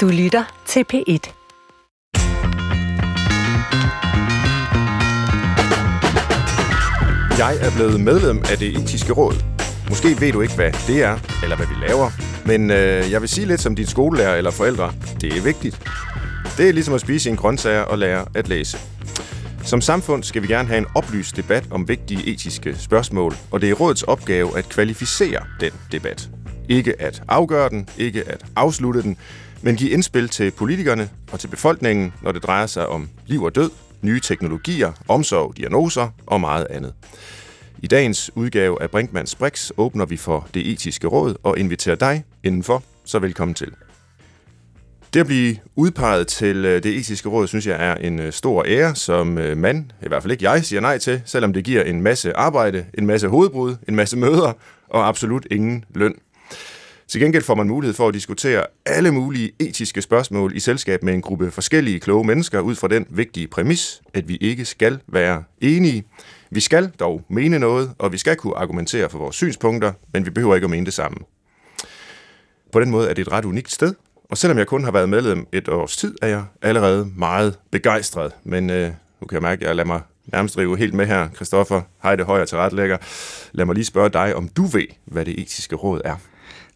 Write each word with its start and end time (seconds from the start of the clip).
Du 0.00 0.08
lytter 0.08 0.62
til 0.66 0.84
P1. 0.92 1.32
Jeg 7.38 7.56
er 7.60 7.70
blevet 7.76 8.00
medlem 8.00 8.38
af 8.38 8.58
det 8.58 8.68
etiske 8.76 9.12
råd. 9.12 9.34
Måske 9.88 10.20
ved 10.20 10.32
du 10.32 10.40
ikke, 10.40 10.54
hvad 10.54 10.72
det 10.86 11.02
er, 11.02 11.18
eller 11.42 11.56
hvad 11.56 11.66
vi 11.66 11.74
laver, 11.86 12.10
men 12.46 12.70
øh, 12.70 13.10
jeg 13.10 13.20
vil 13.20 13.28
sige 13.28 13.46
lidt 13.46 13.60
som 13.60 13.76
din 13.76 13.86
skolelærer 13.86 14.36
eller 14.36 14.50
forældre. 14.50 14.92
Det 15.20 15.36
er 15.36 15.42
vigtigt. 15.42 15.90
Det 16.56 16.68
er 16.68 16.72
ligesom 16.72 16.94
at 16.94 17.00
spise 17.00 17.30
en 17.30 17.36
grøntsager 17.36 17.82
og 17.82 17.98
lære 17.98 18.26
at 18.34 18.48
læse. 18.48 18.78
Som 19.64 19.80
samfund 19.80 20.22
skal 20.22 20.42
vi 20.42 20.46
gerne 20.46 20.68
have 20.68 20.78
en 20.78 20.86
oplyst 20.94 21.36
debat 21.36 21.64
om 21.70 21.88
vigtige 21.88 22.26
etiske 22.26 22.78
spørgsmål, 22.78 23.34
og 23.50 23.60
det 23.60 23.70
er 23.70 23.74
rådets 23.74 24.02
opgave 24.02 24.58
at 24.58 24.68
kvalificere 24.68 25.40
den 25.60 25.72
debat. 25.92 26.28
Ikke 26.68 27.02
at 27.02 27.22
afgøre 27.28 27.68
den, 27.68 27.88
ikke 27.98 28.28
at 28.28 28.44
afslutte 28.56 29.02
den, 29.02 29.16
men 29.62 29.76
give 29.76 29.90
indspil 29.90 30.28
til 30.28 30.50
politikerne 30.50 31.10
og 31.32 31.40
til 31.40 31.48
befolkningen, 31.48 32.12
når 32.22 32.32
det 32.32 32.42
drejer 32.42 32.66
sig 32.66 32.86
om 32.86 33.08
liv 33.26 33.42
og 33.42 33.54
død, 33.54 33.70
nye 34.02 34.20
teknologier, 34.20 34.92
omsorg, 35.08 35.56
diagnoser 35.56 36.08
og 36.26 36.40
meget 36.40 36.66
andet. 36.70 36.94
I 37.82 37.86
dagens 37.86 38.30
udgave 38.34 38.82
af 38.82 38.90
Brinkmanns 38.90 39.34
Brix 39.34 39.70
åbner 39.76 40.04
vi 40.06 40.16
for 40.16 40.48
det 40.54 40.70
etiske 40.70 41.06
råd 41.06 41.34
og 41.42 41.58
inviterer 41.58 41.96
dig 41.96 42.24
indenfor, 42.44 42.82
så 43.04 43.18
velkommen 43.18 43.54
til. 43.54 43.72
Det 45.14 45.20
at 45.20 45.26
blive 45.26 45.56
udpeget 45.76 46.26
til 46.26 46.64
øh, 46.64 46.82
det 46.82 46.96
etiske 46.98 47.28
råd, 47.28 47.46
synes 47.46 47.66
jeg 47.66 47.86
er 47.86 47.94
en 47.94 48.20
øh, 48.20 48.32
stor 48.32 48.64
ære, 48.66 48.94
som 48.94 49.38
øh, 49.38 49.56
mand, 49.56 49.84
i 50.02 50.08
hvert 50.08 50.22
fald 50.22 50.32
ikke 50.32 50.50
jeg, 50.50 50.64
siger 50.64 50.80
nej 50.80 50.98
til, 50.98 51.22
selvom 51.24 51.52
det 51.52 51.64
giver 51.64 51.82
en 51.82 52.02
masse 52.02 52.36
arbejde, 52.36 52.86
en 52.98 53.06
masse 53.06 53.28
hovedbrud, 53.28 53.76
en 53.88 53.96
masse 53.96 54.16
møder 54.16 54.52
og 54.88 55.08
absolut 55.08 55.46
ingen 55.50 55.84
løn. 55.94 56.14
Til 57.10 57.20
gengæld 57.20 57.42
får 57.42 57.54
man 57.54 57.68
mulighed 57.68 57.94
for 57.94 58.08
at 58.08 58.14
diskutere 58.14 58.66
alle 58.86 59.10
mulige 59.10 59.52
etiske 59.58 60.02
spørgsmål 60.02 60.56
i 60.56 60.60
selskab 60.60 61.02
med 61.02 61.14
en 61.14 61.22
gruppe 61.22 61.50
forskellige 61.50 62.00
kloge 62.00 62.24
mennesker 62.24 62.60
ud 62.60 62.74
fra 62.74 62.88
den 62.88 63.06
vigtige 63.10 63.48
præmis, 63.48 64.02
at 64.14 64.28
vi 64.28 64.36
ikke 64.36 64.64
skal 64.64 64.98
være 65.06 65.42
enige. 65.60 66.04
Vi 66.50 66.60
skal 66.60 66.90
dog 67.00 67.22
mene 67.28 67.58
noget, 67.58 67.90
og 67.98 68.12
vi 68.12 68.18
skal 68.18 68.36
kunne 68.36 68.56
argumentere 68.56 69.10
for 69.10 69.18
vores 69.18 69.36
synspunkter, 69.36 69.92
men 70.12 70.24
vi 70.24 70.30
behøver 70.30 70.54
ikke 70.54 70.64
at 70.64 70.70
mene 70.70 70.86
det 70.86 70.94
samme. 70.94 71.18
På 72.72 72.80
den 72.80 72.90
måde 72.90 73.10
er 73.10 73.14
det 73.14 73.26
et 73.26 73.32
ret 73.32 73.44
unikt 73.44 73.72
sted, 73.72 73.94
og 74.30 74.38
selvom 74.38 74.58
jeg 74.58 74.66
kun 74.66 74.84
har 74.84 74.90
været 74.90 75.08
medlem 75.08 75.46
et 75.52 75.68
års 75.68 75.96
tid, 75.96 76.14
er 76.22 76.26
jeg 76.28 76.44
allerede 76.62 77.10
meget 77.16 77.58
begejstret. 77.70 78.32
Men 78.44 78.70
øh, 78.70 78.90
nu 79.20 79.26
kan 79.26 79.34
jeg 79.34 79.42
mærke, 79.42 79.62
at 79.62 79.68
jeg 79.68 79.76
lader 79.76 79.86
mig 79.86 80.00
nærmest 80.26 80.58
rive 80.58 80.76
helt 80.78 80.94
med 80.94 81.06
her. 81.06 81.28
Christoffer, 81.34 81.82
hej 82.02 82.16
det 82.16 82.26
højre 82.26 82.46
til 82.46 82.58
retlægger. 82.58 82.96
Lad 83.52 83.64
mig 83.64 83.74
lige 83.74 83.84
spørge 83.84 84.08
dig, 84.08 84.34
om 84.34 84.48
du 84.48 84.62
ved, 84.62 84.86
hvad 85.04 85.24
det 85.24 85.40
etiske 85.40 85.76
råd 85.76 86.00
er. 86.04 86.16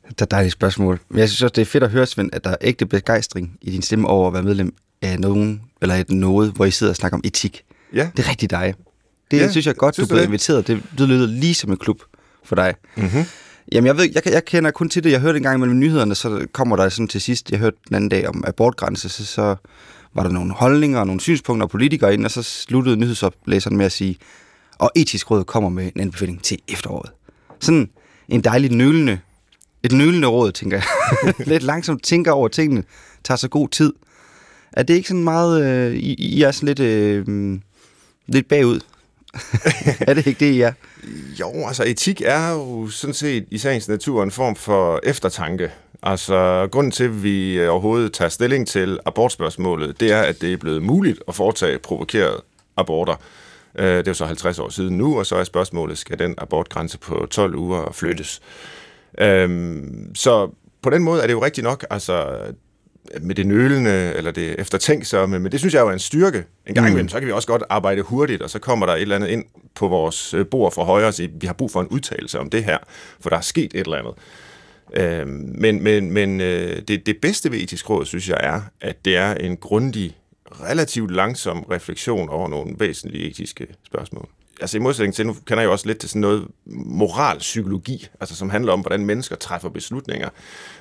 Det 0.08 0.20
er 0.20 0.24
et 0.24 0.30
dejligt 0.30 0.52
spørgsmål. 0.52 1.00
Men 1.08 1.18
jeg 1.18 1.28
synes 1.28 1.42
også, 1.42 1.52
det 1.52 1.62
er 1.62 1.66
fedt 1.66 1.84
at 1.84 1.90
høre, 1.90 2.06
Svend, 2.06 2.30
at 2.32 2.44
der 2.44 2.50
er 2.50 2.56
ægte 2.60 2.86
begejstring 2.86 3.58
i 3.62 3.70
din 3.70 3.82
stemme 3.82 4.08
over 4.08 4.26
at 4.26 4.34
være 4.34 4.42
medlem 4.42 4.74
af 5.02 5.20
nogen, 5.20 5.62
eller 5.82 5.94
et 5.94 6.10
noget, 6.10 6.52
hvor 6.52 6.64
I 6.64 6.70
sidder 6.70 6.92
og 6.92 6.96
snakker 6.96 7.16
om 7.16 7.22
etik. 7.24 7.64
Ja. 7.94 8.10
Det 8.16 8.24
er 8.24 8.30
rigtig 8.30 8.50
dig. 8.50 8.74
Det 9.30 9.36
Ja, 9.36 9.50
synes 9.50 9.66
jeg 9.66 9.76
godt, 9.76 9.94
synes 9.94 10.08
du 10.08 10.16
det? 10.16 10.24
inviteret. 10.24 10.66
Det, 10.66 10.82
det 10.98 11.08
lyder 11.08 11.26
lige 11.26 11.54
som 11.54 11.70
en 11.70 11.76
klub 11.76 12.02
for 12.44 12.54
dig. 12.56 12.74
Mm-hmm. 12.96 13.24
Jamen, 13.72 13.86
jeg, 13.86 13.96
ved, 13.96 14.08
jeg, 14.14 14.32
jeg 14.32 14.44
kender 14.44 14.70
kun 14.70 14.88
til 14.88 15.04
det. 15.04 15.10
Jeg 15.10 15.20
hørte 15.20 15.36
en 15.36 15.42
gang 15.42 15.60
mellem 15.60 15.78
nyhederne, 15.78 16.14
så 16.14 16.46
kommer 16.52 16.76
der 16.76 16.88
sådan 16.88 17.08
til 17.08 17.20
sidst, 17.20 17.50
jeg 17.50 17.58
hørte 17.58 17.76
den 17.88 17.96
anden 17.96 18.08
dag 18.08 18.28
om 18.28 18.44
abortgrænse, 18.46 19.08
så, 19.08 19.26
så 19.26 19.56
var 20.14 20.22
der 20.22 20.30
nogle 20.30 20.52
holdninger 20.52 21.00
og 21.00 21.06
nogle 21.06 21.20
synspunkter 21.20 21.64
og 21.64 21.70
politikere 21.70 22.14
ind, 22.14 22.24
og 22.24 22.30
så 22.30 22.42
sluttede 22.42 22.96
nyhedsoplæseren 22.96 23.76
med 23.76 23.86
at 23.86 23.92
sige, 23.92 24.16
og 24.78 24.90
etisk 24.96 25.30
råd 25.30 25.44
kommer 25.44 25.70
med 25.70 25.84
en 25.94 26.00
anbefaling 26.00 26.42
til 26.42 26.58
efteråret. 26.68 27.10
Sådan 27.60 27.90
en 28.28 28.40
dejlig 28.40 28.70
nølende, 28.70 29.18
et 29.84 29.92
nølende 29.92 30.28
råd, 30.28 30.52
tænker 30.52 30.76
jeg. 30.76 31.34
Lidt 31.52 31.62
langsomt 31.62 32.02
tænker 32.02 32.32
over 32.32 32.48
tingene, 32.48 32.84
tager 33.24 33.36
så 33.36 33.48
god 33.48 33.68
tid. 33.68 33.92
Er 34.72 34.82
det 34.82 34.94
ikke 34.94 35.08
sådan 35.08 35.24
meget, 35.24 35.64
øh, 35.64 35.94
I, 35.94 36.14
I 36.14 36.42
er 36.42 36.50
sådan 36.50 36.66
lidt, 36.66 36.80
øh, 36.80 37.58
lidt 38.26 38.48
bagud? 38.48 38.80
er 40.08 40.14
det 40.14 40.26
ikke 40.26 40.46
det, 40.46 40.52
I 40.52 40.60
er? 40.60 40.72
Jo, 41.40 41.66
altså 41.66 41.84
etik 41.86 42.22
er 42.24 42.50
jo 42.50 42.88
sådan 42.88 43.14
set 43.14 43.46
i 43.50 43.58
sagens 43.58 43.88
natur 43.88 44.22
en 44.22 44.30
form 44.30 44.56
for 44.56 45.00
eftertanke. 45.02 45.70
Altså 46.02 46.68
grunden 46.72 46.90
til, 46.90 47.04
at 47.04 47.22
vi 47.22 47.66
overhovedet 47.66 48.12
tager 48.12 48.28
stilling 48.28 48.68
til 48.68 48.98
abortspørgsmålet, 49.06 50.00
det 50.00 50.12
er, 50.12 50.22
at 50.22 50.40
det 50.40 50.52
er 50.52 50.56
blevet 50.56 50.82
muligt 50.82 51.22
at 51.28 51.34
foretage 51.34 51.78
provokerede 51.78 52.42
aborter. 52.76 53.14
Øh, 53.78 53.86
det 53.86 53.98
er 53.98 54.10
jo 54.10 54.14
så 54.14 54.26
50 54.26 54.58
år 54.58 54.68
siden 54.68 54.98
nu, 54.98 55.18
og 55.18 55.26
så 55.26 55.36
er 55.36 55.44
spørgsmålet, 55.44 55.98
skal 55.98 56.18
den 56.18 56.34
abortgrænse 56.38 56.98
på 56.98 57.26
12 57.30 57.54
uger 57.54 57.92
flyttes? 57.92 58.40
Øhm, 59.18 60.14
Så 60.14 60.50
på 60.82 60.90
den 60.90 61.02
måde 61.02 61.22
er 61.22 61.26
det 61.26 61.32
jo 61.32 61.44
rigtigt 61.44 61.64
nok, 61.64 61.86
altså 61.90 62.38
med 63.20 63.34
det 63.34 63.46
nølende, 63.46 64.12
eller 64.16 64.30
det 64.30 64.60
eftertænksomme, 64.60 65.38
men 65.38 65.52
det 65.52 65.60
synes 65.60 65.74
jeg 65.74 65.80
jo 65.80 65.88
er 65.88 65.92
en 65.92 65.98
styrke. 65.98 66.44
En 66.66 66.74
gang 66.74 66.88
imellem, 66.88 67.08
så 67.08 67.18
kan 67.18 67.26
vi 67.26 67.32
også 67.32 67.48
godt 67.48 67.62
arbejde 67.70 68.02
hurtigt, 68.02 68.42
og 68.42 68.50
så 68.50 68.58
kommer 68.58 68.86
der 68.86 68.94
et 68.94 69.02
eller 69.02 69.16
andet 69.16 69.28
ind 69.28 69.44
på 69.74 69.88
vores 69.88 70.34
øh, 70.34 70.46
bord 70.46 70.72
for 70.72 70.84
højre 70.84 71.06
og 71.06 71.14
siger, 71.14 71.28
vi 71.40 71.46
har 71.46 71.54
brug 71.54 71.70
for 71.70 71.80
en 71.80 71.88
udtalelse 71.88 72.38
om 72.38 72.50
det 72.50 72.64
her, 72.64 72.78
for 73.20 73.30
der 73.30 73.36
er 73.36 73.40
sket 73.40 73.74
et 73.74 73.80
eller 73.80 73.98
andet. 73.98 74.14
Øhm, 74.94 75.54
men 75.58 75.82
men, 75.82 76.10
men 76.10 76.40
øh, 76.40 76.82
det, 76.88 77.06
det 77.06 77.16
bedste 77.22 77.52
ved 77.52 77.58
etisk 77.58 77.90
råd, 77.90 78.04
synes 78.04 78.28
jeg, 78.28 78.38
er, 78.40 78.60
at 78.80 79.04
det 79.04 79.16
er 79.16 79.34
en 79.34 79.56
grundig, 79.56 80.16
relativt 80.50 81.10
langsom 81.10 81.62
refleksion 81.62 82.28
over 82.28 82.48
nogle 82.48 82.74
væsentlige 82.78 83.30
etiske 83.30 83.66
spørgsmål. 83.86 84.28
Altså 84.60 84.76
i 84.76 84.80
modsætning 84.80 85.14
til, 85.14 85.26
nu 85.26 85.36
kender 85.46 85.62
jeg 85.62 85.66
jo 85.66 85.72
også 85.72 85.86
lidt 85.86 85.98
til 85.98 86.08
sådan 86.08 86.20
noget 86.20 86.48
moralpsykologi, 86.66 88.08
altså 88.20 88.36
som 88.36 88.50
handler 88.50 88.72
om, 88.72 88.80
hvordan 88.80 89.06
mennesker 89.06 89.36
træffer 89.36 89.68
beslutninger. 89.68 90.28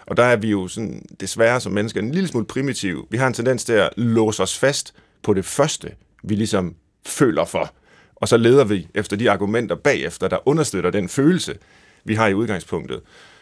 Og 0.06 0.18
der 0.18 0.24
er 0.24 0.36
vi 0.36 0.50
jo 0.50 0.68
sådan, 0.68 1.06
desværre 1.20 1.62
som 1.62 1.72
mennesker 1.72 2.02
en 2.02 2.12
lille 2.12 2.28
smule 2.28 2.46
primitive. 2.46 3.06
Vi 3.10 3.18
har 3.18 3.28
en 3.28 3.34
tendens 3.34 3.66
til 3.66 3.74
at 3.74 3.90
låse 3.98 4.44
os 4.44 4.60
fast 4.60 4.94
på 5.24 5.34
det 5.34 5.46
første, 5.46 5.92
vi 6.24 6.36
ligesom 6.36 6.76
føler 7.06 7.46
for. 7.46 7.74
Og 8.16 8.28
så 8.28 8.38
leder 8.38 8.64
vi 8.64 8.88
efter 8.96 9.18
de 9.18 9.32
argumenter 9.32 9.76
bagefter, 9.76 10.28
der 10.28 10.48
understøtter 10.48 10.90
den 10.90 11.10
følelse, 11.10 11.56
vi 12.04 12.16
har 12.16 12.28
i 12.28 12.34
udgangspunktet. 12.34 13.02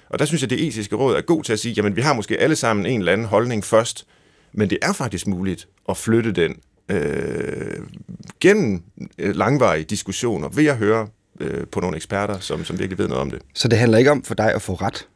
Og 0.10 0.20
der 0.20 0.26
synes 0.26 0.42
jeg, 0.42 0.50
det 0.50 0.68
etiske 0.68 0.96
råd 0.96 1.16
er 1.16 1.22
god 1.22 1.44
til 1.44 1.54
at 1.54 1.60
sige, 1.60 1.74
jamen 1.74 1.96
vi 1.96 2.02
har 2.02 2.14
måske 2.14 2.38
alle 2.38 2.56
sammen 2.56 2.86
en 2.86 3.00
eller 3.00 3.14
anden 3.14 3.28
holdning 3.28 3.66
først, 3.66 4.08
men 4.52 4.70
det 4.70 4.78
er 4.82 4.94
faktisk 4.94 5.28
muligt 5.28 5.68
at 5.90 5.98
flytte 5.98 6.32
den 6.32 6.56
øh, 6.90 7.78
gennem 8.40 8.84
øh, 9.18 9.36
langvarige 9.36 9.84
diskussioner 9.84 10.50
ved 10.50 10.66
at 10.66 10.78
høre 10.78 11.08
øh, 11.40 11.68
på 11.72 11.80
nogle 11.80 11.96
eksperter, 11.96 12.40
som, 12.40 12.66
som 12.66 12.80
virkelig 12.80 12.98
ved 12.98 13.08
noget 13.08 13.22
om 13.22 13.32
det. 13.32 13.40
Så 13.54 13.68
det 13.68 13.80
handler 13.80 13.98
ikke 13.98 14.12
om 14.12 14.24
for 14.24 14.36
dig 14.36 14.54
at 14.54 14.62
få 14.62 14.74
ret, 14.74 15.08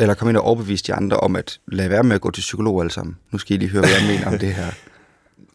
eller 0.00 0.14
komme 0.14 0.30
ind 0.30 0.36
og 0.36 0.44
overbevise 0.44 0.84
de 0.84 0.94
andre 0.94 1.16
om 1.16 1.36
at 1.36 1.60
lade 1.66 1.90
være 1.90 2.02
med 2.02 2.14
at 2.14 2.20
gå 2.20 2.30
til 2.30 2.40
psykolog 2.40 2.80
alle 2.80 2.92
sammen. 2.92 3.16
Nu 3.32 3.38
skal 3.38 3.56
I 3.56 3.58
lige 3.58 3.68
høre, 3.68 3.82
hvad 3.82 3.90
jeg 3.90 4.16
mener 4.16 4.32
om 4.32 4.38
det 4.38 4.54
her. 4.54 4.66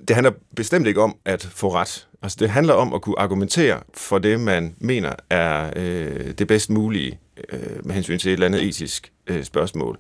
Det 0.08 0.16
handler 0.16 0.32
bestemt 0.56 0.88
ikke 0.88 1.02
om 1.02 1.16
at 1.26 1.48
få 1.52 1.74
ret. 1.74 2.08
Altså, 2.22 2.38
det 2.40 2.50
handler 2.50 2.74
om 2.74 2.94
at 2.94 3.02
kunne 3.02 3.20
argumentere 3.20 3.80
for 3.94 4.20
det, 4.20 4.40
man 4.40 4.76
mener 4.80 5.14
er 5.30 5.72
øh, 5.76 6.32
det 6.32 6.48
bedst 6.48 6.70
mulige 6.70 7.20
øh, 7.50 7.86
med 7.86 7.96
hensyn 7.96 8.20
til 8.20 8.30
et 8.30 8.34
eller 8.34 8.46
andet 8.46 8.64
etisk 8.64 9.12
øh, 9.28 9.44
spørgsmål. 9.44 9.98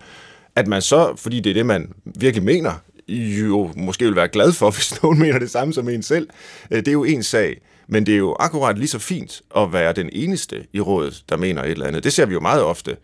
At 0.55 0.67
man 0.67 0.81
så, 0.81 1.15
fordi 1.15 1.39
det 1.39 1.49
er 1.49 1.53
det, 1.53 1.65
man 1.65 1.93
virkelig 2.05 2.43
mener, 2.43 2.71
jo 3.09 3.71
måske 3.75 4.05
vil 4.05 4.15
være 4.15 4.27
glad 4.27 4.53
for, 4.53 4.71
hvis 4.75 5.03
nogen 5.03 5.19
mener 5.19 5.39
det 5.39 5.51
samme 5.51 5.73
som 5.73 5.89
en 5.89 6.03
selv. 6.03 6.29
Øh, 6.71 6.77
det 6.77 6.87
er 6.87 6.91
jo 6.91 7.03
en 7.03 7.23
sag. 7.23 7.61
Men 7.87 8.05
det 8.05 8.13
er 8.13 8.17
jo 8.17 8.35
akkurat 8.39 8.77
lige 8.77 8.87
så 8.87 8.99
fint 8.99 9.41
at 9.57 9.73
være 9.73 9.93
den 9.93 10.09
eneste 10.13 10.65
i 10.73 10.79
rådet, 10.79 11.23
der 11.29 11.37
mener 11.37 11.63
et 11.63 11.71
eller 11.71 11.87
andet. 11.87 12.03
Det 12.03 12.13
ser 12.13 12.25
vi 12.25 12.33
jo 12.33 12.39
meget 12.39 12.63
ofte, 12.63 12.97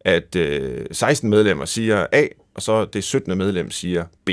at 0.00 0.36
øh, 0.36 0.86
16 0.92 1.30
medlemmer 1.30 1.64
siger 1.64 2.06
A, 2.12 2.26
og 2.54 2.62
så 2.62 2.84
det 2.84 3.04
17. 3.04 3.38
medlem 3.38 3.70
siger 3.70 4.04
B. 4.24 4.30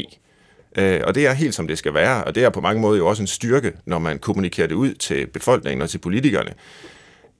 Øh, 0.77 1.01
og 1.03 1.15
det 1.15 1.27
er 1.27 1.33
helt 1.33 1.55
som 1.55 1.67
det 1.67 1.77
skal 1.77 1.93
være, 1.93 2.23
og 2.23 2.35
det 2.35 2.43
er 2.43 2.49
på 2.49 2.61
mange 2.61 2.81
måder 2.81 2.97
jo 2.97 3.07
også 3.07 3.23
en 3.23 3.27
styrke, 3.27 3.73
når 3.85 3.99
man 3.99 4.19
kommunikerer 4.19 4.67
det 4.67 4.75
ud 4.75 4.93
til 4.93 5.27
befolkningen 5.27 5.81
og 5.81 5.89
til 5.89 5.97
politikerne, 5.97 6.53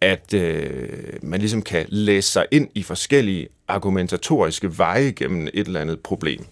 at 0.01 0.33
øh, 0.33 0.89
man 1.21 1.39
ligesom 1.39 1.61
kan 1.61 1.85
læse 1.89 2.31
sig 2.31 2.45
ind 2.51 2.69
i 2.75 2.83
forskellige 2.83 3.47
argumentatoriske 3.67 4.77
veje 4.77 5.11
gennem 5.11 5.47
et 5.53 5.67
eller 5.67 5.79
andet 5.79 5.99
problem. 5.99 6.45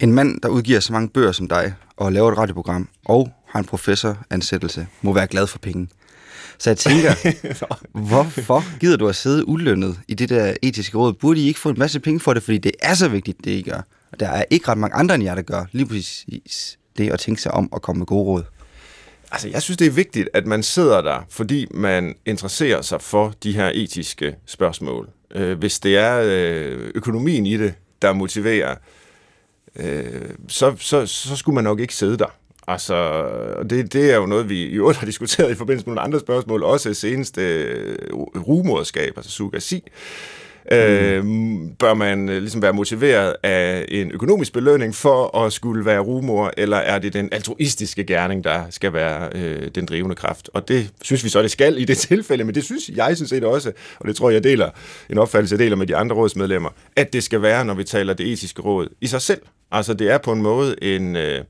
En 0.00 0.12
mand, 0.12 0.40
der 0.40 0.48
udgiver 0.48 0.80
så 0.80 0.92
mange 0.92 1.08
bøger 1.08 1.32
som 1.32 1.48
dig, 1.48 1.74
og 1.96 2.12
laver 2.12 2.32
et 2.32 2.38
radioprogram, 2.38 2.88
og 3.04 3.30
har 3.46 3.58
en 3.58 3.64
professoransættelse, 3.64 4.86
må 5.02 5.12
være 5.12 5.26
glad 5.26 5.46
for 5.46 5.58
penge. 5.58 5.88
Så 6.58 6.70
jeg 6.70 6.76
tænker, 6.76 7.14
hvorfor 8.08 8.78
gider 8.80 8.96
du 8.96 9.08
at 9.08 9.16
sidde 9.16 9.48
ulønnet 9.48 10.00
i 10.08 10.14
det 10.14 10.28
der 10.28 10.54
etiske 10.62 10.98
råd? 10.98 11.12
Burde 11.12 11.40
I 11.40 11.46
ikke 11.46 11.60
få 11.60 11.68
en 11.68 11.78
masse 11.78 12.00
penge 12.00 12.20
for 12.20 12.34
det, 12.34 12.42
fordi 12.42 12.58
det 12.58 12.72
er 12.82 12.94
så 12.94 13.08
vigtigt, 13.08 13.44
det 13.44 13.50
I 13.50 13.62
gør? 13.62 13.80
Og 14.12 14.20
der 14.20 14.28
er 14.28 14.44
ikke 14.50 14.68
ret 14.68 14.78
mange 14.78 14.94
andre 14.94 15.14
end 15.14 15.24
jer, 15.24 15.34
der 15.34 15.42
gør 15.42 15.64
lige 15.72 15.86
præcis 15.86 16.78
det 16.98 17.10
at 17.10 17.20
tænke 17.20 17.42
sig 17.42 17.52
om 17.52 17.68
at 17.76 17.82
komme 17.82 17.98
med 17.98 18.06
gode 18.06 18.24
råd. 18.24 18.42
Altså, 19.32 19.48
jeg 19.48 19.62
synes, 19.62 19.76
det 19.76 19.86
er 19.86 19.90
vigtigt, 19.90 20.28
at 20.34 20.46
man 20.46 20.62
sidder 20.62 21.00
der, 21.00 21.26
fordi 21.30 21.66
man 21.74 22.14
interesserer 22.26 22.82
sig 22.82 23.02
for 23.02 23.34
de 23.42 23.52
her 23.52 23.70
etiske 23.74 24.34
spørgsmål. 24.46 25.08
Øh, 25.34 25.58
hvis 25.58 25.80
det 25.80 25.96
er 25.96 26.20
øh, 26.24 26.90
økonomien 26.94 27.46
i 27.46 27.56
det, 27.56 27.74
der 28.02 28.12
motiverer, 28.12 28.70
øh, 28.70 28.76
Øh, 29.78 30.30
så, 30.48 30.74
så, 30.78 31.06
så 31.06 31.36
skulle 31.36 31.54
man 31.54 31.64
nok 31.64 31.80
ikke 31.80 31.94
sidde 31.94 32.18
der. 32.18 32.34
Altså, 32.68 32.94
og 33.56 33.70
det, 33.70 33.92
det 33.92 34.12
er 34.12 34.16
jo 34.16 34.26
noget, 34.26 34.48
vi 34.48 34.62
i 34.62 34.72
øvrigt 34.72 34.98
har 34.98 35.06
diskuteret 35.06 35.50
i 35.50 35.54
forbindelse 35.54 35.86
med 35.86 35.94
nogle 35.94 36.04
andre 36.04 36.20
spørgsmål, 36.20 36.62
også 36.62 36.94
senest 36.94 37.38
øh, 37.38 37.96
rumoderskab, 38.36 39.12
altså 39.16 39.30
surrogasi. 39.30 39.84
Øh, 40.72 41.24
bør 41.78 41.94
man 41.94 42.28
øh, 42.28 42.38
ligesom 42.38 42.62
være 42.62 42.72
motiveret 42.72 43.36
af 43.42 43.84
en 43.88 44.12
økonomisk 44.12 44.52
belønning 44.52 44.94
for 44.94 45.44
at 45.44 45.52
skulle 45.52 45.84
være 45.84 45.98
rumor, 45.98 46.52
eller 46.56 46.76
er 46.76 46.98
det 46.98 47.12
den 47.12 47.28
altruistiske 47.32 48.04
gerning, 48.04 48.44
der 48.44 48.62
skal 48.70 48.92
være 48.92 49.28
øh, 49.34 49.70
den 49.74 49.86
drivende 49.86 50.14
kraft? 50.14 50.50
Og 50.54 50.68
det 50.68 50.90
synes 51.02 51.24
vi 51.24 51.28
så, 51.28 51.42
det 51.42 51.50
skal 51.50 51.78
i 51.78 51.84
det 51.84 51.98
tilfælde, 52.08 52.44
men 52.44 52.54
det 52.54 52.64
synes 52.64 52.90
jeg 52.94 53.16
synes 53.16 53.30
det 53.30 53.44
også, 53.44 53.72
og 53.98 54.08
det 54.08 54.16
tror 54.16 54.30
jeg 54.30 54.44
deler 54.44 54.70
en 55.10 55.18
opfattelse, 55.18 55.52
jeg 55.52 55.58
deler 55.58 55.76
med 55.76 55.86
de 55.86 55.96
andre 55.96 56.16
rådsmedlemmer, 56.16 56.70
at 56.96 57.12
det 57.12 57.22
skal 57.22 57.42
være, 57.42 57.64
når 57.64 57.74
vi 57.74 57.84
taler 57.84 58.14
det 58.14 58.32
etiske 58.32 58.62
råd 58.62 58.88
i 59.00 59.06
sig 59.06 59.22
selv. 59.22 59.40
Altså 59.70 59.94
det 59.94 60.10
er 60.10 60.18
på 60.18 60.32
en 60.32 60.42
måde 60.42 60.84
en... 60.84 61.16
Øh, 61.16 61.44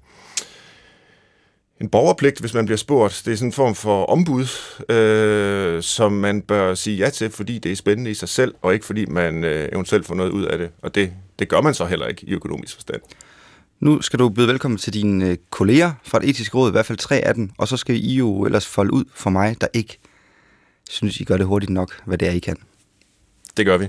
en 1.80 1.88
borgerpligt, 1.88 2.40
hvis 2.40 2.54
man 2.54 2.64
bliver 2.66 2.76
spurgt. 2.76 3.22
Det 3.24 3.32
er 3.32 3.36
sådan 3.36 3.48
en 3.48 3.52
form 3.52 3.74
for 3.74 4.04
ombud, 4.04 4.46
øh, 4.88 5.82
som 5.82 6.12
man 6.12 6.42
bør 6.42 6.74
sige 6.74 6.96
ja 6.96 7.10
til, 7.10 7.30
fordi 7.30 7.58
det 7.58 7.72
er 7.72 7.76
spændende 7.76 8.10
i 8.10 8.14
sig 8.14 8.28
selv, 8.28 8.54
og 8.62 8.74
ikke 8.74 8.86
fordi 8.86 9.06
man 9.06 9.44
øh, 9.44 9.68
eventuelt 9.72 10.06
får 10.06 10.14
noget 10.14 10.30
ud 10.30 10.44
af 10.44 10.58
det. 10.58 10.70
Og 10.82 10.94
det, 10.94 11.12
det 11.38 11.48
gør 11.48 11.60
man 11.60 11.74
så 11.74 11.86
heller 11.86 12.06
ikke 12.06 12.26
i 12.26 12.32
økonomisk 12.32 12.74
forstand. 12.74 13.00
Nu 13.80 14.02
skal 14.02 14.18
du 14.18 14.28
byde 14.28 14.48
velkommen 14.48 14.78
til 14.78 14.94
dine 14.94 15.26
øh, 15.30 15.36
kolleger 15.50 15.92
fra 16.04 16.18
det 16.18 16.28
etiske 16.28 16.56
råd, 16.56 16.70
i 16.70 16.72
hvert 16.72 16.86
fald 16.86 16.98
tre 16.98 17.16
af 17.16 17.34
dem, 17.34 17.50
og 17.58 17.68
så 17.68 17.76
skal 17.76 17.96
I 17.96 18.14
jo 18.14 18.44
ellers 18.44 18.66
folde 18.66 18.92
ud 18.92 19.04
for 19.14 19.30
mig, 19.30 19.60
der 19.60 19.66
ikke 19.74 19.98
synes, 20.90 21.20
I 21.20 21.24
gør 21.24 21.36
det 21.36 21.46
hurtigt 21.46 21.70
nok, 21.70 22.02
hvad 22.04 22.18
det 22.18 22.28
er, 22.28 22.32
I 22.32 22.38
kan. 22.38 22.56
Det 23.56 23.66
gør 23.66 23.76
vi. 23.76 23.88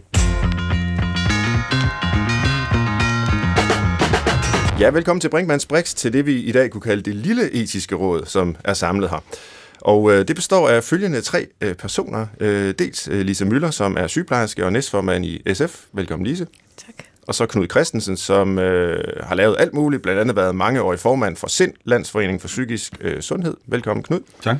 Ja, 4.80 4.90
velkommen 4.90 5.22
til 5.22 5.30
Brinkmanns 5.30 5.66
Brix, 5.66 5.94
til 5.94 6.14
det 6.14 6.26
vi 6.26 6.42
i 6.42 6.52
dag 6.52 6.72
kunne 6.72 6.82
kalde 6.82 7.02
det 7.02 7.16
lille 7.16 7.52
etiske 7.52 7.96
råd, 7.96 8.26
som 8.26 8.56
er 8.64 8.74
samlet 8.74 9.10
her. 9.10 9.24
Og 9.82 10.12
øh, 10.12 10.28
det 10.28 10.36
består 10.36 10.70
af 10.70 10.84
følgende 10.84 11.22
tre 11.22 11.48
øh, 11.62 11.76
personer. 11.76 12.28
Øh, 12.40 12.74
dels 12.80 13.08
øh, 13.12 13.22
Lise 13.22 13.46
Møller, 13.46 13.72
som 13.72 13.98
er 13.98 14.08
sygeplejerske 14.08 14.66
og 14.66 14.74
næstformand 14.74 15.26
i 15.26 15.54
SF. 15.54 15.84
Velkommen, 15.94 16.28
Lise. 16.28 16.48
Tak. 16.78 17.06
Og 17.28 17.36
så 17.36 17.46
Knud 17.46 17.68
Christensen, 17.72 18.18
som 18.18 18.60
øh, 18.60 19.24
har 19.24 19.36
lavet 19.36 19.56
alt 19.60 19.74
muligt, 19.74 20.04
blandt 20.04 20.22
andet 20.22 20.36
været 20.36 20.56
mangeårig 20.56 21.00
formand 21.00 21.36
for 21.36 21.48
SIND, 21.48 21.74
Landsforening 21.84 22.42
for 22.42 22.48
Psykisk 22.48 22.94
øh, 23.02 23.22
Sundhed. 23.22 23.58
Velkommen, 23.68 24.04
Knud. 24.04 24.20
Tak. 24.44 24.58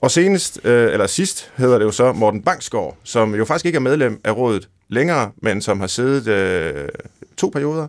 Og 0.00 0.10
senest, 0.10 0.60
øh, 0.64 0.92
eller 0.92 1.06
sidst, 1.06 1.50
hedder 1.56 1.78
det 1.78 1.84
jo 1.84 1.90
så 1.90 2.12
Morten 2.12 2.42
Bangsgaard, 2.42 2.96
som 3.04 3.34
jo 3.34 3.44
faktisk 3.44 3.66
ikke 3.66 3.76
er 3.76 3.80
medlem 3.80 4.20
af 4.24 4.36
rådet 4.36 4.68
længere, 4.88 5.30
men 5.36 5.62
som 5.62 5.80
har 5.80 5.86
siddet 5.86 6.28
øh, 6.28 6.88
to 7.36 7.48
perioder, 7.48 7.86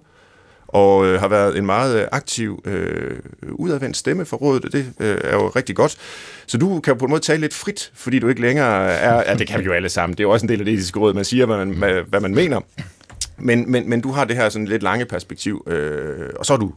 og 0.74 1.06
øh, 1.06 1.20
har 1.20 1.28
været 1.28 1.58
en 1.58 1.66
meget 1.66 2.02
øh, 2.02 2.08
aktiv, 2.12 2.62
øh, 2.66 3.18
udadvendt 3.52 3.98
stemme 3.98 4.26
for 4.26 4.38
rådet, 4.38 4.66
og 4.66 4.72
det 4.72 4.94
øh, 5.00 5.18
er 5.24 5.34
jo 5.34 5.48
rigtig 5.48 5.76
godt. 5.76 5.98
Så 6.48 6.58
du 6.58 6.80
kan 6.80 6.98
på 6.98 7.06
en 7.06 7.10
måde 7.10 7.22
tale 7.22 7.42
lidt 7.42 7.54
frit, 7.54 7.92
fordi 7.94 8.20
du 8.20 8.28
ikke 8.28 8.42
længere 8.42 8.86
er... 8.92 9.24
Ja, 9.32 9.36
det 9.36 9.48
kan 9.48 9.60
vi 9.60 9.66
jo 9.66 9.72
alle 9.72 9.90
sammen. 9.90 10.18
Det 10.18 10.20
er 10.20 10.28
jo 10.28 10.32
også 10.32 10.46
en 10.46 10.50
del 10.50 10.60
af 10.60 10.66
det 10.66 10.74
etiske 10.74 11.00
råd, 11.00 11.14
man 11.14 11.26
siger, 11.26 11.46
hvad 11.46 11.58
man, 11.58 11.70
hvad, 11.70 12.02
hvad 12.08 12.20
man 12.20 12.36
mener. 12.36 12.62
Men, 13.38 13.72
men, 13.72 13.90
men 13.90 14.02
du 14.02 14.12
har 14.12 14.26
det 14.26 14.36
her 14.36 14.50
sådan 14.50 14.68
lidt 14.68 14.84
lange 14.84 15.06
perspektiv, 15.06 15.64
øh, 15.68 16.30
og 16.40 16.46
så 16.46 16.54
er 16.54 16.58
du 16.58 16.74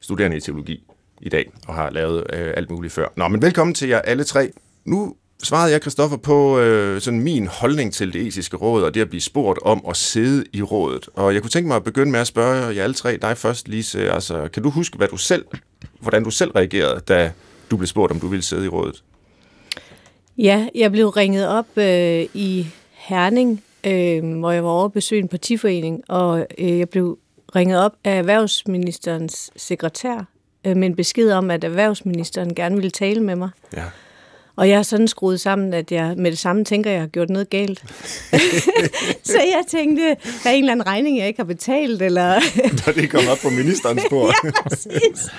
studerende 0.00 0.36
i 0.36 0.40
teologi 0.40 0.82
i 1.20 1.28
dag, 1.28 1.50
og 1.66 1.74
har 1.74 1.90
lavet 1.90 2.24
øh, 2.32 2.52
alt 2.56 2.70
muligt 2.70 2.92
før. 2.92 3.06
Nå, 3.16 3.28
men 3.28 3.42
velkommen 3.42 3.74
til 3.74 3.88
jer 3.88 3.98
alle 3.98 4.24
tre. 4.24 4.52
Nu 4.84 5.14
svarede 5.42 5.72
jeg, 5.72 5.82
Kristoffer, 5.82 6.16
på 6.16 6.58
øh, 6.58 7.00
sådan 7.00 7.20
min 7.20 7.46
holdning 7.46 7.92
til 7.92 8.12
det 8.12 8.26
etiske 8.26 8.56
råd, 8.56 8.82
og 8.82 8.94
det 8.94 9.00
at 9.00 9.08
blive 9.08 9.20
spurgt 9.20 9.58
om 9.62 9.84
at 9.88 9.96
sidde 9.96 10.44
i 10.52 10.62
rådet. 10.62 11.08
Og 11.14 11.34
jeg 11.34 11.42
kunne 11.42 11.50
tænke 11.50 11.68
mig 11.68 11.76
at 11.76 11.84
begynde 11.84 12.12
med 12.12 12.20
at 12.20 12.26
spørge 12.26 12.76
jer 12.76 12.84
alle 12.84 12.94
tre, 12.94 13.16
dig 13.16 13.36
først, 13.36 13.68
Lise. 13.68 14.10
Altså, 14.10 14.48
kan 14.48 14.62
du 14.62 14.70
huske, 14.70 14.96
hvad 14.96 15.08
du 15.08 15.16
selv, 15.16 15.44
hvordan 16.00 16.24
du 16.24 16.30
selv 16.30 16.50
reagerede, 16.50 17.00
da 17.08 17.32
du 17.70 17.76
blev 17.76 17.86
spurgt, 17.86 18.12
om 18.12 18.20
du 18.20 18.28
ville 18.28 18.42
sidde 18.42 18.64
i 18.64 18.68
rådet? 18.68 19.02
Ja, 20.38 20.68
jeg 20.74 20.92
blev 20.92 21.08
ringet 21.08 21.48
op 21.48 21.66
øh, 21.76 22.26
i 22.34 22.66
Herning, 22.92 23.62
øh, 23.86 24.38
hvor 24.38 24.50
jeg 24.50 24.64
var 24.64 24.70
over 24.70 24.84
at 24.84 24.92
besøge 24.92 25.22
en 25.22 25.28
partiforening, 25.28 26.02
og 26.08 26.46
øh, 26.58 26.78
jeg 26.78 26.88
blev 26.88 27.18
ringet 27.56 27.78
op 27.78 27.92
af 28.04 28.18
erhvervsministerens 28.18 29.50
sekretær 29.56 30.28
øh, 30.64 30.76
med 30.76 30.88
en 30.88 30.96
besked 30.96 31.32
om, 31.32 31.50
at 31.50 31.64
erhvervsministeren 31.64 32.54
gerne 32.54 32.74
ville 32.74 32.90
tale 32.90 33.22
med 33.22 33.36
mig. 33.36 33.50
Ja. 33.76 33.84
Og 34.58 34.68
jeg 34.68 34.78
er 34.78 34.82
sådan 34.82 35.08
skruet 35.08 35.40
sammen, 35.40 35.74
at 35.74 35.92
jeg 35.92 36.14
med 36.16 36.30
det 36.30 36.38
samme 36.38 36.64
tænker, 36.64 36.90
at 36.90 36.94
jeg 36.94 37.02
har 37.02 37.08
gjort 37.08 37.30
noget 37.30 37.50
galt. 37.50 37.84
så 39.30 39.38
jeg 39.38 39.62
tænkte, 39.68 40.02
der 40.44 40.50
er 40.50 40.54
en 40.54 40.62
eller 40.62 40.72
anden 40.72 40.86
regning, 40.86 41.18
jeg 41.18 41.26
ikke 41.26 41.38
har 41.38 41.44
betalt, 41.44 42.02
eller... 42.02 42.40
Da 42.86 42.92
det 42.92 43.10
kom 43.10 43.20
op 43.30 43.38
på 43.42 43.50
ministerens 43.50 44.02
bord. 44.10 44.34
ja, 44.44 44.50
præcis. 44.62 45.30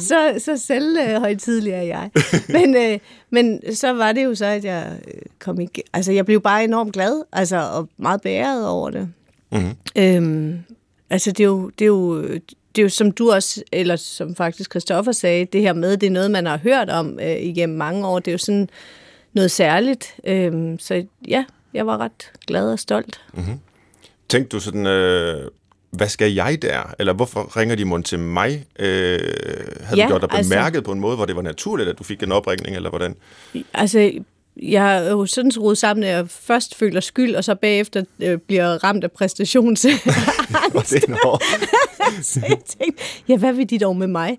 så, 0.00 0.34
så 0.38 0.56
selv 0.56 0.96
øh, 1.08 1.20
højtidlig 1.20 1.72
er 1.72 1.82
jeg. 1.82 2.10
Men, 2.48 2.76
øh, 2.76 2.98
men 3.30 3.74
så 3.74 3.92
var 3.92 4.12
det 4.12 4.24
jo 4.24 4.34
så, 4.34 4.46
at 4.46 4.64
jeg 4.64 4.92
øh, 5.06 5.20
kom 5.38 5.60
i... 5.60 5.68
Altså, 5.92 6.12
jeg 6.12 6.26
blev 6.26 6.40
bare 6.40 6.64
enormt 6.64 6.92
glad, 6.92 7.22
altså, 7.32 7.56
og 7.56 7.88
meget 7.98 8.20
beæret 8.20 8.68
over 8.68 8.90
det. 8.90 9.08
Mm-hmm. 9.52 9.74
Øhm, 9.96 10.58
altså, 11.10 11.32
det 11.32 11.40
er 11.40 11.48
jo... 11.48 11.70
Det 11.78 11.84
er 11.84 11.86
jo 11.86 12.24
det 12.76 12.82
er 12.82 12.84
jo 12.84 12.88
som 12.88 13.10
du 13.10 13.32
også, 13.32 13.62
eller 13.72 13.96
som 13.96 14.34
faktisk 14.36 14.70
Christoffer 14.70 15.12
sagde, 15.12 15.44
det 15.44 15.60
her 15.60 15.72
med, 15.72 15.96
det 15.96 16.06
er 16.06 16.10
noget, 16.10 16.30
man 16.30 16.46
har 16.46 16.58
hørt 16.58 16.90
om 16.90 17.18
øh, 17.22 17.36
igennem 17.36 17.78
mange 17.78 18.06
år. 18.06 18.18
Det 18.18 18.28
er 18.28 18.32
jo 18.32 18.38
sådan 18.38 18.68
noget 19.32 19.50
særligt. 19.50 20.14
Øhm, 20.26 20.78
så 20.78 21.04
ja, 21.28 21.44
jeg 21.74 21.86
var 21.86 21.98
ret 21.98 22.32
glad 22.46 22.72
og 22.72 22.78
stolt. 22.78 23.20
Mm-hmm. 23.34 23.58
Tænkte 24.28 24.56
du 24.56 24.60
sådan, 24.60 24.86
øh, 24.86 25.50
hvad 25.90 26.08
skal 26.08 26.32
jeg 26.32 26.58
der? 26.62 26.94
Eller 26.98 27.12
hvorfor 27.12 27.56
ringer 27.56 27.74
de 27.76 27.84
mund 27.84 28.04
til 28.04 28.18
mig? 28.18 28.64
Øh, 28.78 28.86
havde 29.82 30.00
Ja, 30.00 30.02
du 30.04 30.08
gjort 30.08 30.20
dig 30.20 30.28
altså- 30.32 30.50
bemærket 30.52 30.84
på 30.84 30.92
en 30.92 31.00
måde, 31.00 31.16
hvor 31.16 31.24
det 31.24 31.36
var 31.36 31.42
naturligt, 31.42 31.88
at 31.88 31.98
du 31.98 32.04
fik 32.04 32.22
en 32.22 32.32
opringning, 32.32 32.76
eller 32.76 32.90
hvordan? 32.90 33.16
Altså, 33.74 34.12
jeg 34.62 35.06
er 35.06 35.10
jo 35.10 35.26
sådan 35.26 35.50
skruet 35.50 35.78
sammen, 35.78 36.04
at 36.04 36.10
jeg 36.10 36.28
først 36.28 36.74
føler 36.74 37.00
skyld, 37.00 37.34
og 37.34 37.44
så 37.44 37.54
bagefter 37.54 38.04
øh, 38.20 38.38
bliver 38.38 38.84
ramt 38.84 39.04
af 39.04 39.12
præstations. 39.12 39.84
Og 39.84 39.90
det 40.90 41.04
er 41.04 41.38
så 42.22 42.40
jeg 42.48 42.58
tænkte, 42.78 43.02
ja, 43.28 43.36
hvad 43.36 43.52
vil 43.52 43.70
de 43.70 43.78
dog 43.78 43.96
med 43.96 44.06
mig? 44.06 44.38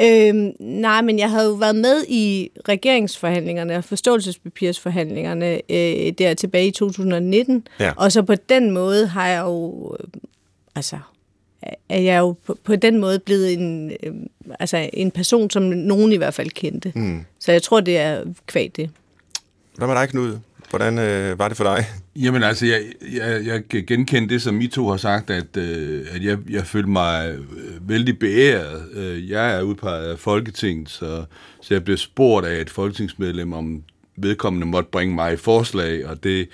Øhm, 0.00 0.52
nej, 0.60 1.02
men 1.02 1.18
jeg 1.18 1.30
havde 1.30 1.46
jo 1.46 1.52
været 1.52 1.76
med 1.76 2.04
i 2.08 2.50
regeringsforhandlingerne, 2.68 3.82
forståelsespapirsforhandlingerne, 3.82 5.60
øh, 5.72 6.12
der 6.18 6.34
tilbage 6.34 6.66
i 6.66 6.70
2019, 6.70 7.66
Ja. 7.80 7.92
og 7.96 8.12
så 8.12 8.22
på 8.22 8.34
den 8.34 8.70
måde 8.70 9.06
har 9.06 9.28
jeg 9.28 9.40
jo, 9.40 9.96
øh, 10.00 10.06
altså, 10.76 10.98
er 11.88 12.00
jeg 12.00 12.18
jo 12.18 12.34
på, 12.46 12.58
på 12.64 12.76
den 12.76 12.98
måde 12.98 13.18
blevet 13.18 13.52
en, 13.52 13.92
øh, 14.02 14.12
altså 14.60 14.90
en 14.92 15.10
person, 15.10 15.50
som 15.50 15.62
nogen 15.62 16.12
i 16.12 16.16
hvert 16.16 16.34
fald 16.34 16.50
kendte. 16.50 16.92
Mm. 16.94 17.24
Så 17.40 17.52
jeg 17.52 17.62
tror, 17.62 17.80
det 17.80 17.98
er 17.98 18.24
kvad 18.46 18.68
det. 18.68 18.90
Hvad 19.78 19.88
med 19.88 19.96
dig, 19.96 20.08
Knud? 20.08 20.38
Hvordan 20.70 20.98
øh, 20.98 21.38
var 21.38 21.48
det 21.48 21.56
for 21.56 21.64
dig? 21.64 21.84
Jamen 22.16 22.42
altså, 22.42 22.66
jeg, 22.66 22.82
jeg, 23.12 23.46
jeg 23.46 23.68
kan 23.70 23.84
genkende 23.86 24.28
det, 24.28 24.42
som 24.42 24.60
I 24.60 24.66
to 24.66 24.88
har 24.88 24.96
sagt, 24.96 25.30
at, 25.30 25.56
øh, 25.56 26.06
at 26.10 26.24
jeg, 26.24 26.38
jeg 26.50 26.66
følte 26.66 26.88
mig 26.88 27.30
øh, 27.30 27.88
vældig 27.88 28.18
beæret. 28.18 28.82
Øh, 28.92 29.30
jeg 29.30 29.56
er 29.56 29.62
udpeget 29.62 30.10
af 30.10 30.18
Folketinget, 30.18 30.90
så, 30.90 31.24
så 31.62 31.74
jeg 31.74 31.84
blev 31.84 31.96
spurgt 31.96 32.46
af 32.46 32.60
et 32.60 32.70
folketingsmedlem, 32.70 33.52
om 33.52 33.82
vedkommende 34.16 34.66
måtte 34.66 34.88
bringe 34.92 35.14
mig 35.14 35.32
et 35.32 35.40
forslag, 35.40 36.06
og 36.06 36.24
det, 36.24 36.48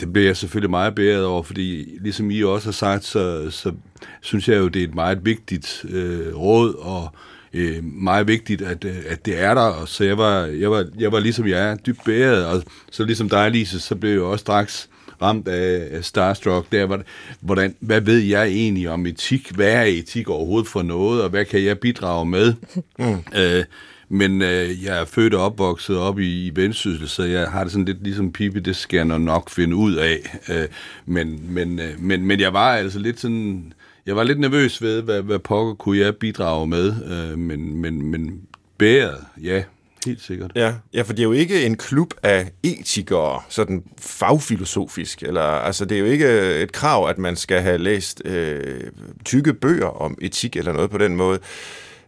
det 0.00 0.12
blev 0.12 0.24
jeg 0.24 0.36
selvfølgelig 0.36 0.70
meget 0.70 0.94
beæret 0.94 1.24
over, 1.24 1.42
fordi 1.42 1.98
ligesom 2.00 2.30
I 2.30 2.42
også 2.42 2.66
har 2.66 2.72
sagt, 2.72 3.04
så, 3.04 3.50
så 3.50 3.72
synes 4.20 4.48
jeg 4.48 4.58
jo, 4.58 4.68
det 4.68 4.82
er 4.82 4.88
et 4.88 4.94
meget 4.94 5.24
vigtigt 5.24 5.84
øh, 5.88 6.36
råd, 6.36 6.74
og 6.74 7.15
øh, 7.56 7.84
meget 7.84 8.28
vigtigt, 8.28 8.62
at, 8.62 8.84
øh, 8.84 8.96
at 9.08 9.26
det 9.26 9.40
er 9.42 9.54
der, 9.54 9.60
og 9.60 9.88
så 9.88 10.04
jeg 10.04 10.18
var, 10.18 10.40
jeg 10.46 10.70
var, 10.70 10.86
jeg 10.98 11.12
var 11.12 11.20
ligesom 11.20 11.46
jeg 11.48 11.70
er, 11.70 11.76
dybt 11.76 12.04
beæret, 12.04 12.46
og 12.46 12.62
så 12.90 13.04
ligesom 13.04 13.28
dig, 13.28 13.50
Lise, 13.50 13.80
så 13.80 13.94
blev 13.94 14.10
jeg 14.12 14.20
også 14.20 14.42
straks 14.42 14.88
ramt 15.22 15.48
af, 15.48 15.88
af 15.96 16.04
Starstruck, 16.04 16.72
der, 16.72 16.86
hvor- 16.86 17.02
hvordan, 17.40 17.74
hvad 17.80 18.00
ved 18.00 18.18
jeg 18.18 18.46
egentlig 18.48 18.88
om 18.90 19.06
etik? 19.06 19.50
Hvad 19.54 19.72
er 19.72 19.82
etik 19.82 20.28
overhovedet 20.28 20.68
for 20.68 20.82
noget, 20.82 21.22
og 21.22 21.30
hvad 21.30 21.44
kan 21.44 21.64
jeg 21.64 21.78
bidrage 21.78 22.26
med? 22.26 22.54
Mm. 22.98 23.16
Øh, 23.36 23.64
men 24.08 24.42
øh, 24.42 24.84
jeg 24.84 25.00
er 25.00 25.04
født 25.04 25.34
og 25.34 25.44
opvokset 25.44 25.98
op 25.98 26.18
i, 26.18 26.46
i 26.46 26.50
Vendsyssel, 26.54 27.08
så 27.08 27.22
jeg 27.22 27.48
har 27.48 27.62
det 27.62 27.72
sådan 27.72 27.84
lidt 27.84 28.02
ligesom 28.02 28.32
Pippi, 28.32 28.60
det 28.60 28.76
skal 28.76 28.96
jeg 29.08 29.18
nok 29.18 29.50
finde 29.50 29.76
ud 29.76 29.94
af. 29.94 30.38
Øh, 30.48 30.64
men, 31.06 31.40
men, 31.48 31.78
øh, 31.80 31.90
men, 31.98 32.26
men 32.26 32.40
jeg 32.40 32.52
var 32.52 32.72
altså 32.76 32.98
lidt 32.98 33.20
sådan, 33.20 33.72
jeg 34.06 34.16
var 34.16 34.22
lidt 34.22 34.40
nervøs 34.40 34.82
ved, 34.82 35.02
hvad, 35.02 35.22
hvad 35.22 35.38
pokker 35.38 35.74
kunne 35.74 35.98
jeg 35.98 36.16
bidrage 36.16 36.66
med, 36.66 36.94
øh, 37.04 37.38
men, 37.38 37.76
men, 37.76 38.02
men 38.02 38.40
bæret, 38.78 39.24
ja, 39.42 39.62
helt 40.06 40.22
sikkert. 40.22 40.52
Ja, 40.54 40.74
ja, 40.94 41.02
for 41.02 41.12
det 41.12 41.20
er 41.20 41.24
jo 41.24 41.32
ikke 41.32 41.66
en 41.66 41.76
klub 41.76 42.14
af 42.22 42.50
etikere, 42.62 43.42
sådan 43.48 43.84
fagfilosofisk. 43.98 45.22
Eller, 45.22 45.42
altså, 45.42 45.84
det 45.84 45.94
er 45.94 45.98
jo 45.98 46.06
ikke 46.06 46.56
et 46.62 46.72
krav, 46.72 47.08
at 47.08 47.18
man 47.18 47.36
skal 47.36 47.60
have 47.60 47.78
læst 47.78 48.22
øh, 48.24 48.90
tykke 49.24 49.54
bøger 49.54 50.02
om 50.02 50.18
etik 50.20 50.56
eller 50.56 50.72
noget 50.72 50.90
på 50.90 50.98
den 50.98 51.16
måde. 51.16 51.38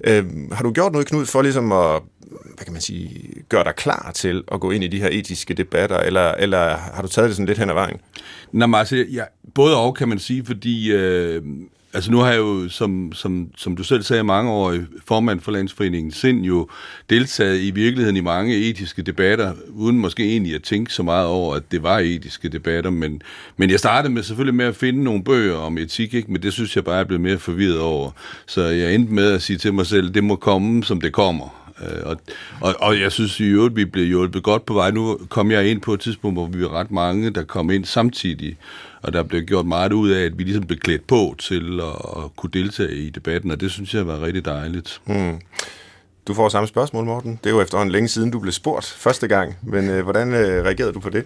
Øh, 0.04 0.24
har 0.52 0.62
du 0.62 0.72
gjort 0.72 0.92
noget, 0.92 1.06
Knud, 1.06 1.26
for 1.26 1.42
ligesom 1.42 1.72
at 1.72 2.02
hvad 2.28 2.64
kan 2.64 2.72
man 2.72 2.82
sige, 2.82 3.32
gøre 3.48 3.64
dig 3.64 3.74
klar 3.74 4.10
til 4.14 4.44
at 4.52 4.60
gå 4.60 4.70
ind 4.70 4.84
i 4.84 4.88
de 4.88 5.00
her 5.00 5.08
etiske 5.12 5.54
debatter, 5.54 5.98
eller, 5.98 6.32
eller 6.32 6.76
har 6.76 7.02
du 7.02 7.08
taget 7.08 7.28
det 7.28 7.36
sådan 7.36 7.46
lidt 7.46 7.58
hen 7.58 7.70
ad 7.70 7.74
vejen? 7.74 7.96
Nå, 8.52 8.66
men 8.66 8.74
altså, 8.74 8.96
ja, 8.96 9.24
både 9.54 9.76
og 9.76 9.94
kan 9.94 10.08
man 10.08 10.18
sige, 10.18 10.44
fordi 10.44 10.92
øh, 10.92 11.42
altså 11.92 12.10
nu 12.10 12.18
har 12.18 12.30
jeg 12.30 12.38
jo, 12.38 12.68
som, 12.68 13.12
som, 13.12 13.50
som 13.56 13.76
du 13.76 13.82
selv 13.82 14.02
sagde, 14.02 14.24
mange 14.24 14.50
år 14.50 14.76
formand 15.06 15.40
for 15.40 15.52
Landsforeningen 15.52 16.12
Sind 16.12 16.44
jo 16.44 16.68
deltaget 17.10 17.60
i 17.60 17.70
virkeligheden 17.70 18.16
i 18.16 18.20
mange 18.20 18.56
etiske 18.56 19.02
debatter, 19.02 19.54
uden 19.68 19.98
måske 19.98 20.24
egentlig 20.24 20.54
at 20.54 20.62
tænke 20.62 20.92
så 20.92 21.02
meget 21.02 21.26
over, 21.26 21.54
at 21.54 21.62
det 21.72 21.82
var 21.82 21.98
etiske 21.98 22.48
debatter, 22.48 22.90
men, 22.90 23.22
men 23.56 23.70
jeg 23.70 23.78
startede 23.78 24.12
med 24.12 24.22
selvfølgelig 24.22 24.54
med 24.54 24.64
at 24.64 24.76
finde 24.76 25.04
nogle 25.04 25.24
bøger 25.24 25.56
om 25.56 25.78
etik, 25.78 26.14
ikke? 26.14 26.32
men 26.32 26.42
det 26.42 26.52
synes 26.52 26.76
jeg 26.76 26.84
bare, 26.84 26.96
jeg 26.96 27.06
blev 27.06 27.20
mere 27.20 27.38
forvirret 27.38 27.80
over. 27.80 28.10
Så 28.46 28.62
jeg 28.62 28.94
endte 28.94 29.12
med 29.12 29.32
at 29.32 29.42
sige 29.42 29.58
til 29.58 29.74
mig 29.74 29.86
selv, 29.86 30.14
det 30.14 30.24
må 30.24 30.36
komme, 30.36 30.84
som 30.84 31.00
det 31.00 31.12
kommer. 31.12 31.68
Øh, 31.82 32.02
og, 32.04 32.16
og, 32.60 32.74
og 32.80 33.00
jeg 33.00 33.12
synes 33.12 33.40
i 33.40 33.44
øvrigt, 33.44 33.76
vi 33.76 33.84
blev 33.84 34.06
hjulpet 34.06 34.42
godt 34.42 34.66
på 34.66 34.74
vej. 34.74 34.90
Nu 34.90 35.18
kom 35.28 35.50
jeg 35.50 35.70
ind 35.70 35.80
på 35.80 35.94
et 35.94 36.00
tidspunkt, 36.00 36.36
hvor 36.36 36.46
vi 36.46 36.62
var 36.62 36.72
ret 36.72 36.90
mange, 36.90 37.30
der 37.30 37.44
kom 37.44 37.70
ind 37.70 37.84
samtidig, 37.84 38.56
og 39.02 39.12
der 39.12 39.22
blev 39.22 39.42
gjort 39.42 39.66
meget 39.66 39.92
ud 39.92 40.10
af, 40.10 40.24
at 40.24 40.38
vi 40.38 40.42
ligesom 40.42 40.66
blev 40.66 40.78
klædt 40.78 41.06
på 41.06 41.34
til 41.38 41.80
at, 41.80 42.22
at 42.24 42.36
kunne 42.36 42.50
deltage 42.52 42.94
i 42.94 43.10
debatten, 43.10 43.50
og 43.50 43.60
det 43.60 43.70
synes 43.70 43.94
jeg 43.94 44.06
var 44.06 44.22
rigtig 44.22 44.44
dejligt. 44.44 45.00
Mm. 45.06 45.40
Du 46.28 46.34
får 46.34 46.48
samme 46.48 46.68
spørgsmål, 46.68 47.04
Morten. 47.04 47.38
Det 47.44 47.50
er 47.50 47.54
jo 47.54 47.60
efterhånden 47.60 47.92
længe 47.92 48.08
siden, 48.08 48.30
du 48.30 48.38
blev 48.38 48.52
spurgt 48.52 48.86
første 48.86 49.28
gang, 49.28 49.56
men 49.62 49.90
øh, 49.90 50.02
hvordan 50.02 50.34
øh, 50.34 50.64
reagerede 50.64 50.92
du 50.92 51.00
på 51.00 51.10
det? 51.10 51.24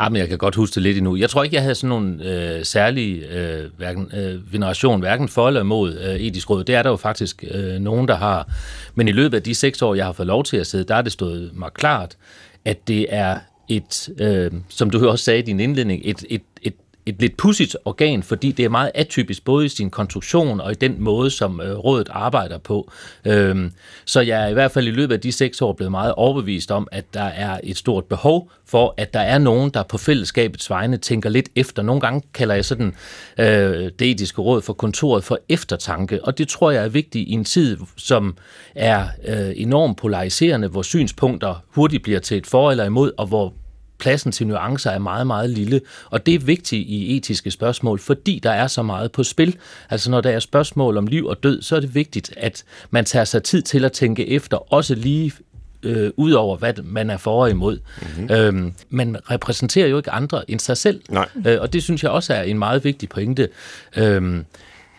Ja, 0.00 0.08
men 0.08 0.16
jeg 0.16 0.28
kan 0.28 0.38
godt 0.38 0.54
huske 0.54 0.74
det 0.74 0.82
lidt 0.82 0.96
endnu. 0.96 1.16
Jeg 1.16 1.30
tror 1.30 1.42
ikke, 1.42 1.54
jeg 1.54 1.62
havde 1.62 1.74
sådan 1.74 1.88
nogle 1.88 2.24
øh, 2.24 2.64
særlige 2.64 3.38
øh, 3.38 3.70
hverken, 3.76 4.10
øh, 4.16 4.52
veneration, 4.52 5.00
hverken 5.00 5.28
for 5.28 5.48
eller 5.48 5.60
imod 5.60 5.98
øh, 5.98 6.14
etisk 6.14 6.50
råd. 6.50 6.64
Det 6.64 6.74
er 6.74 6.82
der 6.82 6.90
jo 6.90 6.96
faktisk 6.96 7.44
øh, 7.50 7.74
nogen, 7.74 8.08
der 8.08 8.16
har. 8.16 8.48
Men 8.94 9.08
i 9.08 9.12
løbet 9.12 9.36
af 9.36 9.42
de 9.42 9.54
seks 9.54 9.82
år, 9.82 9.94
jeg 9.94 10.04
har 10.04 10.12
fået 10.12 10.26
lov 10.26 10.44
til 10.44 10.56
at 10.56 10.66
sidde, 10.66 10.84
der 10.84 10.94
er 10.94 11.02
det 11.02 11.12
stået 11.12 11.50
mig 11.54 11.70
klart, 11.74 12.16
at 12.64 12.88
det 12.88 13.06
er 13.08 13.38
et, 13.68 14.08
øh, 14.20 14.50
som 14.68 14.90
du 14.90 15.08
også 15.08 15.24
sagde 15.24 15.38
i 15.38 15.42
din 15.42 15.60
indledning, 15.60 16.02
et, 16.04 16.24
et, 16.30 16.42
et 16.62 16.74
et 17.10 17.20
lidt 17.20 17.36
pudsigt 17.36 17.76
organ, 17.84 18.22
fordi 18.22 18.52
det 18.52 18.64
er 18.64 18.68
meget 18.68 18.90
atypisk 18.94 19.44
både 19.44 19.66
i 19.66 19.68
sin 19.68 19.90
konstruktion 19.90 20.60
og 20.60 20.72
i 20.72 20.74
den 20.74 20.96
måde, 20.98 21.30
som 21.30 21.60
øh, 21.60 21.76
rådet 21.76 22.08
arbejder 22.12 22.58
på. 22.58 22.90
Øhm, 23.24 23.72
så 24.04 24.20
jeg 24.20 24.42
er 24.42 24.46
i 24.46 24.52
hvert 24.52 24.70
fald 24.70 24.86
i 24.86 24.90
løbet 24.90 25.14
af 25.14 25.20
de 25.20 25.32
seks 25.32 25.62
år 25.62 25.72
blevet 25.72 25.90
meget 25.90 26.14
overbevist 26.14 26.70
om, 26.70 26.88
at 26.92 27.14
der 27.14 27.22
er 27.22 27.60
et 27.62 27.76
stort 27.76 28.04
behov 28.04 28.50
for, 28.66 28.94
at 28.96 29.14
der 29.14 29.20
er 29.20 29.38
nogen, 29.38 29.70
der 29.70 29.82
på 29.82 29.98
fællesskabets 29.98 30.70
vegne 30.70 30.96
tænker 30.96 31.30
lidt 31.30 31.48
efter. 31.56 31.82
Nogle 31.82 32.00
gange 32.00 32.22
kalder 32.34 32.54
jeg 32.54 32.64
sådan 32.64 32.94
øh, 33.38 33.90
det 33.98 34.10
etiske 34.10 34.42
råd 34.42 34.62
for 34.62 34.72
kontoret 34.72 35.24
for 35.24 35.38
eftertanke, 35.48 36.24
og 36.24 36.38
det 36.38 36.48
tror 36.48 36.70
jeg 36.70 36.84
er 36.84 36.88
vigtigt 36.88 37.28
i 37.28 37.32
en 37.32 37.44
tid, 37.44 37.78
som 37.96 38.36
er 38.74 39.06
øh, 39.28 39.52
enormt 39.56 39.96
polariserende, 39.96 40.68
hvor 40.68 40.82
synspunkter 40.82 41.64
hurtigt 41.68 42.02
bliver 42.02 42.20
til 42.20 42.36
et 42.36 42.46
for 42.46 42.70
eller 42.70 42.84
imod, 42.84 43.12
og 43.18 43.26
hvor 43.26 43.54
pladsen 44.00 44.32
til 44.32 44.46
nuancer 44.46 44.90
er 44.90 44.98
meget, 44.98 45.26
meget 45.26 45.50
lille. 45.50 45.80
Og 46.10 46.26
det 46.26 46.34
er 46.34 46.38
vigtigt 46.38 46.88
i 46.88 47.16
etiske 47.16 47.50
spørgsmål, 47.50 47.98
fordi 47.98 48.40
der 48.42 48.50
er 48.50 48.66
så 48.66 48.82
meget 48.82 49.12
på 49.12 49.22
spil. 49.22 49.56
Altså 49.90 50.10
når 50.10 50.20
der 50.20 50.30
er 50.30 50.38
spørgsmål 50.38 50.96
om 50.96 51.06
liv 51.06 51.26
og 51.26 51.42
død, 51.42 51.62
så 51.62 51.76
er 51.76 51.80
det 51.80 51.94
vigtigt, 51.94 52.34
at 52.36 52.64
man 52.90 53.04
tager 53.04 53.24
sig 53.24 53.42
tid 53.42 53.62
til 53.62 53.84
at 53.84 53.92
tænke 53.92 54.28
efter, 54.28 54.72
også 54.72 54.94
lige 54.94 55.32
øh, 55.82 56.10
ud 56.16 56.32
over, 56.32 56.56
hvad 56.56 56.74
man 56.84 57.10
er 57.10 57.16
for 57.16 57.42
og 57.42 57.50
imod. 57.50 57.78
Mm-hmm. 58.02 58.34
Øhm, 58.34 58.74
man 58.90 59.16
repræsenterer 59.30 59.86
jo 59.86 59.96
ikke 59.96 60.10
andre 60.10 60.50
end 60.50 60.60
sig 60.60 60.76
selv. 60.76 61.00
Nej. 61.08 61.28
Øh, 61.46 61.58
og 61.60 61.72
det 61.72 61.82
synes 61.82 62.02
jeg 62.02 62.10
også 62.10 62.34
er 62.34 62.42
en 62.42 62.58
meget 62.58 62.84
vigtig 62.84 63.08
pointe. 63.08 63.48
Øhm, 63.96 64.44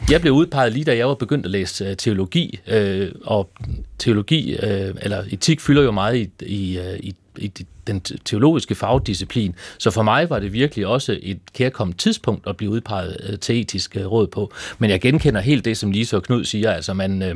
jeg 0.10 0.22
blev 0.22 0.34
udpeget 0.34 0.74
lige 0.74 0.86
da 0.86 0.98
jeg 0.98 1.08
var 1.08 1.16
begyndt 1.16 1.46
at 1.46 1.52
læse 1.52 1.86
øh, 1.86 1.98
teologi, 1.98 2.60
øh, 2.68 3.12
og 3.24 3.50
teologi, 4.00 4.56
øh, 4.56 4.96
eller 5.02 5.24
etik, 5.30 5.62
fylder 5.62 5.84
jo 5.84 5.92
meget 5.92 6.16
i, 6.18 6.46
i, 6.46 6.80
øh, 6.80 7.00
i, 7.00 7.16
i 7.38 7.52
den 7.88 8.00
teologiske 8.00 8.76
fagdisciplin. 8.76 9.56
Så 9.78 9.92
for 9.92 10.02
mig 10.02 10.30
var 10.30 10.40
det 10.40 10.54
virkelig 10.54 10.88
også 10.88 11.20
et 11.22 11.40
kærkommet 11.54 11.98
tidspunkt 11.98 12.48
at 12.48 12.58
blive 12.58 12.72
udpeget 12.72 13.18
øh, 13.30 13.40
til 13.40 13.60
etisk 13.62 13.98
øh, 13.98 14.06
råd 14.06 14.28
på. 14.28 14.54
Men 14.80 14.90
jeg 14.90 15.02
genkender 15.02 15.42
helt 15.42 15.66
det, 15.66 15.78
som 15.78 15.92
Lise 15.92 16.16
og 16.16 16.24
Knud 16.24 16.44
siger. 16.44 16.72
Altså 16.72 16.94
man, 16.94 17.22
øh, 17.22 17.36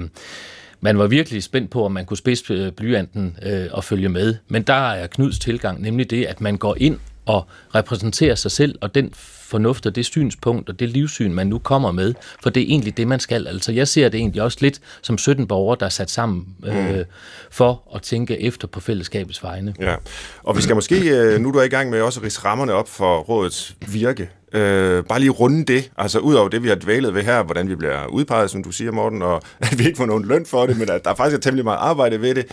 man 0.82 0.98
var 0.98 1.08
virkelig 1.08 1.44
spændt 1.44 1.72
på, 1.72 1.86
om 1.86 1.92
man 1.92 2.06
kunne 2.06 2.18
spidse 2.18 2.54
øh, 2.54 2.72
blyanten 2.72 3.38
øh, 3.44 3.68
og 3.72 3.84
følge 3.84 4.10
med. 4.10 4.36
Men 4.48 4.62
der 4.62 4.92
er 4.92 5.08
Knuds 5.08 5.40
tilgang 5.40 5.82
nemlig 5.82 6.10
det, 6.10 6.26
at 6.26 6.42
man 6.42 6.58
går 6.58 6.76
ind 6.80 7.00
og 7.26 7.48
repræsenterer 7.76 8.36
sig 8.36 8.52
selv 8.52 8.78
og 8.82 8.96
den 8.96 9.14
fornuft 9.46 9.86
og 9.86 9.96
det 9.96 10.06
synspunkt 10.06 10.70
og 10.70 10.80
det 10.80 10.90
livssyn, 10.90 11.34
man 11.34 11.48
nu 11.48 11.60
kommer 11.60 11.92
med, 11.92 12.14
for 12.44 12.50
det 12.50 12.64
er 12.64 12.68
egentlig 12.68 12.98
det, 12.98 13.08
man 13.08 13.20
skal. 13.20 13.48
Altså 13.48 13.72
jeg 13.72 13.88
ser 13.88 14.10
det 14.10 14.18
egentlig 14.18 14.42
også 14.42 14.58
lidt 14.62 14.82
som 15.02 15.18
17 15.18 15.48
borgere, 15.48 15.78
der 15.80 15.86
er 15.86 15.90
sat 15.90 16.12
sammen 16.12 16.48
øh, 16.66 16.98
mm. 16.98 17.04
for 17.52 17.92
at 17.96 18.02
tænke 18.02 18.42
efter 18.42 18.68
på 18.68 18.80
fællesskabets 18.80 19.44
vegne. 19.44 19.76
Ja, 19.80 19.96
og 20.44 20.58
vi 20.58 20.62
skal 20.62 20.76
måske, 20.76 21.10
øh, 21.10 21.42
nu 21.42 21.48
er 21.48 21.52
du 21.52 21.62
i 21.62 21.68
gang 21.68 21.90
med 21.90 22.02
også 22.02 22.20
at 22.20 22.26
rise 22.26 22.40
rammerne 22.46 22.74
op 22.74 22.90
for 22.90 23.20
rådets 23.20 23.76
virke. 23.88 24.30
Øh, 24.54 25.04
bare 25.04 25.20
lige 25.20 25.30
runde 25.30 25.66
det, 25.66 25.92
altså 25.98 26.20
ud 26.20 26.34
over 26.34 26.50
det, 26.50 26.64
vi 26.64 26.68
har 26.68 26.76
dvælet 26.76 27.14
ved 27.14 27.24
her, 27.24 27.44
hvordan 27.44 27.70
vi 27.70 27.76
bliver 27.76 28.06
udpeget, 28.06 28.50
som 28.50 28.64
du 28.64 28.72
siger, 28.72 28.92
Morten, 28.92 29.22
og 29.22 29.42
at 29.60 29.80
vi 29.80 29.86
ikke 29.86 29.98
får 29.98 30.06
nogen 30.06 30.26
løn 30.26 30.46
for 30.46 30.66
det, 30.66 30.78
men 30.78 30.90
at 30.90 31.06
der 31.06 31.16
faktisk 31.16 31.38
er 31.38 31.42
temmelig 31.42 31.64
meget 31.64 31.78
arbejde 31.78 32.22
ved 32.22 32.36
det. 32.36 32.46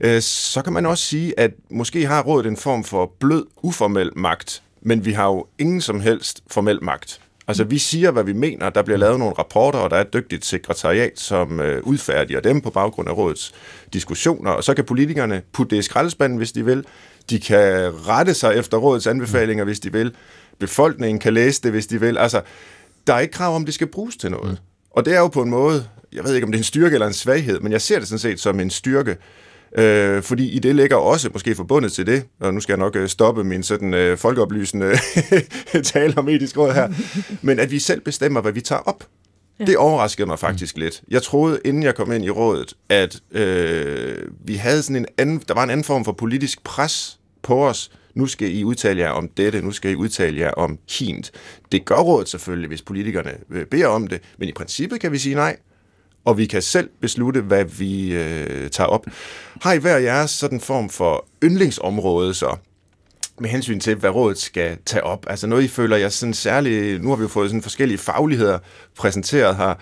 Øh, 0.00 0.22
så 0.22 0.62
kan 0.62 0.72
man 0.72 0.86
også 0.86 1.04
sige, 1.04 1.40
at 1.40 1.50
måske 1.70 2.06
har 2.06 2.22
rådet 2.22 2.46
en 2.46 2.56
form 2.56 2.84
for 2.84 3.12
blød, 3.20 3.46
uformel 3.62 4.10
magt, 4.16 4.62
men 4.82 5.04
vi 5.04 5.12
har 5.12 5.26
jo 5.26 5.46
ingen 5.58 5.80
som 5.80 6.00
helst 6.00 6.42
formel 6.50 6.84
magt. 6.84 7.20
Altså, 7.48 7.64
vi 7.64 7.78
siger, 7.78 8.10
hvad 8.10 8.24
vi 8.24 8.32
mener. 8.32 8.70
Der 8.70 8.82
bliver 8.82 8.98
lavet 8.98 9.18
nogle 9.18 9.34
rapporter, 9.38 9.78
og 9.78 9.90
der 9.90 9.96
er 9.96 10.00
et 10.00 10.12
dygtigt 10.12 10.44
sekretariat, 10.44 11.12
som 11.20 11.60
øh, 11.60 11.82
udfærdiger 11.82 12.40
dem 12.40 12.60
på 12.60 12.70
baggrund 12.70 13.08
af 13.08 13.16
rådets 13.16 13.52
diskussioner. 13.92 14.50
Og 14.50 14.64
så 14.64 14.74
kan 14.74 14.84
politikerne 14.84 15.42
putte 15.52 15.76
det 15.76 15.82
i 15.82 15.84
skraldespanden, 15.84 16.38
hvis 16.38 16.52
de 16.52 16.64
vil. 16.64 16.84
De 17.30 17.40
kan 17.40 17.92
rette 18.08 18.34
sig 18.34 18.56
efter 18.56 18.76
rådets 18.76 19.06
anbefalinger, 19.06 19.64
hvis 19.64 19.80
de 19.80 19.92
vil. 19.92 20.14
Befolkningen 20.58 21.18
kan 21.18 21.34
læse 21.34 21.62
det, 21.62 21.70
hvis 21.70 21.86
de 21.86 22.00
vil. 22.00 22.18
Altså, 22.18 22.42
der 23.06 23.14
er 23.14 23.20
ikke 23.20 23.32
krav 23.32 23.54
om, 23.54 23.64
det 23.64 23.74
skal 23.74 23.86
bruges 23.86 24.16
til 24.16 24.30
noget. 24.30 24.60
Og 24.90 25.04
det 25.04 25.14
er 25.14 25.18
jo 25.18 25.28
på 25.28 25.42
en 25.42 25.50
måde, 25.50 25.86
jeg 26.12 26.24
ved 26.24 26.34
ikke, 26.34 26.44
om 26.44 26.52
det 26.52 26.58
er 26.58 26.60
en 26.60 26.64
styrke 26.64 26.94
eller 26.94 27.06
en 27.06 27.12
svaghed, 27.12 27.60
men 27.60 27.72
jeg 27.72 27.80
ser 27.80 27.98
det 27.98 28.08
sådan 28.08 28.18
set 28.18 28.40
som 28.40 28.60
en 28.60 28.70
styrke, 28.70 29.16
Øh, 29.78 30.22
fordi 30.22 30.50
i 30.50 30.58
det 30.58 30.76
ligger 30.76 30.96
også 30.96 31.30
måske 31.32 31.54
forbundet 31.54 31.92
til 31.92 32.06
det, 32.06 32.24
og 32.40 32.54
nu 32.54 32.60
skal 32.60 32.72
jeg 32.72 32.78
nok 32.78 32.96
øh, 32.96 33.08
stoppe 33.08 33.44
min 33.44 33.62
sådan 33.62 33.94
øh, 33.94 34.18
folkeoplysende 34.18 34.92
tale 35.84 36.18
om 36.18 36.28
etisk 36.28 36.58
råd 36.58 36.72
her, 36.72 36.88
men 37.46 37.58
at 37.58 37.70
vi 37.70 37.78
selv 37.78 38.00
bestemmer, 38.00 38.40
hvad 38.40 38.52
vi 38.52 38.60
tager 38.60 38.82
op. 38.82 39.04
Ja. 39.60 39.64
Det 39.64 39.76
overraskede 39.76 40.26
mig 40.26 40.38
faktisk 40.38 40.76
mm. 40.76 40.82
lidt. 40.82 41.02
Jeg 41.08 41.22
troede, 41.22 41.60
inden 41.64 41.82
jeg 41.82 41.94
kom 41.94 42.12
ind 42.12 42.24
i 42.24 42.30
rådet, 42.30 42.74
at 42.88 43.20
øh, 43.32 44.16
vi 44.44 44.54
havde 44.54 44.82
sådan 44.82 44.96
en 44.96 45.06
anden, 45.18 45.42
der 45.48 45.54
var 45.54 45.64
en 45.64 45.70
anden 45.70 45.84
form 45.84 46.04
for 46.04 46.12
politisk 46.12 46.64
pres 46.64 47.18
på 47.42 47.66
os. 47.66 47.90
Nu 48.14 48.26
skal 48.26 48.56
I 48.56 48.64
udtale 48.64 49.00
jer 49.00 49.10
om 49.10 49.28
dette, 49.28 49.62
nu 49.62 49.70
skal 49.70 49.90
I 49.90 49.94
udtale 49.94 50.40
jer 50.40 50.50
om 50.50 50.78
hint. 50.98 51.30
Det 51.72 51.84
gør 51.84 51.94
rådet 51.94 52.28
selvfølgelig, 52.28 52.68
hvis 52.68 52.82
politikerne 52.82 53.30
øh, 53.50 53.66
beder 53.66 53.86
om 53.86 54.06
det, 54.06 54.20
men 54.38 54.48
i 54.48 54.52
princippet 54.52 55.00
kan 55.00 55.12
vi 55.12 55.18
sige 55.18 55.34
nej 55.34 55.56
og 56.30 56.38
vi 56.38 56.46
kan 56.46 56.62
selv 56.62 56.88
beslutte, 57.00 57.40
hvad 57.40 57.64
vi 57.64 58.14
øh, 58.14 58.70
tager 58.70 58.88
op. 58.88 59.06
Har 59.62 59.72
I 59.72 59.78
hver 59.78 59.96
jeres 59.96 60.30
sådan 60.30 60.60
form 60.60 60.90
for 60.90 61.26
yndlingsområde 61.44 62.34
så? 62.34 62.56
med 63.40 63.50
hensyn 63.50 63.80
til, 63.80 63.94
hvad 63.94 64.10
rådet 64.10 64.38
skal 64.38 64.78
tage 64.86 65.04
op. 65.04 65.26
Altså 65.28 65.46
noget, 65.46 65.62
I 65.62 65.68
føler 65.68 65.96
jeg 65.96 66.12
sådan 66.12 66.34
særligt... 66.34 67.02
Nu 67.02 67.08
har 67.08 67.16
vi 67.16 67.22
jo 67.22 67.28
fået 67.28 67.50
sådan 67.50 67.62
forskellige 67.62 67.98
fagligheder 67.98 68.58
præsenteret 68.96 69.56
her. 69.56 69.74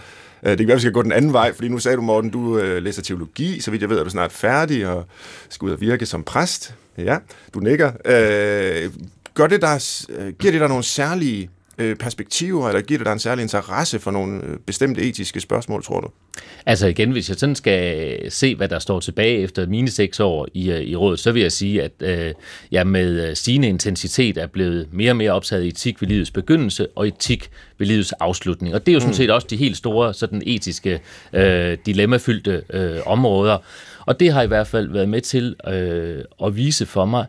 Øh, 0.43 0.51
det 0.51 0.59
kan 0.59 0.69
være, 0.69 0.77
vi 0.77 0.81
skal 0.81 0.93
gå 0.93 1.03
den 1.03 1.13
anden 1.13 1.33
vej, 1.33 1.55
fordi 1.55 1.69
nu 1.69 1.79
sagde 1.79 1.97
du, 1.97 2.03
Morten, 2.03 2.31
du 2.31 2.59
øh, 2.59 2.83
læser 2.83 3.03
teologi, 3.03 3.61
så 3.61 3.71
vidt 3.71 3.83
jeg 3.83 3.91
ved, 3.91 3.99
er 3.99 4.05
du 4.05 4.11
snart 4.11 4.33
færdig 4.33 4.87
og 4.87 5.05
skal 5.49 5.67
ud 5.67 5.71
og 5.71 5.81
virke 5.81 6.07
som 6.07 6.23
præst. 6.23 6.75
Ja, 6.99 7.19
du 7.55 7.61
nikker. 7.61 7.93
Øh, 8.05 8.91
gør 9.35 9.47
det 9.47 9.63
der, 9.63 10.05
øh, 10.09 10.33
giver 10.33 10.53
det 10.53 10.61
dig 10.61 10.69
nogle 10.69 10.85
særlige 10.85 11.51
Øh, 11.79 11.97
perspektiver, 11.97 12.69
eller 12.69 12.81
giver 12.83 12.99
det 12.99 13.07
dig 13.07 13.13
en 13.13 13.19
særlig 13.19 13.43
interesse 13.43 13.99
for 13.99 14.11
nogle 14.11 14.45
øh, 14.45 14.57
bestemte 14.67 15.03
etiske 15.03 15.41
spørgsmål, 15.41 15.85
tror 15.85 16.01
du? 16.01 16.09
Altså 16.67 16.87
igen, 16.87 17.11
hvis 17.11 17.29
jeg 17.29 17.37
sådan 17.37 17.55
skal 17.55 18.33
se, 18.33 18.55
hvad 18.55 18.69
der 18.69 18.79
står 18.79 19.01
tilbage 19.01 19.39
efter 19.39 19.67
mine 19.67 19.91
seks 19.91 20.21
år 20.21 20.49
i, 20.55 20.71
øh, 20.71 20.81
i 20.81 20.97
rådet, 20.97 21.21
så 21.21 21.33
vil 21.33 21.43
jeg 21.43 21.53
sige, 21.53 21.83
at 21.83 21.93
øh, 22.01 22.35
jeg 22.73 22.87
med 22.87 23.35
stigende 23.35 23.69
intensitet 23.69 24.39
er 24.39 24.47
blevet 24.47 24.89
mere 24.93 25.13
og 25.13 25.17
mere 25.17 25.33
optaget 25.33 25.65
i 25.65 25.69
etik 25.69 26.01
ved 26.01 26.09
livets 26.09 26.31
begyndelse 26.31 26.87
og 26.97 27.09
etik 27.09 27.51
ved 27.79 27.87
livets 27.87 28.13
afslutning. 28.13 28.75
Og 28.75 28.87
det 28.87 28.93
er 28.93 28.95
jo 28.95 29.01
sådan 29.01 29.11
mm. 29.11 29.15
set 29.15 29.31
også 29.31 29.47
de 29.51 29.57
helt 29.57 29.77
store 29.77 30.15
sådan 30.15 30.43
etiske, 30.47 31.01
øh, 31.33 31.79
dilemmafyldte 31.87 32.63
øh, 32.71 32.97
områder. 33.07 33.59
Og 34.07 34.21
det 34.21 34.33
har 34.33 34.43
i 34.43 34.47
hvert 34.47 34.67
fald 34.67 34.89
været 34.93 35.09
med 35.09 35.21
til 35.21 35.57
øh, 35.69 36.25
at 36.45 36.57
vise 36.57 36.87
for 36.87 37.05
mig, 37.05 37.27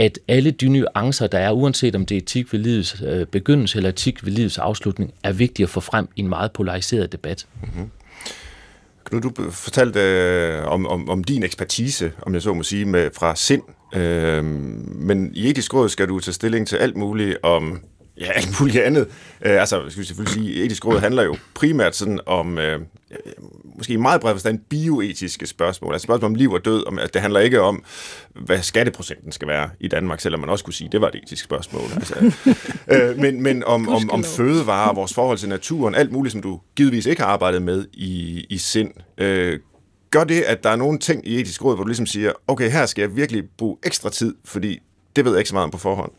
at 0.00 0.18
alle 0.28 0.50
de 0.50 0.68
nuancer, 0.68 1.26
der 1.26 1.38
er, 1.38 1.50
uanset 1.50 1.96
om 1.96 2.06
det 2.06 2.14
er 2.14 2.20
etik 2.20 2.52
ved 2.52 2.60
livets 2.60 3.02
øh, 3.06 3.26
begyndelse 3.26 3.76
eller 3.76 3.88
etik 3.88 4.24
ved 4.24 4.32
livets 4.32 4.58
afslutning, 4.58 5.14
er 5.22 5.32
vigtige 5.32 5.64
at 5.64 5.70
få 5.70 5.80
frem 5.80 6.08
i 6.16 6.20
en 6.20 6.28
meget 6.28 6.52
polariseret 6.52 7.12
debat. 7.12 7.46
Mm-hmm. 7.62 7.90
Knud, 9.04 9.20
du 9.20 9.50
fortalte 9.50 10.00
øh, 10.00 10.66
om, 10.66 10.86
om, 10.86 11.08
om 11.08 11.24
din 11.24 11.42
ekspertise, 11.42 12.12
om 12.22 12.34
jeg 12.34 12.42
så 12.42 12.54
må 12.54 12.62
sige, 12.62 12.84
med, 12.84 13.10
fra 13.18 13.36
sind. 13.36 13.62
Øh, 13.94 14.44
men 14.94 15.30
i 15.34 15.50
etisk 15.50 15.74
råd 15.74 15.88
skal 15.88 16.08
du 16.08 16.20
tage 16.20 16.34
stilling 16.34 16.66
til 16.68 16.76
alt 16.76 16.96
muligt 16.96 17.36
om 17.42 17.80
ja, 18.20 18.30
alt 18.40 18.60
muligt 18.60 18.84
andet. 18.84 19.08
Øh, 19.42 19.60
altså, 19.60 19.82
skal 19.88 20.00
vi 20.00 20.06
selvfølgelig 20.06 20.34
sige, 20.34 20.64
etisk 20.64 20.86
råd 20.86 20.98
handler 20.98 21.22
jo 21.22 21.36
primært 21.54 21.96
sådan 21.96 22.20
om, 22.26 22.58
øh, 22.58 22.80
måske 23.76 23.92
i 23.92 23.96
meget 23.96 24.20
bred 24.20 24.34
forstand 24.34 24.58
bioetiske 24.58 25.46
spørgsmål. 25.46 25.92
Altså 25.92 26.04
spørgsmål 26.04 26.30
om 26.30 26.34
liv 26.34 26.52
og 26.52 26.64
død. 26.64 26.86
Om, 26.86 26.98
at 26.98 27.14
det 27.14 27.22
handler 27.22 27.40
ikke 27.40 27.60
om, 27.60 27.84
hvad 28.34 28.62
skatteprocenten 28.62 29.32
skal 29.32 29.48
være 29.48 29.70
i 29.80 29.88
Danmark, 29.88 30.20
selvom 30.20 30.40
man 30.40 30.48
også 30.48 30.64
kunne 30.64 30.74
sige, 30.74 30.88
det 30.92 31.00
var 31.00 31.08
et 31.08 31.14
etisk 31.14 31.44
spørgsmål. 31.44 31.82
Altså, 31.94 32.32
øh, 32.92 33.18
men 33.18 33.42
men 33.42 33.64
om, 33.64 33.88
om, 33.88 34.10
om 34.10 34.24
fødevarer, 34.24 34.94
vores 34.94 35.14
forhold 35.14 35.38
til 35.38 35.48
naturen, 35.48 35.94
alt 35.94 36.12
muligt, 36.12 36.32
som 36.32 36.42
du 36.42 36.60
givetvis 36.76 37.06
ikke 37.06 37.22
har 37.22 37.28
arbejdet 37.28 37.62
med 37.62 37.86
i, 37.92 38.46
i 38.50 38.58
sind. 38.58 38.90
Øh, 39.18 39.58
gør 40.10 40.24
det, 40.24 40.42
at 40.42 40.64
der 40.64 40.70
er 40.70 40.76
nogle 40.76 40.98
ting 40.98 41.28
i 41.28 41.40
etisk 41.40 41.64
råd, 41.64 41.74
hvor 41.74 41.84
du 41.84 41.88
ligesom 41.88 42.06
siger, 42.06 42.32
okay, 42.48 42.70
her 42.70 42.86
skal 42.86 43.02
jeg 43.02 43.16
virkelig 43.16 43.44
bruge 43.58 43.76
ekstra 43.82 44.10
tid, 44.10 44.34
fordi 44.44 44.78
det 45.16 45.24
ved 45.24 45.32
jeg 45.32 45.38
ikke 45.38 45.48
så 45.48 45.54
meget 45.54 45.64
om 45.64 45.70
på 45.70 45.78
forhånd? 45.78 46.12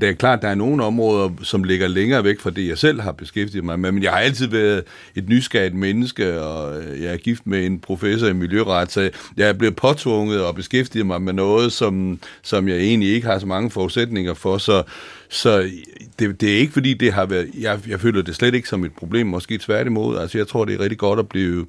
Det 0.00 0.08
er 0.08 0.12
klart, 0.12 0.38
at 0.38 0.42
der 0.42 0.48
er 0.48 0.54
nogle 0.54 0.84
områder, 0.84 1.30
som 1.42 1.64
ligger 1.64 1.88
længere 1.88 2.24
væk 2.24 2.40
fra 2.40 2.50
det, 2.50 2.68
jeg 2.68 2.78
selv 2.78 3.00
har 3.00 3.12
beskæftiget 3.12 3.64
mig 3.64 3.80
med, 3.80 3.92
men 3.92 4.02
jeg 4.02 4.12
har 4.12 4.18
altid 4.18 4.46
været 4.46 4.84
et 5.14 5.28
nysgerrigt 5.28 5.74
menneske, 5.74 6.40
og 6.40 6.82
øh, 6.82 7.02
jeg 7.02 7.12
er 7.12 7.16
gift 7.16 7.46
med 7.46 7.66
en 7.66 7.80
professor 7.80 8.26
i 8.26 8.32
miljøret, 8.32 8.92
så 8.92 9.10
jeg 9.36 9.48
er 9.48 9.52
blevet 9.52 9.76
påtvunget 9.76 10.44
og 10.44 10.54
beskæftiget 10.54 11.06
mig 11.06 11.22
med 11.22 11.32
noget, 11.32 11.72
som, 11.72 12.20
som 12.42 12.68
jeg 12.68 12.76
egentlig 12.76 13.08
ikke 13.08 13.26
har 13.26 13.38
så 13.38 13.46
mange 13.46 13.70
forudsætninger 13.70 14.34
for, 14.34 14.58
så, 14.58 14.82
så 15.28 15.70
det, 16.18 16.40
det 16.40 16.54
er 16.54 16.58
ikke 16.58 16.72
fordi, 16.72 16.94
det 16.94 17.12
har 17.12 17.26
været, 17.26 17.50
jeg, 17.60 17.78
jeg 17.88 18.00
føler 18.00 18.22
det 18.22 18.34
slet 18.34 18.54
ikke 18.54 18.68
som 18.68 18.84
et 18.84 18.92
problem, 18.92 19.26
måske 19.26 19.58
tværtimod, 19.58 20.18
altså 20.18 20.38
jeg 20.38 20.48
tror, 20.48 20.64
det 20.64 20.74
er 20.74 20.80
rigtig 20.80 20.98
godt 20.98 21.18
at 21.18 21.28
blive 21.28 21.66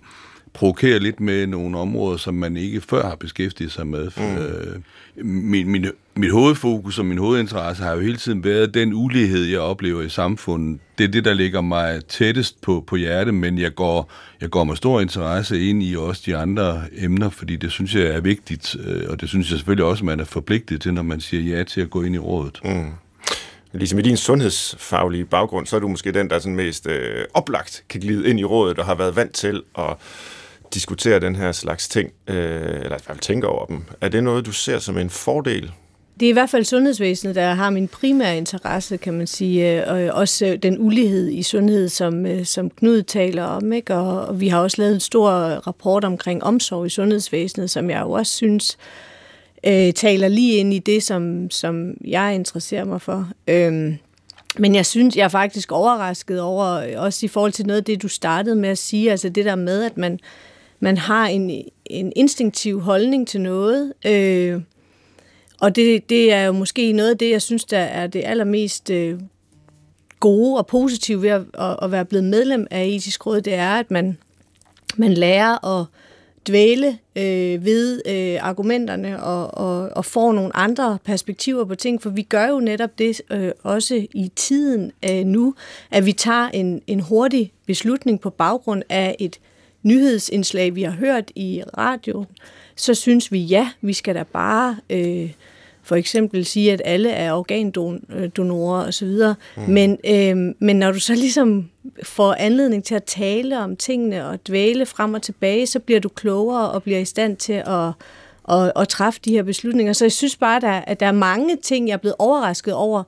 provokere 0.58 1.00
lidt 1.00 1.20
med 1.20 1.48
nogle 1.48 1.78
områder, 1.78 2.18
som 2.18 2.34
man 2.34 2.58
ikke 2.58 2.82
før 2.82 3.08
har 3.08 3.16
beskæftiget 3.16 3.72
sig 3.72 3.88
med. 3.88 4.10
Mm. 4.18 4.38
Øh, 4.38 4.80
min, 5.26 5.70
min, 5.70 5.86
mit 6.16 6.32
hovedfokus 6.32 7.00
og 7.00 7.06
min 7.06 7.18
hovedinteresse 7.18 7.84
har 7.84 7.94
jo 7.94 8.00
hele 8.00 8.18
tiden 8.18 8.44
været 8.44 8.74
den 8.74 8.94
ulighed, 8.94 9.44
jeg 9.44 9.60
oplever 9.60 10.02
i 10.02 10.10
samfundet. 10.10 10.80
Det 10.98 11.04
er 11.04 11.08
det, 11.08 11.26
der 11.26 11.34
ligger 11.34 11.62
mig 11.62 12.06
tættest 12.06 12.62
på, 12.62 12.84
på 12.88 12.96
hjertet, 12.96 13.34
men 13.34 13.58
jeg 13.58 13.76
går, 13.76 14.12
jeg 14.42 14.50
går 14.50 14.64
med 14.64 14.76
stor 14.76 15.02
interesse 15.02 15.70
ind 15.70 15.84
i 15.84 15.96
også 15.96 16.24
de 16.26 16.38
andre 16.38 16.82
emner, 16.98 17.30
fordi 17.30 17.56
det 17.56 17.72
synes 17.72 17.96
jeg 17.96 18.04
er 18.04 18.22
vigtigt, 18.22 18.76
øh, 18.86 19.02
og 19.10 19.22
det 19.22 19.30
synes 19.30 19.52
jeg 19.52 19.58
selvfølgelig 19.58 19.86
også, 19.86 20.06
man 20.06 20.20
er 20.20 20.26
forpligtet 20.26 20.82
til, 20.82 20.94
når 20.94 21.04
man 21.04 21.20
siger 21.20 21.58
ja 21.58 21.64
til 21.64 21.82
at 21.82 21.90
gå 21.90 22.02
ind 22.02 22.16
i 22.16 22.20
rådet. 22.20 22.60
Mm. 22.64 22.92
Ligesom 23.74 24.00
i 24.00 24.02
din 24.02 24.18
sundhedsfaglige 24.18 25.26
baggrund, 25.26 25.66
så 25.66 25.76
er 25.76 25.80
du 25.80 25.88
måske 25.88 26.12
den, 26.12 26.30
der 26.30 26.40
sådan 26.40 26.56
mest 26.56 26.88
øh, 26.88 27.26
oplagt 27.34 27.84
kan 27.90 28.02
glide 28.02 28.30
ind 28.30 28.40
i 28.40 28.44
rådet 28.44 28.80
og 28.80 28.86
har 28.86 28.96
været 28.96 29.16
vant 29.16 29.34
til 29.34 29.64
at 29.78 29.96
diskutere 30.74 31.20
den 31.20 31.36
her 31.36 31.52
slags 31.52 31.88
ting, 31.88 32.12
øh, 32.28 32.36
eller 32.62 32.86
i 32.86 32.88
hvert 32.88 33.02
fald 33.02 33.20
tænker 33.20 33.48
over 33.48 33.66
dem. 33.66 33.84
Er 34.02 34.10
det 34.10 34.24
noget, 34.24 34.46
du 34.46 34.52
ser 34.52 34.80
som 34.80 34.98
en 34.98 35.10
fordel? 35.10 35.72
Det 36.20 36.26
er 36.26 36.30
i 36.30 36.34
hvert 36.34 36.50
fald 36.50 36.64
sundhedsvæsenet, 36.64 37.36
der 37.36 37.54
har 37.54 37.70
min 37.70 37.88
primære 37.88 38.38
interesse, 38.38 38.98
kan 38.98 39.14
man 39.14 39.28
sige, 39.28 39.82
øh, 39.82 39.94
og 39.94 40.20
også 40.20 40.46
øh, 40.46 40.56
den 40.56 40.78
ulighed 40.80 41.32
i 41.32 41.44
sundhed, 41.44 41.90
som, 41.90 42.26
øh, 42.26 42.46
som 42.46 42.70
Knud 42.70 43.04
taler 43.04 43.44
om. 43.44 43.74
Ikke? 43.74 43.96
Og 43.96 44.40
vi 44.40 44.48
har 44.48 44.60
også 44.60 44.82
lavet 44.82 44.94
en 44.94 45.00
stor 45.00 45.30
rapport 45.68 46.04
omkring 46.04 46.44
omsorg 46.44 46.86
i 46.86 46.90
sundhedsvæsenet, 46.90 47.70
som 47.70 47.90
jeg 47.90 48.02
jo 48.02 48.12
også 48.12 48.34
synes 48.34 48.78
øh, 49.64 49.94
taler 49.94 50.28
lige 50.28 50.56
ind 50.56 50.74
i 50.74 50.80
det, 50.80 51.04
som, 51.04 51.52
som 51.52 51.94
jeg 52.06 52.36
interesserer 52.36 52.86
mig 52.86 53.02
for. 53.02 53.30
Øhm, 53.48 53.98
men 54.60 54.76
jeg 54.76 54.86
synes, 54.86 55.16
jeg 55.16 55.24
er 55.24 55.28
faktisk 55.28 55.72
overrasket 55.72 56.42
over, 56.42 56.98
også 56.98 57.26
i 57.26 57.30
forhold 57.30 57.52
til 57.52 57.68
noget 57.68 57.78
af 57.78 57.86
det, 57.86 58.02
du 58.02 58.08
startede 58.08 58.56
med 58.56 58.70
at 58.70 58.78
sige, 58.78 59.12
altså 59.12 59.30
det 59.30 59.46
der 59.46 59.56
med, 59.56 59.84
at 59.84 59.98
man, 59.98 60.20
man 60.80 60.98
har 60.98 61.28
en, 61.28 61.64
en 61.86 62.14
instinktiv 62.16 62.80
holdning 62.82 63.28
til 63.28 63.42
noget. 63.42 63.94
Øh, 64.06 64.62
og 65.62 65.76
det, 65.76 66.10
det 66.10 66.34
er 66.34 66.46
jo 66.46 66.52
måske 66.52 66.92
noget 66.92 67.10
af 67.10 67.18
det, 67.18 67.30
jeg 67.30 67.42
synes, 67.42 67.66
der 67.66 67.80
er 67.80 68.08
det 68.08 68.24
allermest 68.26 68.90
øh, 68.90 69.20
gode 70.20 70.58
og 70.58 70.68
positive 70.68 71.22
ved 71.22 71.30
at, 71.30 71.42
at, 71.54 71.80
at 71.82 71.92
være 71.92 72.06
blevet 72.06 72.26
medlem 72.26 72.68
af 72.72 72.86
etisk 72.86 73.26
råd, 73.26 73.42
det 73.42 73.54
er, 73.54 73.70
at 73.70 73.92
man, 73.92 74.18
man 74.98 75.14
lærer 75.14 75.80
at 75.80 75.86
dvæle 76.48 76.98
øh, 77.16 77.66
ved 77.66 78.02
øh, 78.06 78.38
argumenterne 78.42 79.24
og, 79.24 79.54
og, 79.54 79.90
og 79.96 80.06
får 80.06 80.34
nogle 80.34 80.56
andre 80.56 80.98
perspektiver 81.04 81.66
på 81.66 81.76
ting, 81.76 82.02
for 82.02 82.10
vi 82.10 82.22
gør 82.22 82.48
jo 82.48 82.60
netop 82.60 83.00
det 83.00 83.22
øh, 83.32 83.52
også 83.64 84.08
i 84.14 84.32
tiden 84.36 84.92
øh, 85.10 85.26
nu, 85.26 85.56
at 85.92 86.06
vi 86.06 86.14
tager 86.14 86.50
en, 86.50 86.82
en 86.88 87.00
hurtig 87.00 87.54
beslutning 87.66 88.22
på 88.22 88.30
baggrund 88.30 88.84
af 88.90 89.16
et 89.20 89.40
nyhedsindslag, 89.84 90.76
vi 90.76 90.84
har 90.84 90.92
hørt 90.92 91.32
i 91.36 91.64
radio, 91.78 92.26
så 92.76 92.94
synes 92.94 93.32
vi, 93.32 93.40
ja, 93.40 93.70
vi 93.82 93.94
skal 93.94 94.16
da 94.16 94.24
bare 94.24 94.78
øh, 94.90 95.32
for 95.88 95.96
eksempel 95.96 96.46
sige, 96.46 96.74
at 96.74 96.82
alle 96.86 97.10
er 97.10 97.34
organdonorer 97.34 98.88
osv. 98.88 99.08
Mm. 99.08 99.64
Men, 99.68 99.98
øh, 100.06 100.56
men 100.60 100.80
når 100.80 100.92
du 100.92 101.00
så 101.00 101.16
ligesom 101.16 101.70
får 102.04 102.34
anledning 102.34 102.84
til 102.84 102.96
at 102.96 103.04
tale 103.04 103.60
om 103.60 103.76
tingene 103.76 104.28
og 104.28 104.48
dvæle 104.48 104.86
frem 104.86 105.14
og 105.14 105.22
tilbage, 105.22 105.68
så 105.68 105.80
bliver 105.80 106.00
du 106.00 106.10
klogere 106.10 106.72
og 106.72 106.84
bliver 106.84 107.00
i 107.00 107.06
stand 107.06 107.38
til 107.38 107.54
at, 107.54 107.92
at, 108.50 108.72
at 108.76 108.88
træffe 108.88 109.20
de 109.26 109.32
her 109.32 109.44
beslutninger. 109.44 109.94
Så 109.94 110.06
jeg 110.06 110.12
synes 110.12 110.36
bare, 110.36 110.60
der, 110.60 110.72
at 110.72 111.00
der 111.00 111.06
er 111.06 111.12
mange 111.12 111.56
ting, 111.56 111.88
jeg 111.88 111.94
er 111.94 111.98
blevet 111.98 112.16
overrasket 112.20 112.74
over, 112.74 113.04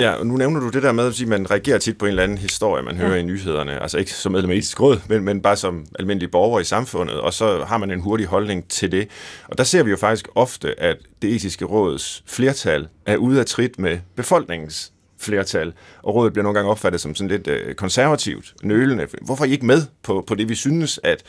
Ja. 0.00 0.02
ja, 0.02 0.12
og 0.12 0.26
nu 0.26 0.36
nævner 0.36 0.60
du 0.60 0.68
det 0.68 0.82
der 0.82 0.92
med, 0.92 1.06
at 1.06 1.28
man 1.28 1.50
reagerer 1.50 1.78
tit 1.78 1.98
på 1.98 2.04
en 2.04 2.08
eller 2.08 2.22
anden 2.22 2.38
historie, 2.38 2.82
man 2.82 2.96
hører 2.96 3.14
ja. 3.14 3.20
i 3.20 3.22
nyhederne. 3.22 3.82
Altså 3.82 3.98
ikke 3.98 4.12
som 4.12 4.32
medlem 4.32 4.50
af 4.50 4.54
etisk 4.54 4.80
råd, 4.80 5.00
men, 5.08 5.24
men 5.24 5.40
bare 5.40 5.56
som 5.56 5.86
almindelig 5.98 6.30
borger 6.30 6.60
i 6.60 6.64
samfundet, 6.64 7.20
og 7.20 7.34
så 7.34 7.64
har 7.64 7.78
man 7.78 7.90
en 7.90 8.00
hurtig 8.00 8.26
holdning 8.26 8.68
til 8.68 8.92
det. 8.92 9.08
Og 9.48 9.58
der 9.58 9.64
ser 9.64 9.82
vi 9.82 9.90
jo 9.90 9.96
faktisk 9.96 10.28
ofte, 10.34 10.80
at 10.80 10.96
det 11.22 11.34
etiske 11.34 11.64
råds 11.64 12.22
flertal 12.26 12.88
er 13.06 13.16
ude 13.16 13.40
af 13.40 13.46
trit 13.46 13.78
med 13.78 13.98
befolkningens 14.16 14.92
flertal, 15.18 15.72
og 16.02 16.14
rådet 16.14 16.32
bliver 16.32 16.42
nogle 16.42 16.58
gange 16.58 16.70
opfattet 16.70 17.00
som 17.00 17.14
sådan 17.14 17.30
lidt 17.30 17.48
øh, 17.48 17.74
konservativt, 17.74 18.54
nølende. 18.62 19.06
Hvorfor 19.22 19.44
er 19.44 19.48
I 19.48 19.52
ikke 19.52 19.66
med 19.66 19.82
på, 20.02 20.24
på 20.26 20.34
det, 20.34 20.48
vi 20.48 20.54
synes, 20.54 21.00
at 21.02 21.22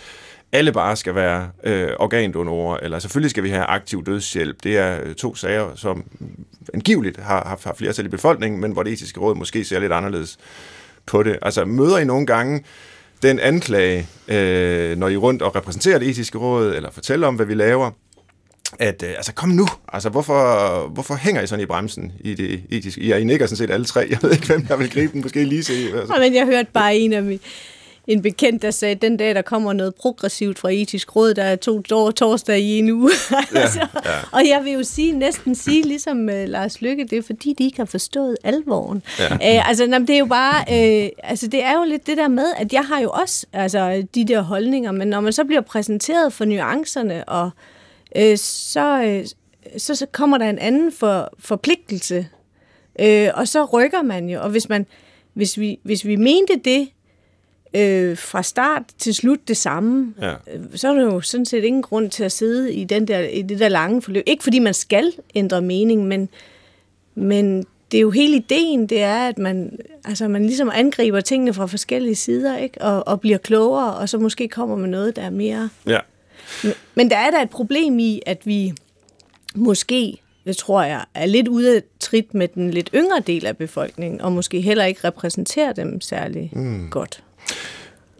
alle 0.55 0.71
bare 0.71 0.95
skal 0.95 1.15
være 1.15 1.49
øh, 1.63 1.89
organdonorer, 1.99 2.77
eller 2.77 2.99
selvfølgelig 2.99 3.29
skal 3.29 3.43
vi 3.43 3.49
have 3.49 3.63
aktiv 3.63 4.05
dødshjælp. 4.05 4.63
Det 4.63 4.77
er 4.77 4.99
øh, 5.03 5.15
to 5.15 5.35
sager, 5.35 5.75
som 5.75 6.03
angiveligt 6.73 7.17
har, 7.17 7.47
har, 7.47 7.59
har 7.63 7.73
flertal 7.77 8.05
i 8.05 8.09
befolkningen, 8.09 8.61
men 8.61 8.71
hvor 8.71 8.83
det 8.83 8.93
etiske 8.93 9.19
råd 9.19 9.35
måske 9.35 9.63
ser 9.63 9.79
lidt 9.79 9.91
anderledes 9.91 10.37
på 11.05 11.23
det. 11.23 11.39
Altså 11.41 11.65
møder 11.65 11.97
I 11.97 12.05
nogle 12.05 12.25
gange 12.25 12.63
den 13.21 13.39
anklage, 13.39 14.07
øh, 14.27 14.97
når 14.97 15.07
I 15.07 15.17
rundt 15.17 15.41
og 15.41 15.55
repræsenterer 15.55 15.99
det 15.99 16.09
etiske 16.09 16.37
råd, 16.37 16.75
eller 16.75 16.91
fortæller 16.91 17.27
om, 17.27 17.35
hvad 17.35 17.45
vi 17.45 17.53
laver, 17.53 17.91
at 18.79 19.03
øh, 19.03 19.09
altså 19.09 19.33
kom 19.33 19.49
nu, 19.49 19.67
altså 19.93 20.09
hvorfor, 20.09 20.87
hvorfor 20.87 21.15
hænger 21.15 21.41
I 21.41 21.47
sådan 21.47 21.63
i 21.63 21.65
bremsen 21.65 22.11
i 22.19 22.33
det 22.33 22.61
etiske? 22.69 23.01
I, 23.01 23.13
I 23.13 23.23
nikker 23.23 23.45
sådan 23.45 23.57
set 23.57 23.71
alle 23.71 23.85
tre, 23.85 24.07
jeg 24.09 24.17
ved 24.21 24.31
ikke, 24.31 24.47
hvem 24.47 24.65
der 24.65 24.75
vil 24.75 24.89
gribe 24.89 25.13
den, 25.13 25.21
måske 25.21 25.43
lige 25.43 25.63
se. 25.63 25.73
Altså. 25.73 26.15
men 26.19 26.35
jeg 26.35 26.45
hørte 26.45 26.69
bare 26.73 26.95
en 26.95 27.13
af 27.13 27.23
mine 27.23 27.39
en 28.07 28.21
bekendt, 28.21 28.61
der 28.61 28.71
sagde, 28.71 28.95
at 28.95 29.01
den 29.01 29.17
dag, 29.17 29.35
der 29.35 29.41
kommer 29.41 29.73
noget 29.73 29.95
progressivt 29.95 30.59
fra 30.59 30.71
etisk 30.71 31.15
råd, 31.15 31.33
der 31.33 31.43
er 31.43 31.55
to 31.55 31.81
torsdag 32.11 32.59
i 32.59 32.79
en 32.79 32.89
uge. 32.89 33.11
Ja, 33.31 33.61
altså, 33.61 33.87
ja. 34.05 34.11
Og 34.31 34.47
jeg 34.47 34.61
vil 34.63 34.73
jo 34.73 34.83
sige, 34.83 35.11
næsten 35.11 35.55
sige, 35.55 35.83
ligesom 35.83 36.17
uh, 36.17 36.43
Lars 36.47 36.81
Lykke, 36.81 37.03
det 37.03 37.17
er 37.17 37.21
fordi, 37.21 37.53
de 37.57 37.63
ikke 37.63 37.77
har 37.77 37.85
forstået 37.85 38.37
alvoren. 38.43 39.03
Ja. 39.19 39.33
Uh, 39.33 39.69
altså, 39.69 39.83
jamen, 39.83 40.07
det 40.07 40.15
er 40.15 40.19
jo 40.19 40.25
bare, 40.25 40.63
uh, 40.67 41.09
altså, 41.23 41.47
det 41.47 41.63
er 41.63 41.73
jo 41.73 41.83
lidt 41.83 42.07
det 42.07 42.17
der 42.17 42.27
med, 42.27 42.45
at 42.57 42.73
jeg 42.73 42.83
har 42.85 42.99
jo 42.99 43.09
også 43.09 43.45
altså, 43.53 44.07
de 44.15 44.25
der 44.25 44.41
holdninger, 44.41 44.91
men 44.91 45.07
når 45.07 45.21
man 45.21 45.33
så 45.33 45.43
bliver 45.43 45.61
præsenteret 45.61 46.33
for 46.33 46.45
nuancerne, 46.45 47.29
og 47.29 47.49
uh, 48.19 48.35
så, 48.37 49.19
uh, 49.19 49.25
så, 49.77 49.95
så 49.95 50.05
kommer 50.11 50.37
der 50.37 50.49
en 50.49 50.59
anden 50.59 50.91
for, 50.91 51.33
forpligtelse, 51.39 52.27
uh, 53.01 53.27
og 53.33 53.47
så 53.47 53.65
rykker 53.65 54.01
man 54.01 54.29
jo, 54.29 54.41
og 54.41 54.49
hvis 54.49 54.69
man, 54.69 54.85
hvis 55.33 55.59
vi, 55.59 55.79
hvis 55.83 56.05
vi 56.05 56.15
mente 56.15 56.53
det, 56.65 56.89
øh, 57.75 58.17
fra 58.17 58.43
start 58.43 58.83
til 58.97 59.15
slut 59.15 59.47
det 59.47 59.57
samme, 59.57 60.13
ja. 60.21 60.31
Øh, 60.31 60.59
så 60.75 60.89
er 60.89 60.93
der 60.93 61.03
jo 61.03 61.21
sådan 61.21 61.45
set 61.45 61.63
ingen 61.63 61.81
grund 61.81 62.09
til 62.09 62.23
at 62.23 62.31
sidde 62.31 62.73
i, 62.73 62.83
den 62.83 63.07
der, 63.07 63.19
i 63.19 63.41
det 63.41 63.59
der 63.59 63.69
lange 63.69 64.01
forløb. 64.01 64.23
Ikke 64.25 64.43
fordi 64.43 64.59
man 64.59 64.73
skal 64.73 65.13
ændre 65.35 65.61
mening, 65.61 66.07
men, 66.07 66.29
men 67.15 67.65
det 67.91 67.97
er 67.97 68.01
jo 68.01 68.11
hele 68.11 68.35
ideen, 68.35 68.87
det 68.87 69.01
er, 69.01 69.27
at 69.27 69.37
man, 69.37 69.79
altså 70.05 70.27
man 70.27 70.45
ligesom 70.45 70.71
angriber 70.73 71.21
tingene 71.21 71.53
fra 71.53 71.65
forskellige 71.65 72.15
sider, 72.15 72.57
ikke? 72.57 72.81
Og, 72.81 73.07
og 73.07 73.21
bliver 73.21 73.37
klogere, 73.37 73.95
og 73.95 74.09
så 74.09 74.17
måske 74.17 74.47
kommer 74.47 74.75
med 74.75 74.89
noget, 74.89 75.15
der 75.15 75.21
er 75.21 75.29
mere... 75.29 75.69
Ja. 75.87 75.99
Men, 76.63 76.73
men 76.95 77.09
der 77.09 77.17
er 77.17 77.31
der 77.31 77.41
et 77.41 77.49
problem 77.49 77.99
i, 77.99 78.21
at 78.25 78.41
vi 78.45 78.73
måske, 79.55 80.17
det 80.45 80.57
tror 80.57 80.83
jeg, 80.83 81.05
er 81.13 81.25
lidt 81.25 81.47
ude 81.47 81.75
af 81.75 81.81
trit 81.99 82.33
med 82.33 82.47
den 82.47 82.71
lidt 82.71 82.89
yngre 82.95 83.19
del 83.27 83.45
af 83.45 83.57
befolkningen, 83.57 84.21
og 84.21 84.31
måske 84.31 84.61
heller 84.61 84.85
ikke 84.85 85.07
repræsenterer 85.07 85.73
dem 85.73 86.01
særlig 86.01 86.49
mm. 86.53 86.89
godt. 86.89 87.23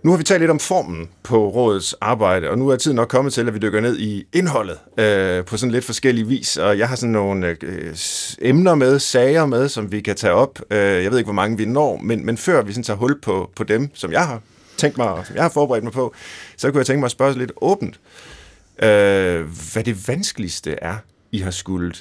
Nu 0.04 0.12
har 0.12 0.18
vi 0.18 0.24
talt 0.24 0.42
lidt 0.42 0.52
om 0.52 0.60
formen 0.60 1.10
på 1.24 1.50
rådets 1.50 1.96
arbejde, 2.02 2.50
og 2.50 2.58
nu 2.58 2.70
er 2.70 2.76
tiden 2.76 2.96
nok 2.96 3.08
kommet 3.08 3.34
til, 3.34 3.48
at 3.48 3.54
vi 3.54 3.60
dykker 3.60 3.82
ned 3.82 4.00
i 4.00 4.28
indholdet 4.34 4.78
øh, 4.98 5.46
på 5.46 5.58
sådan 5.58 5.72
lidt 5.72 5.86
forskellig 5.86 6.30
vis. 6.30 6.58
Og 6.58 6.78
jeg 6.78 6.90
har 6.90 6.96
sådan 6.96 7.12
nogle 7.12 7.58
øh, 7.62 7.96
emner 8.42 8.76
med, 8.76 9.00
sager 9.00 9.46
med, 9.46 9.70
som 9.70 9.92
vi 9.92 10.02
kan 10.02 10.16
tage 10.16 10.34
op. 10.34 10.60
Øh, 10.72 11.04
jeg 11.04 11.12
ved 11.12 11.18
ikke, 11.18 11.28
hvor 11.28 11.34
mange 11.34 11.58
vi 11.58 11.66
når, 11.66 11.98
men, 11.98 12.26
men 12.26 12.38
før 12.38 12.62
vi 12.62 12.72
sådan 12.72 12.84
tager 12.84 12.98
hul 12.98 13.22
på, 13.22 13.52
på 13.56 13.64
dem, 13.64 13.90
som 13.94 14.12
jeg 14.12 14.28
har 14.28 14.42
tænkt 14.78 14.98
mig, 14.98 15.08
og 15.08 15.26
som 15.26 15.36
jeg 15.36 15.44
har 15.44 15.50
forberedt 15.50 15.84
mig 15.84 15.94
på, 15.94 16.14
så 16.58 16.72
kunne 16.72 16.80
jeg 16.80 16.86
tænke 16.86 17.00
mig 17.00 17.06
at 17.06 17.12
spørge 17.12 17.38
lidt 17.38 17.52
åbent, 17.62 18.00
øh, 18.84 19.46
hvad 19.74 19.84
det 19.84 20.08
vanskeligste 20.08 20.76
er, 20.82 20.96
I 21.32 21.40
har 21.40 21.52
skulle 21.52 21.94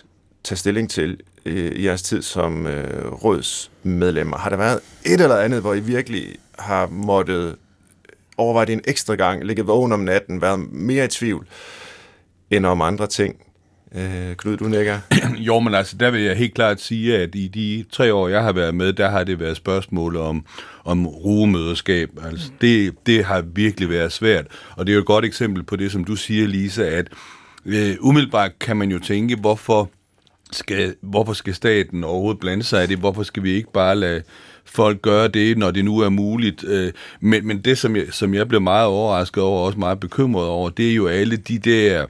tage 0.45 0.59
stilling 0.59 0.91
til 0.91 1.21
øh, 1.45 1.73
i 1.73 1.85
jeres 1.85 2.03
tid 2.03 2.23
som 2.23 2.67
øh, 2.67 3.13
rådsmedlemmer. 3.13 4.37
Har 4.37 4.51
der 4.51 4.57
været 4.57 4.81
et 5.05 5.21
eller 5.21 5.37
andet, 5.37 5.61
hvor 5.61 5.75
I 5.75 5.81
virkelig 5.81 6.37
har 6.59 6.87
måttet 6.87 7.57
overvejet 8.37 8.69
det 8.69 8.75
en 8.75 8.83
ekstra 8.85 9.15
gang, 9.15 9.45
ligget 9.45 9.67
vågen 9.67 9.93
om 9.93 10.01
natten, 10.01 10.43
været 10.43 10.73
mere 10.73 11.05
i 11.05 11.09
tvivl, 11.09 11.47
end 12.51 12.67
om 12.67 12.83
andre 12.83 13.07
ting. 13.07 13.37
Øh, 13.95 14.37
Knud, 14.37 14.57
du 14.57 14.65
nikker. 14.65 14.99
jo, 15.49 15.59
men 15.59 15.75
altså, 15.75 15.97
der 15.97 16.11
vil 16.11 16.23
jeg 16.23 16.37
helt 16.37 16.55
klart 16.55 16.81
sige, 16.81 17.19
at 17.19 17.35
i 17.35 17.49
de 17.49 17.85
tre 17.93 18.15
år, 18.15 18.29
jeg 18.29 18.43
har 18.43 18.53
været 18.53 18.75
med, 18.75 18.93
der 18.93 19.09
har 19.09 19.25
det 19.25 19.41
været 19.41 19.57
spørgsmål 19.57 20.17
om, 20.17 20.47
om 20.85 21.07
rugemøderskab. 21.07 22.11
Altså, 22.25 22.51
det, 22.61 22.95
det 23.07 23.25
har 23.25 23.41
virkelig 23.41 23.89
været 23.89 24.13
svært. 24.13 24.47
Og 24.77 24.87
det 24.87 24.93
er 24.93 24.95
jo 24.95 25.01
et 25.01 25.07
godt 25.07 25.25
eksempel 25.25 25.63
på 25.63 25.77
det, 25.77 25.93
som 25.93 26.05
du 26.05 26.17
siger, 26.17 26.47
Lisa, 26.47 26.85
at 26.85 27.09
øh, 27.67 27.97
umiddelbart 28.01 28.59
kan 28.59 28.77
man 28.77 28.91
jo 28.91 28.99
tænke, 28.99 29.37
hvorfor 29.37 29.91
skal, 30.53 30.95
hvorfor 31.01 31.33
skal 31.33 31.55
staten 31.55 32.05
overhovedet 32.05 32.41
blande 32.41 32.65
sig 32.65 32.85
i 32.85 32.87
det? 32.87 32.99
Hvorfor 32.99 33.23
skal 33.23 33.43
vi 33.43 33.51
ikke 33.51 33.73
bare 33.73 33.97
lade 33.97 34.23
folk 34.65 35.03
gøre 35.03 35.29
det, 35.29 35.59
når 35.59 35.71
det 35.71 35.85
nu 35.85 35.99
er 35.99 36.09
muligt? 36.09 36.65
Øh, 36.65 36.93
men, 37.21 37.47
men 37.47 37.59
det, 37.59 37.79
som 37.79 37.97
jeg, 37.97 38.05
som 38.11 38.35
jeg 38.35 38.49
blev 38.49 38.61
meget 38.61 38.87
overrasket 38.87 39.43
over, 39.43 39.61
og 39.61 39.67
også 39.67 39.79
meget 39.79 40.01
bekymret 40.01 40.47
over, 40.47 40.71
det 40.71 40.91
er 40.91 40.95
jo 40.95 41.07
alle 41.07 41.37
de 41.37 41.59
der 41.59 42.07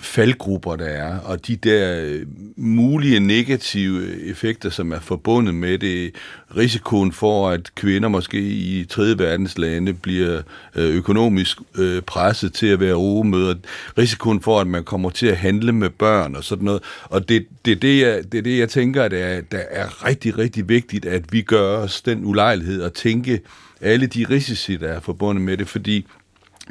faldgrupper, 0.00 0.76
der 0.76 0.84
er, 0.84 1.18
og 1.18 1.46
de 1.46 1.56
der 1.56 2.00
øh, 2.04 2.26
mulige 2.56 3.20
negative 3.20 4.22
effekter, 4.24 4.70
som 4.70 4.92
er 4.92 5.00
forbundet 5.00 5.54
med 5.54 5.78
det, 5.78 6.14
risikoen 6.56 7.12
for, 7.12 7.50
at 7.50 7.74
kvinder 7.74 8.08
måske 8.08 8.40
i 8.40 8.84
tredje 8.84 9.18
verdens 9.18 9.58
lande 9.58 9.92
bliver 9.94 10.42
øh, 10.76 10.94
økonomisk 10.94 11.58
øh, 11.74 12.02
presset 12.02 12.52
til 12.52 12.66
at 12.66 12.80
være 12.80 12.94
rugemøder, 12.94 13.54
risikoen 13.98 14.40
for, 14.40 14.60
at 14.60 14.66
man 14.66 14.84
kommer 14.84 15.10
til 15.10 15.26
at 15.26 15.36
handle 15.36 15.72
med 15.72 15.90
børn 15.90 16.36
og 16.36 16.44
sådan 16.44 16.64
noget. 16.64 16.82
Og 17.04 17.28
det, 17.28 17.46
det, 17.64 17.72
er, 17.72 17.76
det, 17.76 18.00
jeg, 18.00 18.32
det 18.32 18.38
er 18.38 18.42
det, 18.42 18.58
jeg 18.58 18.68
tænker, 18.68 19.02
at 19.02 19.10
det 19.10 19.22
er, 19.22 19.40
der 19.40 19.62
er 19.70 20.06
rigtig, 20.06 20.38
rigtig 20.38 20.68
vigtigt, 20.68 21.04
at 21.06 21.32
vi 21.32 21.42
gør 21.42 21.76
os 21.76 22.02
den 22.02 22.24
ulejlighed 22.24 22.82
at 22.82 22.92
tænke 22.92 23.40
alle 23.80 24.06
de 24.06 24.26
risici, 24.30 24.76
der 24.76 24.88
er 24.88 25.00
forbundet 25.00 25.44
med 25.44 25.56
det, 25.56 25.68
fordi 25.68 26.06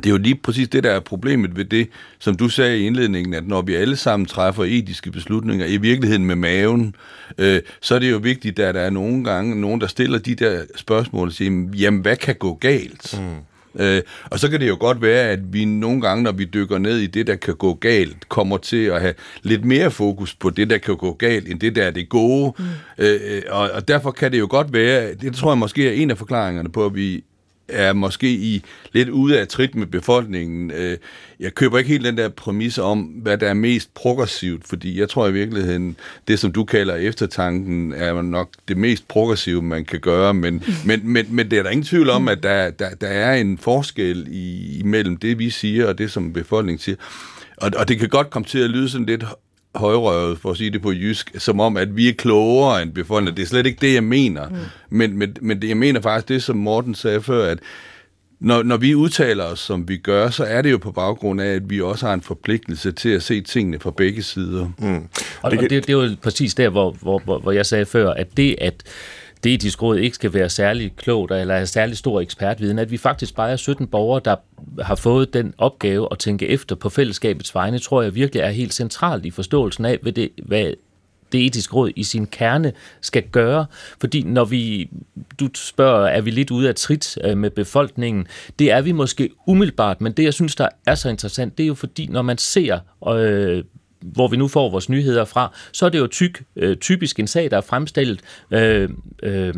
det 0.03 0.05
er 0.05 0.11
jo 0.11 0.17
lige 0.17 0.35
præcis 0.35 0.67
det, 0.67 0.83
der 0.83 0.91
er 0.91 0.99
problemet 0.99 1.55
ved 1.55 1.65
det, 1.65 1.89
som 2.19 2.35
du 2.35 2.49
sagde 2.49 2.79
i 2.79 2.85
indledningen, 2.85 3.33
at 3.33 3.47
når 3.47 3.61
vi 3.61 3.75
alle 3.75 3.95
sammen 3.95 4.25
træffer 4.25 4.63
etiske 4.63 5.11
beslutninger, 5.11 5.65
i 5.65 5.77
virkeligheden 5.77 6.25
med 6.25 6.35
maven, 6.35 6.95
øh, 7.37 7.61
så 7.81 7.95
er 7.95 7.99
det 7.99 8.11
jo 8.11 8.17
vigtigt, 8.17 8.59
at 8.59 8.75
der 8.75 8.81
er 8.81 8.89
nogle 8.89 9.23
gange 9.23 9.61
nogen, 9.61 9.81
der 9.81 9.87
stiller 9.87 10.19
de 10.19 10.35
der 10.35 10.61
spørgsmål 10.75 11.27
og 11.27 11.33
siger, 11.33 11.69
jamen 11.77 12.01
hvad 12.01 12.15
kan 12.15 12.35
gå 12.35 12.53
galt? 12.53 13.19
Mm. 13.21 13.45
Øh, 13.75 14.01
og 14.31 14.39
så 14.39 14.49
kan 14.49 14.59
det 14.59 14.67
jo 14.67 14.77
godt 14.79 15.01
være, 15.01 15.29
at 15.29 15.53
vi 15.53 15.65
nogle 15.65 16.01
gange, 16.01 16.23
når 16.23 16.31
vi 16.31 16.45
dykker 16.45 16.77
ned 16.77 16.97
i 16.97 17.07
det, 17.07 17.27
der 17.27 17.35
kan 17.35 17.55
gå 17.55 17.73
galt, 17.73 18.29
kommer 18.29 18.57
til 18.57 18.85
at 18.85 19.01
have 19.01 19.13
lidt 19.43 19.65
mere 19.65 19.91
fokus 19.91 20.35
på 20.35 20.49
det, 20.49 20.69
der 20.69 20.77
kan 20.77 20.95
gå 20.97 21.13
galt, 21.13 21.47
end 21.47 21.59
det, 21.59 21.75
der 21.75 21.83
er 21.83 21.91
det 21.91 22.09
gode. 22.09 22.53
Mm. 22.57 22.65
Øh, 22.97 23.41
og, 23.49 23.71
og 23.71 23.87
derfor 23.87 24.11
kan 24.11 24.31
det 24.31 24.39
jo 24.39 24.47
godt 24.49 24.73
være, 24.73 25.13
det 25.13 25.35
tror 25.35 25.51
jeg 25.51 25.57
måske 25.57 25.87
er 25.87 25.91
en 25.91 26.11
af 26.11 26.17
forklaringerne 26.17 26.69
på, 26.69 26.85
at 26.85 26.95
vi 26.95 27.23
er 27.71 27.93
måske 27.93 28.29
i 28.31 28.63
lidt 28.93 29.09
ude 29.09 29.39
af 29.39 29.47
trit 29.47 29.75
med 29.75 29.87
befolkningen. 29.87 30.71
Øh, 30.71 30.97
jeg 31.39 31.55
køber 31.55 31.77
ikke 31.77 31.89
helt 31.89 32.05
den 32.05 32.17
der 32.17 32.29
præmis 32.29 32.77
om, 32.77 33.01
hvad 33.01 33.37
der 33.37 33.47
er 33.47 33.53
mest 33.53 33.93
progressivt, 33.93 34.67
fordi 34.67 34.99
jeg 34.99 35.09
tror 35.09 35.27
i 35.27 35.31
virkeligheden, 35.31 35.95
det 36.27 36.39
som 36.39 36.51
du 36.51 36.63
kalder 36.63 36.95
eftertanken, 36.95 37.93
er 37.93 38.21
nok 38.21 38.49
det 38.67 38.77
mest 38.77 39.07
progressive, 39.07 39.61
man 39.61 39.85
kan 39.85 39.99
gøre, 39.99 40.33
men, 40.33 40.63
men, 40.85 41.01
men, 41.03 41.25
men 41.29 41.51
det 41.51 41.59
er 41.59 41.63
der 41.63 41.69
ingen 41.69 41.85
tvivl 41.85 42.09
om, 42.09 42.27
at 42.27 42.43
der, 42.43 42.69
der, 42.69 42.89
der 42.89 43.07
er 43.07 43.35
en 43.35 43.57
forskel 43.57 44.27
i, 44.31 44.77
imellem 44.79 45.17
det, 45.17 45.39
vi 45.39 45.49
siger, 45.49 45.87
og 45.87 45.97
det, 45.97 46.11
som 46.11 46.33
befolkningen 46.33 46.79
siger. 46.79 46.95
Og, 47.57 47.71
og 47.75 47.87
det 47.87 47.99
kan 47.99 48.09
godt 48.09 48.29
komme 48.29 48.45
til 48.45 48.59
at 48.59 48.69
lyde 48.69 48.89
sådan 48.89 49.05
lidt 49.05 49.23
højrøvet, 49.79 50.39
for 50.39 50.51
at 50.51 50.57
sige 50.57 50.69
det 50.69 50.81
på 50.81 50.91
jysk, 50.91 51.31
som 51.37 51.59
om, 51.59 51.77
at 51.77 51.95
vi 51.95 52.09
er 52.09 52.13
klogere 52.13 52.81
end 52.81 52.93
befolkningen. 52.93 53.37
Det 53.37 53.43
er 53.43 53.47
slet 53.47 53.65
ikke 53.65 53.81
det, 53.81 53.93
jeg 53.93 54.03
mener. 54.03 54.49
Mm. 54.49 54.55
Men, 54.89 55.17
men, 55.17 55.35
men 55.41 55.61
det, 55.61 55.67
jeg 55.67 55.77
mener 55.77 56.01
faktisk 56.01 56.29
det, 56.29 56.43
som 56.43 56.57
Morten 56.57 56.95
sagde 56.95 57.21
før, 57.21 57.51
at 57.51 57.59
når, 58.39 58.63
når 58.63 58.77
vi 58.77 58.95
udtaler 58.95 59.43
os, 59.43 59.59
som 59.59 59.87
vi 59.89 59.97
gør, 59.97 60.29
så 60.29 60.43
er 60.43 60.61
det 60.61 60.71
jo 60.71 60.77
på 60.77 60.91
baggrund 60.91 61.41
af, 61.41 61.55
at 61.55 61.69
vi 61.69 61.81
også 61.81 62.07
har 62.07 62.13
en 62.13 62.21
forpligtelse 62.21 62.91
til 62.91 63.09
at 63.09 63.23
se 63.23 63.41
tingene 63.41 63.79
fra 63.79 63.91
begge 63.91 64.23
sider. 64.23 64.69
Mm. 64.77 64.95
Og, 64.95 65.03
og 65.41 65.51
det, 65.51 65.69
det 65.69 65.89
er 65.89 65.93
jo 65.93 66.15
præcis 66.21 66.53
der, 66.53 66.69
hvor, 66.69 66.91
hvor, 67.01 67.21
hvor, 67.25 67.39
hvor 67.39 67.51
jeg 67.51 67.65
sagde 67.65 67.85
før, 67.85 68.09
at 68.13 68.37
det, 68.37 68.55
at 68.61 68.83
det 69.43 69.53
etiske 69.53 69.81
råd 69.81 69.97
ikke 69.97 70.15
skal 70.15 70.33
være 70.33 70.49
særlig 70.49 70.93
klogt 70.95 71.31
eller 71.31 71.55
have 71.55 71.67
særlig 71.67 71.97
stor 71.97 72.21
ekspertviden, 72.21 72.79
at 72.79 72.91
vi 72.91 72.97
faktisk 72.97 73.35
bare 73.35 73.51
er 73.51 73.55
17 73.55 73.87
borgere, 73.87 74.21
der 74.25 74.35
har 74.81 74.95
fået 74.95 75.33
den 75.33 75.53
opgave 75.57 76.07
at 76.11 76.19
tænke 76.19 76.47
efter 76.47 76.75
på 76.75 76.89
fællesskabets 76.89 77.55
vegne, 77.55 77.79
tror 77.79 78.01
jeg 78.01 78.15
virkelig 78.15 78.41
er 78.41 78.49
helt 78.49 78.73
centralt 78.73 79.25
i 79.25 79.31
forståelsen 79.31 79.85
af, 79.85 79.99
hvad 80.01 80.11
det, 80.11 80.29
hvad 80.43 80.73
det 81.31 81.45
etiske 81.45 81.73
råd 81.73 81.91
i 81.95 82.03
sin 82.03 82.27
kerne 82.27 82.73
skal 83.01 83.23
gøre. 83.23 83.65
Fordi 83.99 84.23
når 84.23 84.45
vi, 84.45 84.89
du 85.39 85.49
spørger, 85.55 86.07
er 86.07 86.21
vi 86.21 86.31
lidt 86.31 86.51
ude 86.51 86.69
af 86.69 86.75
trit 86.75 87.17
øh, 87.23 87.37
med 87.37 87.49
befolkningen? 87.49 88.27
Det 88.59 88.71
er 88.71 88.81
vi 88.81 88.91
måske 88.91 89.29
umiddelbart, 89.47 90.01
men 90.01 90.11
det 90.11 90.23
jeg 90.23 90.33
synes, 90.33 90.55
der 90.55 90.69
er 90.85 90.95
så 90.95 91.09
interessant, 91.09 91.57
det 91.57 91.63
er 91.63 91.67
jo 91.67 91.73
fordi, 91.73 92.07
når 92.07 92.21
man 92.21 92.37
ser 92.37 92.79
øh, 93.07 93.63
hvor 94.01 94.27
vi 94.27 94.37
nu 94.37 94.47
får 94.47 94.69
vores 94.69 94.89
nyheder 94.89 95.25
fra, 95.25 95.53
så 95.71 95.85
er 95.85 95.89
det 95.89 95.99
jo 95.99 96.07
tyk, 96.07 96.43
øh, 96.55 96.77
typisk 96.77 97.19
en 97.19 97.27
sag, 97.27 97.51
der 97.51 97.57
er 97.57 97.61
fremstillet 97.61 98.21
øh, 98.51 98.89
øh, 99.23 99.53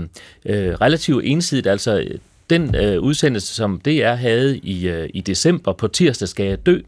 øh, 0.45 0.73
relativt 0.73 1.25
ensidigt. 1.25 1.67
Altså 1.67 2.07
den 2.49 2.75
øh, 2.75 2.99
udsendelse, 2.99 3.55
som 3.55 3.81
DR 3.85 4.13
havde 4.13 4.57
i, 4.57 4.87
øh, 4.87 5.09
i 5.13 5.21
december 5.21 5.73
på 5.73 5.87
tirsdag 5.87 6.27
skal 6.27 6.45
jeg 6.45 6.65
dø, 6.65 6.79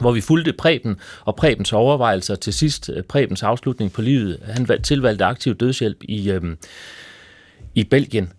hvor 0.00 0.12
vi 0.12 0.20
fulgte 0.20 0.52
Preben 0.52 0.96
og 1.24 1.36
Prebens 1.36 1.72
overvejelser 1.72 2.34
til 2.34 2.52
sidst, 2.52 2.90
øh, 2.94 3.02
Prebens 3.02 3.42
afslutning 3.42 3.92
på 3.92 4.02
livet. 4.02 4.38
Han 4.44 4.82
tilvalgte 4.82 5.24
aktiv 5.24 5.54
dødshjælp 5.54 5.98
i, 6.02 6.30
øh, 6.30 6.42
i 7.74 7.84
Belgien. 7.84 8.32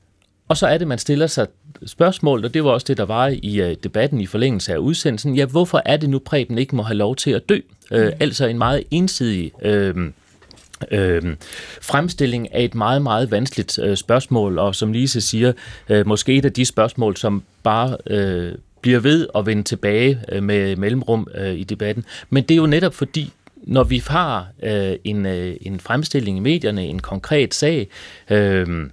Og 0.48 0.58
så 0.58 0.67
er 0.67 0.78
det, 0.78 0.88
man 0.88 0.98
stiller 0.98 1.28
sig 1.28 1.48
spørgsmål, 1.85 2.45
og 2.45 2.53
det 2.53 2.63
var 2.63 2.69
også 2.69 2.85
det, 2.88 2.97
der 2.97 3.05
var 3.05 3.33
i 3.43 3.61
uh, 3.61 3.75
debatten 3.83 4.21
i 4.21 4.25
forlængelse 4.25 4.73
af 4.73 4.77
udsendelsen. 4.77 5.35
Ja, 5.35 5.45
hvorfor 5.45 5.81
er 5.85 5.97
det 5.97 6.09
nu, 6.09 6.19
Preben 6.19 6.57
ikke 6.57 6.75
må 6.75 6.83
have 6.83 6.97
lov 6.97 7.15
til 7.15 7.31
at 7.31 7.49
dø? 7.49 7.59
Mm. 7.91 7.97
Uh, 7.97 8.07
altså 8.19 8.45
en 8.45 8.57
meget 8.57 8.83
ensidig... 8.91 9.51
Uh, 9.65 10.05
øh, 10.91 11.35
fremstilling 11.81 12.53
af 12.53 12.63
et 12.63 12.75
meget, 12.75 13.01
meget 13.01 13.31
vanskeligt 13.31 13.79
øh, 13.79 13.97
spørgsmål, 13.97 14.59
og 14.59 14.75
som 14.75 14.91
Lise 14.91 15.21
siger, 15.21 15.53
øh, 15.89 16.07
måske 16.07 16.35
et 16.35 16.45
af 16.45 16.53
de 16.53 16.65
spørgsmål, 16.65 17.17
som 17.17 17.43
bare 17.63 17.97
øh, 18.07 18.51
bliver 18.81 18.99
ved 18.99 19.27
at 19.35 19.45
vende 19.45 19.63
tilbage 19.63 20.19
øh, 20.31 20.43
med 20.43 20.75
mellemrum 20.75 21.27
øh, 21.35 21.53
i 21.53 21.63
debatten. 21.63 22.05
Men 22.29 22.43
det 22.43 22.51
er 22.51 22.57
jo 22.57 22.65
netop 22.65 22.93
fordi, 22.93 23.31
når 23.55 23.83
vi 23.83 24.03
har 24.07 24.47
øh, 24.63 24.95
en, 25.03 25.25
øh, 25.25 25.55
en 25.61 25.79
fremstilling 25.79 26.38
i 26.38 26.39
medierne, 26.39 26.85
en 26.85 26.99
konkret 26.99 27.53
sag, 27.53 27.88
øh, 28.29 28.89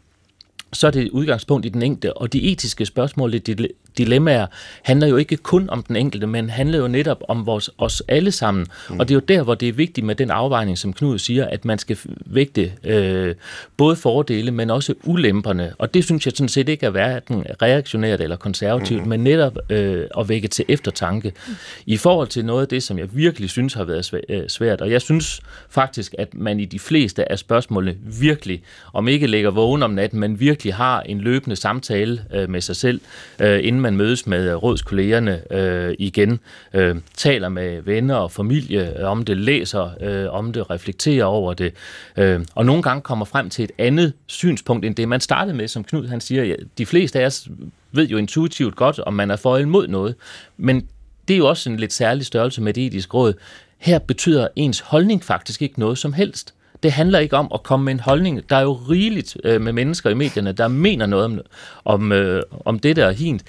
så 0.73 0.87
er 0.87 0.91
det 0.91 1.11
udgangspunkt 1.11 1.67
i 1.67 1.69
den 1.69 1.83
enkelte, 1.83 2.17
og 2.17 2.33
de 2.33 2.43
etiske 2.43 2.87
spørgsmål, 2.87 3.33
det 3.33 3.69
dilemmaer, 3.99 4.47
handler 4.83 5.07
jo 5.07 5.17
ikke 5.17 5.37
kun 5.37 5.71
om 5.71 5.83
den 5.83 5.97
enkelte, 5.97 6.27
men 6.27 6.51
handler 6.51 6.79
jo 6.79 6.89
netop 6.89 7.23
om 7.29 7.47
vores, 7.47 7.71
os 7.79 8.03
alle 8.09 8.33
sammen. 8.33 8.67
Mm. 8.91 9.01
Og 9.01 9.09
det 9.09 9.15
er 9.15 9.17
jo 9.17 9.21
der, 9.29 9.43
hvor 9.43 9.55
det 9.55 9.69
er 9.69 9.73
vigtigt 9.73 10.07
med 10.07 10.15
den 10.15 10.31
afvejning, 10.31 10.79
som 10.79 10.93
Knud 10.93 11.19
siger, 11.19 11.47
at 11.47 11.65
man 11.65 11.79
skal 11.79 11.99
vægte 12.27 12.73
øh, 12.85 13.35
både 13.77 13.97
fordele, 13.97 14.51
men 14.51 14.71
også 14.71 14.95
ulemperne. 15.05 15.73
Og 15.79 15.95
det 15.95 16.05
synes 16.05 16.27
jeg 16.27 16.33
sådan 16.37 16.49
set 16.49 16.69
ikke 16.69 16.87
er 16.87 16.91
hverken 16.91 17.45
reaktionært 17.63 18.21
eller 18.21 18.37
konservativt, 18.37 19.03
mm. 19.03 19.09
men 19.09 19.21
netop 19.21 19.59
øh, 19.71 20.07
at 20.19 20.29
vække 20.29 20.49
til 20.49 20.65
eftertanke. 20.69 21.33
Mm. 21.47 21.55
I 21.87 21.97
forhold 21.97 22.29
til 22.29 22.45
noget 22.45 22.63
af 22.63 22.69
det, 22.69 22.83
som 22.83 22.99
jeg 22.99 23.09
virkelig 23.13 23.51
synes 23.51 23.75
har 23.75 23.85
været 23.85 24.15
øh, 24.29 24.49
svært, 24.49 24.81
og 24.81 24.91
jeg 24.91 25.03
synes 25.03 25.41
faktisk, 25.71 26.15
at 26.19 26.35
man 26.35 26.61
i 26.61 26.65
de 26.65 26.79
fleste 26.79 27.33
af 27.33 27.39
spørgsmålene 27.39 27.97
virkelig, 28.21 28.63
om 28.93 29.09
ikke 29.09 29.27
lægger 29.27 29.51
vågen 29.51 29.83
om 29.83 29.91
natten, 29.91 30.21
men 30.21 30.41
virkelig 30.41 30.75
har 30.75 31.01
en 31.01 31.21
løbende 31.21 31.57
samtale 31.57 32.25
øh, 32.35 32.51
med 32.51 32.61
sig 32.61 32.77
selv, 32.77 33.01
øh, 33.41 33.61
inden 33.63 33.82
man 33.83 33.97
mødes 33.97 34.27
med 34.27 34.55
rådskollegerne 34.55 35.53
øh, 35.53 35.95
igen, 35.99 36.41
øh, 36.75 36.97
taler 37.17 37.49
med 37.49 37.83
venner 37.83 38.15
og 38.15 38.31
familie 38.31 38.99
øh, 38.99 39.11
om 39.11 39.25
det, 39.25 39.37
læser 39.37 39.91
øh, 40.01 40.33
om 40.33 40.53
det, 40.53 40.71
reflekterer 40.71 41.25
over 41.25 41.55
det, 41.55 41.75
øh, 42.17 42.41
og 42.55 42.67
nogle 42.67 42.83
gange 42.83 43.03
kommer 43.03 43.25
frem 43.25 43.51
til 43.51 43.65
et 43.65 43.73
andet 43.79 44.13
synspunkt 44.27 44.85
end 44.85 44.95
det, 44.95 45.09
man 45.09 45.21
startede 45.21 45.57
med, 45.57 45.69
som 45.69 45.85
Knud 45.85 46.07
han 46.07 46.21
siger. 46.21 46.45
Ja, 46.45 46.55
de 46.79 46.87
fleste 46.87 47.21
af 47.21 47.27
os 47.27 47.49
ved 47.93 48.09
jo 48.09 48.17
intuitivt 48.17 48.77
godt, 48.77 48.99
om 48.99 49.15
man 49.15 49.31
er 49.31 49.37
for 49.37 49.57
eller 49.57 49.67
imod 49.67 49.89
noget, 49.89 50.15
men 50.57 50.89
det 51.29 51.35
er 51.35 51.39
jo 51.39 51.49
også 51.49 51.71
en 51.71 51.77
lidt 51.77 51.93
særlig 51.93 52.27
størrelse 52.27 52.63
med 52.63 52.73
det 52.73 52.87
etiske 52.87 53.15
råd. 53.15 53.35
Her 53.79 53.99
betyder 53.99 54.49
ens 54.57 54.81
holdning 54.81 55.25
faktisk 55.25 55.63
ikke 55.63 55.81
noget 55.81 55.99
som 55.99 56.13
helst. 56.13 56.55
Det 56.83 56.93
handler 56.93 57.19
ikke 57.19 57.37
om 57.37 57.51
at 57.55 57.63
komme 57.63 57.85
med 57.85 57.93
en 57.93 58.01
holdning. 58.01 58.51
Der 58.51 58.57
er 58.57 58.63
jo 58.63 58.73
rigeligt 58.73 59.37
øh, 59.45 59.61
med 59.61 59.73
mennesker 59.73 60.11
i 60.11 60.15
medierne, 60.15 60.53
der 60.53 60.69
mener 60.69 61.07
noget 61.07 61.25
om, 61.25 61.41
om, 61.85 62.13
øh, 62.13 62.43
om 62.65 62.79
det 62.79 62.97
der 62.97 63.07
er 63.07 63.13
hint. 63.13 63.43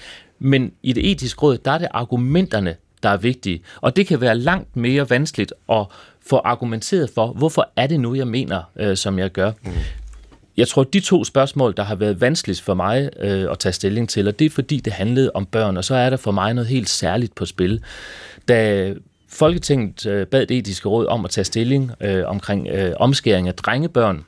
Men 0.43 0.71
i 0.83 0.93
det 0.93 1.11
etiske 1.11 1.41
råd, 1.41 1.57
der 1.57 1.71
er 1.71 1.77
det 1.77 1.87
argumenterne, 1.91 2.75
der 3.03 3.09
er 3.09 3.17
vigtige. 3.17 3.61
Og 3.81 3.95
det 3.95 4.07
kan 4.07 4.21
være 4.21 4.37
langt 4.37 4.75
mere 4.75 5.09
vanskeligt 5.09 5.53
at 5.69 5.85
få 6.27 6.37
argumenteret 6.37 7.09
for, 7.15 7.27
hvorfor 7.27 7.69
er 7.75 7.87
det 7.87 7.99
nu, 7.99 8.15
jeg 8.15 8.27
mener, 8.27 8.61
øh, 8.75 8.97
som 8.97 9.19
jeg 9.19 9.29
gør. 9.29 9.51
Mm. 9.65 9.71
Jeg 10.57 10.67
tror, 10.67 10.83
de 10.83 10.99
to 10.99 11.23
spørgsmål, 11.23 11.73
der 11.77 11.83
har 11.83 11.95
været 11.95 12.21
vanskeligt 12.21 12.61
for 12.61 12.73
mig 12.73 13.09
øh, 13.19 13.51
at 13.51 13.59
tage 13.59 13.73
stilling 13.73 14.09
til, 14.09 14.27
og 14.27 14.39
det 14.39 14.45
er 14.45 14.49
fordi, 14.49 14.77
det 14.79 14.93
handlede 14.93 15.31
om 15.33 15.45
børn, 15.45 15.77
og 15.77 15.83
så 15.83 15.95
er 15.95 16.09
der 16.09 16.17
for 16.17 16.31
mig 16.31 16.53
noget 16.53 16.67
helt 16.67 16.89
særligt 16.89 17.35
på 17.35 17.45
spil. 17.45 17.83
Da 18.47 18.93
Folketinget 19.29 20.05
øh, 20.05 20.27
bad 20.27 20.45
det 20.45 20.57
etiske 20.57 20.89
råd 20.89 21.05
om 21.05 21.25
at 21.25 21.31
tage 21.31 21.45
stilling 21.45 21.91
øh, 22.01 22.23
omkring 22.25 22.67
øh, 22.67 22.93
omskæring 22.99 23.47
af 23.47 23.53
drengebørn, 23.55 24.25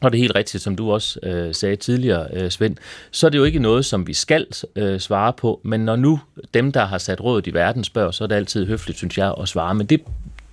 og 0.00 0.12
det 0.12 0.18
er 0.18 0.22
helt 0.22 0.34
rigtigt, 0.34 0.62
som 0.62 0.76
du 0.76 0.92
også 0.92 1.18
øh, 1.22 1.54
sagde 1.54 1.76
tidligere, 1.76 2.26
øh, 2.32 2.50
Svend, 2.50 2.76
så 3.10 3.26
er 3.26 3.30
det 3.30 3.38
jo 3.38 3.44
ikke 3.44 3.58
noget, 3.58 3.84
som 3.84 4.06
vi 4.06 4.14
skal 4.14 4.46
øh, 4.76 5.00
svare 5.00 5.32
på, 5.32 5.60
men 5.64 5.80
når 5.80 5.96
nu 5.96 6.20
dem, 6.54 6.72
der 6.72 6.84
har 6.84 6.98
sat 6.98 7.24
rådet 7.24 7.46
i 7.46 7.54
verden, 7.54 7.84
spørger, 7.84 8.10
så 8.10 8.24
er 8.24 8.28
det 8.28 8.34
altid 8.34 8.66
høfligt, 8.66 8.98
synes 8.98 9.18
jeg, 9.18 9.34
at 9.40 9.48
svare. 9.48 9.74
Men 9.74 9.86
det 9.86 10.00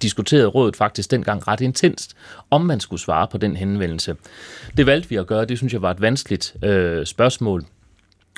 diskuterede 0.01 0.47
rådet 0.47 0.75
faktisk 0.75 1.11
dengang 1.11 1.47
ret 1.47 1.61
intenst, 1.61 2.15
om 2.51 2.61
man 2.61 2.79
skulle 2.79 2.99
svare 2.99 3.27
på 3.27 3.37
den 3.37 3.55
henvendelse. 3.55 4.15
Det 4.77 4.85
valgte 4.85 5.09
vi 5.09 5.15
at 5.15 5.27
gøre, 5.27 5.45
det 5.45 5.57
synes 5.57 5.73
jeg 5.73 5.81
var 5.81 5.91
et 5.91 6.01
vanskeligt 6.01 6.55
øh, 6.63 7.05
spørgsmål. 7.05 7.65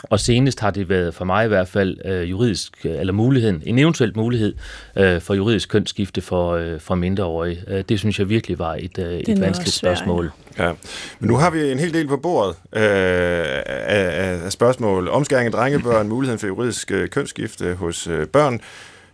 Og 0.03 0.19
senest 0.19 0.59
har 0.59 0.71
det 0.71 0.89
været 0.89 1.13
for 1.13 1.25
mig 1.25 1.45
i 1.45 1.47
hvert 1.47 1.67
fald 1.67 1.97
øh, 2.05 2.29
juridisk, 2.29 2.85
eller 2.85 3.13
muligheden, 3.13 3.63
en 3.65 3.79
eventuel 3.79 4.11
mulighed 4.15 4.53
øh, 4.95 5.21
for 5.21 5.33
juridisk 5.33 5.69
kønsskifte 5.69 6.21
for, 6.21 6.51
øh, 6.51 6.79
for 6.79 6.95
mindreårige. 6.95 7.63
Øh, 7.67 7.83
det 7.89 7.99
synes 7.99 8.19
jeg 8.19 8.29
virkelig 8.29 8.59
var 8.59 8.75
et, 8.79 8.97
øh, 8.99 9.19
et 9.19 9.41
vanskeligt 9.41 9.75
spørgsmål. 9.75 10.31
Ja. 10.59 10.71
Men 11.19 11.27
nu 11.29 11.35
har 11.35 11.49
vi 11.49 11.71
en 11.71 11.79
hel 11.79 11.93
del 11.93 12.07
på 12.07 12.17
bordet 12.17 12.55
øh, 12.73 12.81
af, 12.83 14.43
af 14.45 14.51
spørgsmål. 14.51 15.07
Omskæring 15.07 15.45
af 15.45 15.51
drengebørn, 15.51 16.07
muligheden 16.07 16.39
for 16.39 16.47
juridisk 16.47 16.91
øh, 16.91 17.09
kønsskifte 17.09 17.73
hos 17.73 18.07
øh, 18.07 18.27
børn, 18.27 18.61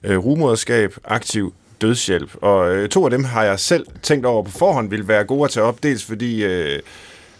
øh, 0.04 0.18
rumoderskab, 0.18 0.96
aktiv 1.06 1.54
dødshjælp. 1.82 2.36
Og 2.42 2.76
øh, 2.76 2.90
to 2.90 3.06
af 3.06 3.12
dem 3.12 3.24
har 3.24 3.44
jeg 3.44 3.60
selv 3.60 3.86
tænkt 4.02 4.26
over 4.26 4.44
på 4.44 4.52
forhånd 4.52 4.90
vil 4.90 5.08
være 5.08 5.24
gode 5.24 5.44
at 5.44 5.50
tage 5.50 5.64
op, 5.64 5.84
dels 5.84 6.06
fordi... 6.06 6.44
Øh, 6.44 6.80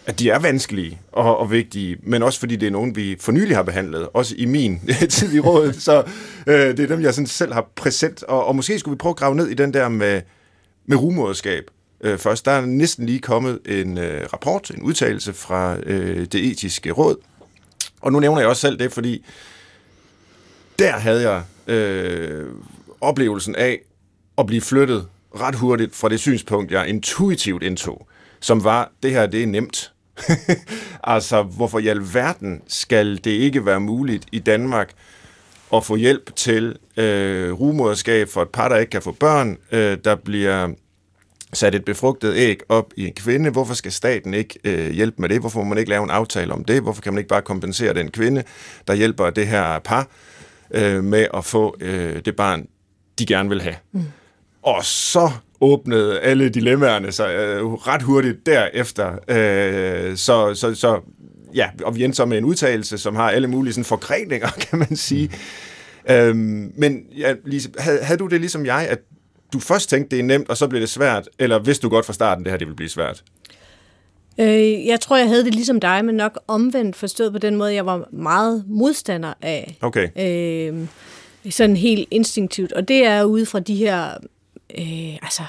at 0.06 0.18
de 0.18 0.30
er 0.30 0.38
vanskelige 0.38 1.00
og, 1.12 1.38
og 1.38 1.50
vigtige, 1.50 1.96
men 2.02 2.22
også 2.22 2.40
fordi 2.40 2.56
det 2.56 2.66
er 2.66 2.70
nogen, 2.70 2.96
vi 2.96 3.16
for 3.20 3.32
nylig 3.32 3.56
har 3.56 3.62
behandlet, 3.62 4.08
også 4.14 4.34
i 4.38 4.44
min 4.44 4.80
tid 5.10 5.34
i 5.34 5.40
rådet. 5.40 5.82
Så 5.82 6.04
øh, 6.46 6.76
det 6.76 6.80
er 6.80 6.86
dem, 6.86 7.00
jeg 7.00 7.14
sådan 7.14 7.26
selv 7.26 7.52
har 7.52 7.68
præsent. 7.74 8.22
Og, 8.22 8.46
og 8.46 8.56
måske 8.56 8.78
skulle 8.78 8.92
vi 8.92 8.98
prøve 8.98 9.10
at 9.10 9.16
grave 9.16 9.34
ned 9.34 9.48
i 9.48 9.54
den 9.54 9.74
der 9.74 9.88
med, 9.88 10.22
med 10.86 10.96
rumoderskab 10.96 11.64
øh, 12.00 12.18
først. 12.18 12.44
Der 12.44 12.50
er 12.50 12.66
næsten 12.66 13.06
lige 13.06 13.18
kommet 13.18 13.58
en 13.66 13.98
øh, 13.98 14.26
rapport, 14.32 14.70
en 14.70 14.82
udtalelse 14.82 15.32
fra 15.32 15.76
øh, 15.82 16.26
det 16.26 16.34
etiske 16.34 16.90
råd. 16.90 17.16
Og 18.00 18.12
nu 18.12 18.20
nævner 18.20 18.40
jeg 18.40 18.48
også 18.48 18.60
selv 18.60 18.78
det, 18.78 18.92
fordi 18.92 19.24
der 20.78 20.92
havde 20.92 21.30
jeg 21.30 21.42
øh, 21.74 22.46
oplevelsen 23.00 23.56
af 23.56 23.80
at 24.38 24.46
blive 24.46 24.60
flyttet 24.60 25.06
ret 25.40 25.54
hurtigt 25.54 25.94
fra 25.94 26.08
det 26.08 26.20
synspunkt, 26.20 26.72
jeg 26.72 26.88
intuitivt 26.88 27.62
indtog, 27.62 28.08
som 28.40 28.64
var, 28.64 28.92
det 29.02 29.10
her 29.10 29.26
det 29.26 29.42
er 29.42 29.46
nemt. 29.46 29.93
altså, 31.14 31.42
hvorfor 31.42 31.78
i 31.78 31.86
alverden 31.86 32.62
skal 32.66 33.16
det 33.16 33.30
ikke 33.30 33.66
være 33.66 33.80
muligt 33.80 34.26
i 34.32 34.38
Danmark 34.38 34.92
at 35.74 35.84
få 35.84 35.96
hjælp 35.96 36.36
til 36.36 36.76
øh, 36.96 37.52
rumoderskab 37.52 38.28
for 38.28 38.42
et 38.42 38.48
par, 38.48 38.68
der 38.68 38.76
ikke 38.76 38.90
kan 38.90 39.02
få 39.02 39.12
børn, 39.12 39.56
øh, 39.72 39.98
der 40.04 40.14
bliver 40.14 40.68
sat 41.52 41.74
et 41.74 41.84
befrugtet 41.84 42.34
æg 42.36 42.60
op 42.68 42.92
i 42.96 43.06
en 43.06 43.12
kvinde. 43.12 43.50
Hvorfor 43.50 43.74
skal 43.74 43.92
staten 43.92 44.34
ikke 44.34 44.58
øh, 44.64 44.90
hjælpe 44.90 45.22
med 45.22 45.28
det? 45.28 45.40
Hvorfor 45.40 45.62
må 45.62 45.68
man 45.68 45.78
ikke 45.78 45.90
lave 45.90 46.04
en 46.04 46.10
aftale 46.10 46.52
om 46.52 46.64
det? 46.64 46.82
Hvorfor 46.82 47.02
kan 47.02 47.12
man 47.12 47.18
ikke 47.18 47.28
bare 47.28 47.42
kompensere 47.42 47.94
den 47.94 48.10
kvinde, 48.10 48.44
der 48.88 48.94
hjælper 48.94 49.30
det 49.30 49.46
her 49.46 49.78
par 49.78 50.08
øh, 50.70 51.04
med 51.04 51.26
at 51.34 51.44
få 51.44 51.76
øh, 51.80 52.20
det 52.24 52.36
barn, 52.36 52.66
de 53.18 53.26
gerne 53.26 53.48
vil 53.48 53.62
have? 53.62 53.76
Mm. 53.92 54.04
Og 54.62 54.84
så 54.84 55.30
åbnede 55.60 56.20
alle 56.20 56.48
dilemmaerne 56.48 57.12
sig 57.12 57.34
øh, 57.34 57.72
ret 57.72 58.02
hurtigt 58.02 58.46
derefter. 58.46 59.12
Øh, 59.28 60.16
så, 60.16 60.54
så, 60.54 60.74
så 60.74 61.00
ja, 61.54 61.68
og 61.84 61.96
vi 61.96 62.04
endte 62.04 62.16
så 62.16 62.24
med 62.24 62.38
en 62.38 62.44
udtalelse, 62.44 62.98
som 62.98 63.16
har 63.16 63.30
alle 63.30 63.48
mulige 63.48 63.72
sådan 63.72 63.84
forgreninger, 63.84 64.48
kan 64.70 64.78
man 64.78 64.96
sige. 64.96 65.30
Mm. 66.08 66.14
Øhm, 66.14 66.72
men 66.76 67.02
ja, 67.18 67.34
Lise, 67.44 67.70
havde, 67.78 67.98
havde 68.02 68.18
du 68.18 68.26
det 68.26 68.40
ligesom 68.40 68.66
jeg, 68.66 68.86
at 68.90 68.98
du 69.52 69.58
først 69.58 69.90
tænkte, 69.90 70.16
det 70.16 70.22
er 70.22 70.26
nemt, 70.26 70.48
og 70.48 70.56
så 70.56 70.68
blev 70.68 70.80
det 70.80 70.88
svært, 70.88 71.28
eller 71.38 71.58
vidste 71.58 71.82
du 71.82 71.88
godt 71.88 72.06
fra 72.06 72.12
starten, 72.12 72.44
det 72.44 72.52
her 72.52 72.58
det 72.58 72.66
ville 72.66 72.76
blive 72.76 72.88
svært? 72.88 73.22
Øh, 74.40 74.86
jeg 74.86 75.00
tror, 75.00 75.16
jeg 75.16 75.28
havde 75.28 75.44
det 75.44 75.54
ligesom 75.54 75.80
dig, 75.80 76.04
men 76.04 76.14
nok 76.14 76.38
omvendt 76.48 76.96
forstået 76.96 77.32
på 77.32 77.38
den 77.38 77.56
måde, 77.56 77.74
jeg 77.74 77.86
var 77.86 78.08
meget 78.12 78.64
modstander 78.66 79.34
af. 79.42 79.78
Okay. 79.80 80.08
Øh, 80.18 80.86
sådan 81.50 81.76
helt 81.76 82.08
instinktivt. 82.10 82.72
Og 82.72 82.88
det 82.88 83.06
er 83.06 83.24
ude 83.24 83.46
fra 83.46 83.60
de 83.60 83.74
her 83.74 84.08
øh, 84.78 85.14
altså, 85.22 85.42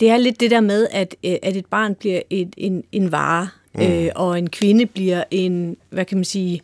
det 0.00 0.10
er 0.10 0.16
lidt 0.16 0.40
det 0.40 0.50
der 0.50 0.60
med, 0.60 0.86
at, 0.90 1.16
øh, 1.24 1.36
at 1.42 1.56
et 1.56 1.66
barn 1.66 1.94
bliver 1.94 2.20
et, 2.30 2.54
en, 2.56 2.84
en 2.92 3.12
vare, 3.12 3.48
mm. 3.74 3.82
øh, 3.82 4.10
og 4.14 4.38
en 4.38 4.50
kvinde 4.50 4.86
bliver 4.86 5.24
en, 5.30 5.76
hvad 5.90 6.04
kan 6.04 6.18
man 6.18 6.24
sige, 6.24 6.62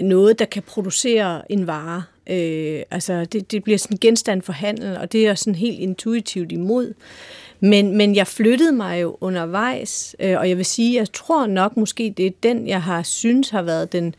noget, 0.00 0.38
der 0.38 0.44
kan 0.44 0.62
producere 0.62 1.52
en 1.52 1.66
vare. 1.66 2.02
Øh, 2.26 2.82
altså, 2.90 3.24
det, 3.24 3.52
det 3.52 3.64
bliver 3.64 3.78
sådan 3.78 3.94
en 3.94 3.98
genstand 3.98 4.42
for 4.42 4.52
handel, 4.52 4.96
og 4.96 5.12
det 5.12 5.26
er 5.26 5.34
sådan 5.34 5.54
helt 5.54 5.78
intuitivt 5.78 6.52
imod. 6.52 6.94
Men, 7.60 7.96
men 7.96 8.16
jeg 8.16 8.26
flyttede 8.26 8.72
mig 8.72 9.02
jo 9.02 9.16
undervejs, 9.20 10.16
øh, 10.18 10.38
og 10.38 10.48
jeg 10.48 10.56
vil 10.56 10.64
sige, 10.64 10.98
jeg 10.98 11.12
tror 11.12 11.46
nok 11.46 11.76
måske, 11.76 12.14
det 12.16 12.26
er 12.26 12.30
den, 12.42 12.68
jeg 12.68 12.82
har 12.82 13.02
synes 13.02 13.50
har 13.50 13.62
været 13.62 13.92
den 13.92 14.14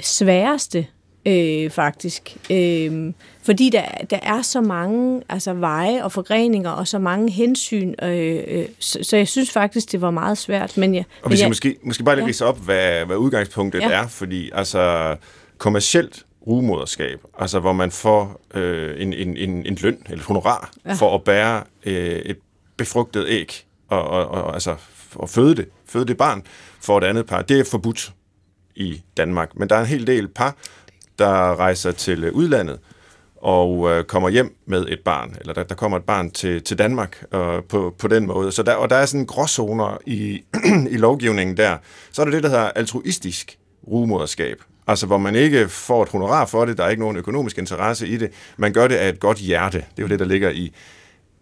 sværeste 0.00 0.86
øh, 1.26 1.70
faktisk. 1.70 2.36
Øh, 2.50 3.12
fordi 3.42 3.70
der, 3.70 3.82
der 4.10 4.18
er 4.22 4.42
så 4.42 4.60
mange 4.60 5.22
altså, 5.28 5.52
veje 5.52 6.04
og 6.04 6.12
forgreninger 6.12 6.70
og 6.70 6.88
så 6.88 6.98
mange 6.98 7.30
hensyn, 7.30 7.94
øh, 8.02 8.42
øh, 8.46 8.66
så, 8.78 8.98
så 9.02 9.16
jeg 9.16 9.28
synes 9.28 9.50
faktisk, 9.50 9.92
det 9.92 10.00
var 10.00 10.10
meget 10.10 10.38
svært. 10.38 10.76
Men 10.76 10.94
jeg, 10.94 11.04
og 11.22 11.30
vi 11.30 11.36
skal 11.36 11.44
jeg, 11.44 11.50
måske, 11.50 11.76
måske 11.82 12.04
bare 12.04 12.16
lige 12.16 12.34
ja. 12.40 12.46
op, 12.46 12.58
hvad, 12.64 13.06
hvad 13.06 13.16
udgangspunktet 13.16 13.80
ja. 13.80 13.90
er, 13.90 14.06
fordi 14.08 14.50
altså 14.54 15.16
kommercielt 15.58 16.24
rumoderskab, 16.46 17.20
altså 17.38 17.60
hvor 17.60 17.72
man 17.72 17.90
får 17.90 18.40
øh, 18.54 19.02
en, 19.02 19.12
en, 19.12 19.36
en, 19.36 19.66
en 19.66 19.78
løn 19.82 19.98
eller 20.10 20.24
honorar 20.24 20.70
ja. 20.86 20.92
for 20.92 21.14
at 21.14 21.24
bære 21.24 21.62
øh, 21.84 22.18
et 22.18 22.38
befrugtet 22.76 23.24
æg 23.28 23.64
og, 23.88 24.02
og, 24.02 24.28
og 24.28 24.54
altså 24.54 24.76
at 25.22 25.30
føde 25.30 25.56
det, 25.56 25.68
føde 25.86 26.06
det 26.06 26.16
barn 26.16 26.42
for 26.80 26.98
et 26.98 27.04
andet 27.04 27.26
par, 27.26 27.42
det 27.42 27.60
er 27.60 27.64
forbudt 27.64 28.12
i 28.74 29.02
Danmark. 29.16 29.56
Men 29.56 29.68
der 29.68 29.76
er 29.76 29.80
en 29.80 29.86
hel 29.86 30.06
del 30.06 30.28
par, 30.28 30.56
der 31.20 31.60
rejser 31.60 31.92
til 31.92 32.24
øh, 32.24 32.32
udlandet 32.32 32.78
og 33.36 33.90
øh, 33.90 34.04
kommer 34.04 34.28
hjem 34.28 34.56
med 34.66 34.86
et 34.88 35.00
barn, 35.04 35.36
eller 35.40 35.52
der, 35.52 35.62
der 35.62 35.74
kommer 35.74 35.98
et 35.98 36.04
barn 36.04 36.30
til, 36.30 36.62
til 36.62 36.78
Danmark 36.78 37.24
øh, 37.34 37.62
på, 37.68 37.94
på 37.98 38.08
den 38.08 38.26
måde. 38.26 38.52
Så 38.52 38.62
der, 38.62 38.74
og 38.74 38.90
der 38.90 38.96
er 38.96 39.06
sådan 39.06 39.26
gråzoner 39.26 39.98
i, 40.06 40.42
i 40.94 40.96
lovgivningen 40.96 41.56
der. 41.56 41.76
Så 42.12 42.22
er 42.22 42.26
der 42.26 42.32
det, 42.32 42.42
der 42.42 42.48
hedder 42.48 42.70
altruistisk 42.70 43.58
rumoderskab. 43.88 44.56
Altså, 44.86 45.06
hvor 45.06 45.18
man 45.18 45.34
ikke 45.34 45.68
får 45.68 46.02
et 46.02 46.08
honorar 46.08 46.46
for 46.46 46.64
det, 46.64 46.78
der 46.78 46.84
er 46.84 46.88
ikke 46.88 47.02
nogen 47.02 47.16
økonomisk 47.16 47.58
interesse 47.58 48.06
i 48.06 48.16
det. 48.16 48.30
Man 48.56 48.72
gør 48.72 48.88
det 48.88 48.94
af 48.94 49.08
et 49.08 49.20
godt 49.20 49.38
hjerte. 49.38 49.78
Det 49.78 49.98
er 49.98 50.02
jo 50.02 50.08
det, 50.08 50.18
der 50.18 50.24
ligger 50.24 50.50
i 50.50 50.72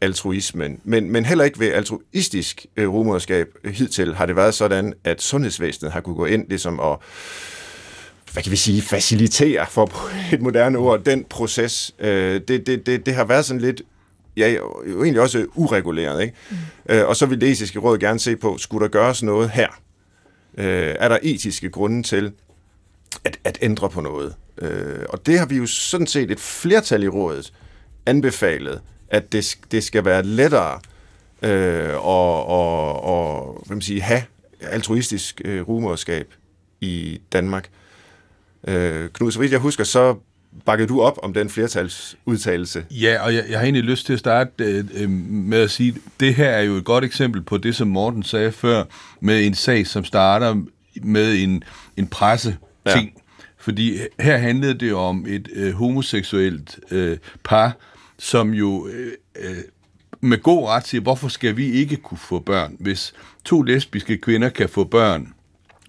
altruismen. 0.01 0.81
Men, 0.85 1.11
men 1.11 1.25
heller 1.25 1.45
ikke 1.45 1.61
ved 1.61 1.73
altruistisk 1.73 2.67
øh, 2.77 2.89
rumoderskab 2.89 3.47
hidtil 3.65 4.15
har 4.15 4.27
det 4.27 4.37
været 4.37 4.55
sådan, 4.55 4.95
at 5.05 5.23
sundhedsvæsenet 5.23 5.93
har 5.93 6.01
kunne 6.01 6.17
gå 6.17 6.25
ind 6.27 6.49
ligesom 6.49 6.79
og 6.79 7.03
hvad 8.33 8.43
kan 8.43 8.53
vi 8.53 8.57
sige, 8.57 8.83
facilitere, 8.83 9.67
for 9.71 10.11
et 10.33 10.43
moderne 10.43 10.79
ord, 10.79 11.05
den 11.05 11.25
proces. 11.25 11.95
Øh, 11.99 12.41
det, 12.49 12.67
det, 12.67 12.87
det, 12.87 13.07
det 13.07 13.15
har 13.15 13.25
været 13.25 13.45
sådan 13.45 13.61
lidt 13.61 13.83
ja, 14.37 14.49
jo 14.51 15.03
egentlig 15.03 15.21
også 15.21 15.47
ureguleret. 15.55 16.23
Ikke? 16.23 16.35
Mm. 16.51 16.57
Øh, 16.89 17.09
og 17.09 17.17
så 17.17 17.27
vil 17.27 17.41
det 17.41 17.51
etiske 17.51 17.79
råd 17.79 17.99
gerne 17.99 18.19
se 18.19 18.37
på, 18.37 18.59
skulle 18.59 18.85
der 18.85 18.91
gøres 18.91 19.23
noget 19.23 19.51
her? 19.51 19.69
Øh, 20.59 20.95
er 20.99 21.09
der 21.09 21.19
etiske 21.23 21.71
grunde 21.71 22.03
til 22.03 22.33
at, 23.25 23.39
at 23.45 23.59
ændre 23.63 23.91
på 23.91 24.01
noget? 24.01 24.35
Øh, 24.59 25.05
og 25.09 25.27
det 25.27 25.39
har 25.39 25.47
vi 25.47 25.57
jo 25.57 25.67
sådan 25.67 26.07
set 26.07 26.31
et 26.31 26.41
flertal 26.41 27.03
i 27.03 27.09
rådet 27.09 27.53
anbefalet, 28.07 28.81
at 29.11 29.33
det, 29.33 29.59
det 29.71 29.85
skal 29.85 30.05
være 30.05 30.23
lettere 30.23 30.81
øh, 31.43 31.95
og, 31.95 32.47
og, 32.47 33.05
og 33.05 33.63
hvad 33.67 33.75
man 33.75 33.83
sige, 33.83 34.01
have 34.01 34.23
altruistisk 34.61 35.41
øh, 35.45 35.69
rumorskab 35.69 36.35
i 36.81 37.21
Danmark. 37.33 37.65
Øh, 37.65 37.88
Knud, 39.13 39.33
så 39.33 39.39
vidt 39.39 39.53
jeg 39.53 39.61
husker, 39.61 39.85
så 39.85 40.17
bakkede 40.65 40.89
du 40.89 41.01
op 41.01 41.19
om 41.23 41.35
den 41.35 41.51
flertalsudtalelse. 41.51 42.85
Ja, 42.91 43.23
og 43.25 43.35
jeg, 43.35 43.45
jeg 43.49 43.59
har 43.59 43.65
egentlig 43.65 43.85
lyst 43.85 44.07
til 44.07 44.13
at 44.13 44.19
starte 44.19 44.51
øh, 44.65 44.85
øh, 44.95 45.11
med 45.11 45.59
at 45.59 45.71
sige, 45.71 45.97
det 46.21 46.35
her 46.35 46.49
er 46.49 46.63
jo 46.63 46.75
et 46.75 46.85
godt 46.85 47.05
eksempel 47.05 47.43
på 47.43 47.59
det, 47.59 47.77
som 47.77 47.89
Morten 47.89 48.23
sagde 48.23 48.53
før, 48.53 48.85
med 49.21 49.47
en 49.47 49.55
sag, 49.55 49.87
som 49.87 50.05
starter 50.05 50.63
med 51.03 51.35
en, 51.35 51.63
en 51.97 52.07
presse 52.07 52.57
ting. 52.95 53.13
Ja. 53.15 53.21
Fordi 53.59 53.99
her 54.21 54.37
handlede 54.37 54.75
det 54.75 54.95
om 54.95 55.27
et 55.29 55.49
øh, 55.53 55.73
homoseksuelt 55.73 56.79
øh, 56.91 57.19
par, 57.45 57.77
som 58.19 58.51
jo 58.55 58.89
øh, 58.89 59.13
øh, 59.37 59.57
med 60.21 60.43
god 60.43 60.69
ret 60.69 60.87
siger, 60.87 61.01
hvorfor 61.01 61.29
skal 61.29 61.57
vi 61.57 61.73
ikke 61.73 61.97
kunne 61.97 62.19
få 62.19 62.39
børn? 62.39 62.77
Hvis 62.81 63.15
to 63.45 63.63
lesbiske 63.63 64.17
kvinder 64.17 64.49
kan 64.49 64.69
få 64.69 64.85
børn, 64.85 65.33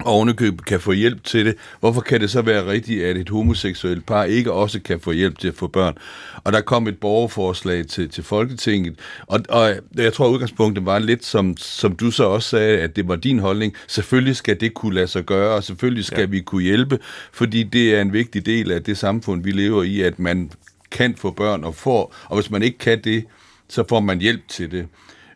og 0.06 0.14
ovenikøbet 0.14 0.66
kan 0.66 0.80
få 0.80 0.92
hjælp 0.92 1.24
til 1.24 1.46
det, 1.46 1.56
hvorfor 1.80 2.02
kan 2.02 2.22
det 2.22 2.30
så 2.30 2.42
være 2.42 2.66
rigtigt, 2.66 3.04
at 3.04 3.18
et 3.18 3.30
homoseksuelt 3.30 4.06
par 4.06 4.24
ikke 4.24 4.52
også 4.52 4.80
kan 4.80 5.00
få 5.00 5.12
hjælp 5.12 5.40
til 5.40 5.48
at 5.48 5.56
få 5.56 5.68
børn? 5.68 5.98
Og 6.44 6.54
der 6.54 6.62
kom 6.62 6.88
et 6.88 6.98
borgerforslag 6.98 7.88
til, 7.88 8.10
til 8.10 8.24
Folketinget, 8.24 9.00
og, 9.28 9.40
og 9.50 9.76
jeg 9.96 10.14
tror, 10.14 10.26
at 10.26 10.32
udgangspunktet 10.32 10.86
var 10.86 11.00
lidt, 11.00 11.26
som, 11.26 11.58
som 11.58 11.96
du 11.96 12.12
så 12.12 12.24
også 12.24 12.50
sagde, 12.50 12.78
at 12.78 12.96
det 12.96 13.08
var 13.08 13.16
din 13.16 13.40
holdning. 13.40 13.74
Selvfølgelig 13.88 14.36
skal 14.36 14.60
det 14.60 14.74
kunne 14.74 14.96
lade 14.96 15.08
sig 15.08 15.24
gøre, 15.24 15.56
og 15.56 15.64
selvfølgelig 15.64 16.06
skal 16.06 16.20
ja. 16.20 16.26
vi 16.26 16.42
kunne 16.42 16.64
hjælpe, 16.64 17.00
fordi 17.32 17.64
det 17.64 17.96
er 17.96 18.02
en 18.02 18.14
vigtig 18.14 18.46
del 18.46 18.72
af 18.72 18.84
det 18.84 18.98
samfund, 18.98 19.44
vi 19.44 19.52
lever 19.52 19.84
i, 19.84 20.02
at 20.02 20.20
man 20.20 20.52
kan 20.92 21.16
få 21.16 21.32
børn 21.32 21.64
og 21.64 21.76
får, 21.76 22.16
og 22.26 22.38
hvis 22.38 22.52
man 22.52 22.64
ikke 22.64 22.78
kan 22.78 23.02
det, 23.04 23.26
så 23.70 23.84
får 23.90 24.00
man 24.00 24.22
hjælp 24.22 24.48
til 24.48 24.72
det. 24.72 24.88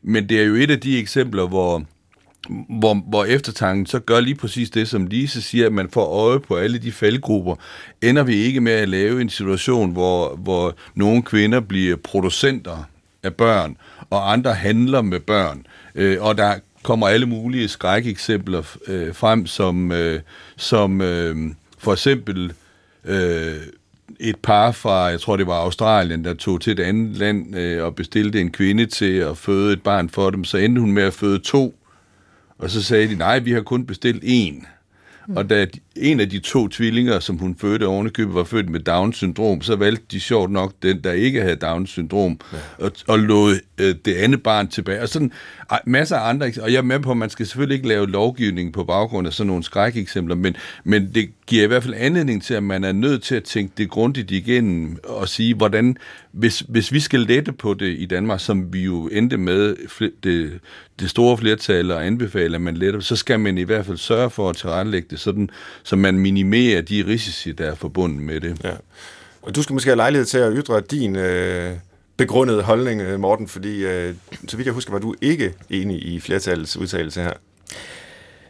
Men 0.04 0.30
det 0.30 0.40
er 0.42 0.46
jo 0.46 0.56
et 0.56 0.72
af 0.72 0.80
de 0.80 1.00
eksempler, 1.00 1.48
hvor 1.48 1.84
hvor, 2.50 2.94
hvor 2.94 3.26
eftertanken 3.26 3.86
så 3.86 4.00
gør 4.00 4.20
lige 4.20 4.36
præcis 4.36 4.70
det, 4.70 4.88
som 4.88 5.08
Lise 5.08 5.42
siger, 5.42 5.66
at 5.66 5.74
man 5.74 5.90
får 5.90 6.06
øje 6.06 6.40
på 6.40 6.56
alle 6.56 6.78
de 6.78 6.92
faldgrupper, 6.92 7.56
ender 8.02 8.24
vi 8.24 8.36
ikke 8.36 8.62
med 8.62 8.72
at 8.72 8.90
lave 8.90 9.22
en 9.22 9.30
situation, 9.30 9.92
hvor, 9.92 10.36
hvor 10.36 10.76
nogle 10.96 11.24
kvinder 11.24 11.60
bliver 11.60 11.96
producenter 11.96 12.90
af 13.24 13.34
børn, 13.34 13.78
og 14.10 14.32
andre 14.32 14.54
handler 14.54 15.02
med 15.02 15.20
børn, 15.20 15.66
øh, 15.96 16.18
og 16.22 16.38
der 16.38 16.56
kommer 16.84 17.08
alle 17.08 17.26
mulige 17.26 17.68
skrækeksempler 17.68 18.78
øh, 18.88 19.16
frem, 19.16 19.46
som, 19.46 19.92
øh, 19.92 20.22
som 20.58 21.02
øh, 21.02 21.36
for 21.78 21.94
eksempel 21.94 22.54
øh, 23.06 23.56
et 24.20 24.36
par 24.36 24.72
fra, 24.72 25.04
jeg 25.04 25.20
tror 25.20 25.38
det 25.38 25.48
var 25.48 25.54
Australien, 25.54 26.26
der 26.26 26.34
tog 26.34 26.62
til 26.62 26.72
et 26.72 26.80
andet 26.80 27.18
land 27.18 27.56
øh, 27.56 27.84
og 27.84 27.96
bestilte 27.96 28.42
en 28.42 28.52
kvinde 28.52 28.86
til 28.86 29.18
at 29.18 29.38
føde 29.38 29.74
et 29.74 29.82
barn 29.84 30.10
for 30.10 30.30
dem, 30.30 30.44
så 30.44 30.58
endte 30.58 30.82
hun 30.82 30.92
med 30.92 31.04
at 31.04 31.14
føde 31.14 31.40
to, 31.40 31.76
og 32.64 32.70
så 32.70 32.84
sagde 32.84 33.08
de, 33.08 33.16
nej, 33.16 33.40
vi 33.40 33.52
har 33.52 33.62
kun 33.62 33.86
bestilt 33.86 34.24
én. 34.24 34.68
Mm. 35.28 35.38
Og 35.38 35.50
da 35.50 35.68
en 35.96 36.20
af 36.20 36.30
de 36.30 36.40
to 36.40 36.68
tvillinger, 36.68 37.20
som 37.20 37.38
hun 37.38 37.56
fødte 37.56 37.88
ovenikøbet, 37.88 38.36
var 38.36 38.44
født 38.44 38.70
med 38.70 38.80
Down-syndrom, 38.80 39.62
så 39.62 39.76
valgte 39.76 40.06
de 40.12 40.20
sjovt 40.20 40.52
nok 40.52 40.74
den, 40.84 41.04
der 41.04 41.12
ikke 41.12 41.42
havde 41.42 41.56
Down-syndrom, 41.56 42.40
ja. 42.54 42.86
og, 42.86 42.92
og 43.08 43.20
lod 43.20 43.60
øh, 43.78 43.96
det 44.06 44.16
andet 44.16 44.44
barn 44.44 44.68
tilbage. 44.68 45.02
Og 45.02 45.10
sådan 45.10 45.32
masser 45.86 46.18
af 46.18 46.30
andre 46.30 46.52
Og 46.62 46.72
jeg 46.72 46.78
er 46.78 46.82
med 46.82 47.00
på, 47.00 47.12
at 47.12 47.18
man 47.18 47.30
skal 47.30 47.46
selvfølgelig 47.46 47.76
ikke 47.76 47.88
lave 47.88 48.08
lovgivning 48.08 48.74
på 48.74 48.84
baggrund 48.84 49.28
af 49.28 49.34
sådan 49.34 49.48
nogle 49.48 49.64
skrækeksempler, 49.64 50.36
men, 50.36 50.56
men 50.84 51.12
det 51.16 51.30
giver 51.48 51.64
i 51.64 51.68
hvert 51.68 51.84
fald 51.84 51.96
anledning 51.98 52.44
til, 52.44 52.54
at 52.54 52.64
man 52.64 52.84
er 52.84 52.92
nødt 52.92 53.24
til 53.24 53.36
at 53.36 53.44
tænke 53.44 53.74
det 53.78 53.90
grundigt 53.90 54.32
igennem 54.32 54.98
og 55.04 55.30
sige, 55.30 55.56
hvordan, 55.56 55.98
hvis, 56.32 56.60
hvis 56.60 56.92
vi 56.92 57.00
skal 57.00 57.20
lette 57.20 57.52
på 57.52 57.74
det 57.74 57.96
i 58.00 58.06
Danmark, 58.06 58.40
som 58.40 58.74
vi 58.74 58.84
jo 58.84 59.08
endte 59.08 59.38
med 59.38 59.76
det, 60.24 60.60
det 61.00 61.10
store 61.10 61.38
flertal 61.38 61.92
og 61.92 62.06
anbefaler, 62.06 62.56
at 62.56 62.62
man 62.62 62.78
letter, 62.78 63.00
så 63.00 63.16
skal 63.16 63.40
man 63.40 63.58
i 63.58 63.64
hvert 63.64 63.86
fald 63.86 63.98
sørge 63.98 64.30
for 64.30 64.50
at 64.50 64.56
tilrettelægge 64.56 65.08
det 65.10 65.20
sådan, 65.20 65.50
så 65.84 65.96
man 65.96 66.20
minimerer 66.20 66.82
de 66.82 67.06
risici, 67.08 67.52
der 67.52 67.72
er 67.72 67.76
forbundet 67.76 68.22
med 68.22 68.40
det. 68.40 68.64
Ja. 68.64 68.72
Og 69.42 69.56
du 69.56 69.64
skal 69.64 69.74
måske 69.74 69.90
have 69.90 69.96
lejlighed 69.96 70.26
til 70.26 70.38
at 70.38 70.54
ytre 70.56 70.82
din 70.92 71.16
øh, 71.16 71.74
begrundede 72.18 72.62
holdning, 72.62 73.02
øh, 73.02 73.20
Morten, 73.20 73.48
fordi 73.48 73.86
øh, 73.86 74.16
så 74.48 74.58
vidt 74.58 74.66
jeg 74.66 74.74
husker, 74.74 74.92
var 74.92 75.00
du 75.00 75.16
ikke 75.22 75.54
enig 75.70 76.06
i 76.06 76.20
flertallets 76.20 76.78
udtalelse 76.78 77.22
her. 77.22 77.34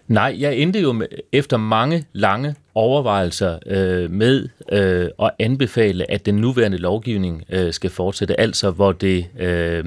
Nej, 0.08 0.36
jeg 0.40 0.56
endte 0.56 0.80
jo 0.80 0.92
med, 0.92 1.08
efter 1.32 1.58
mange 1.58 2.06
lange 2.14 2.56
overvejelser 2.76 3.60
øh, 3.66 4.12
med 4.12 4.50
øh, 4.72 5.08
at 5.20 5.32
anbefale, 5.40 6.12
at 6.12 6.26
den 6.26 6.36
nuværende 6.36 6.78
lovgivning 6.78 7.44
øh, 7.50 7.74
skal 7.74 7.90
fortsætte, 7.90 8.40
altså 8.40 8.72
hvor 8.72 8.92
det 8.92 9.26
øh, 9.40 9.86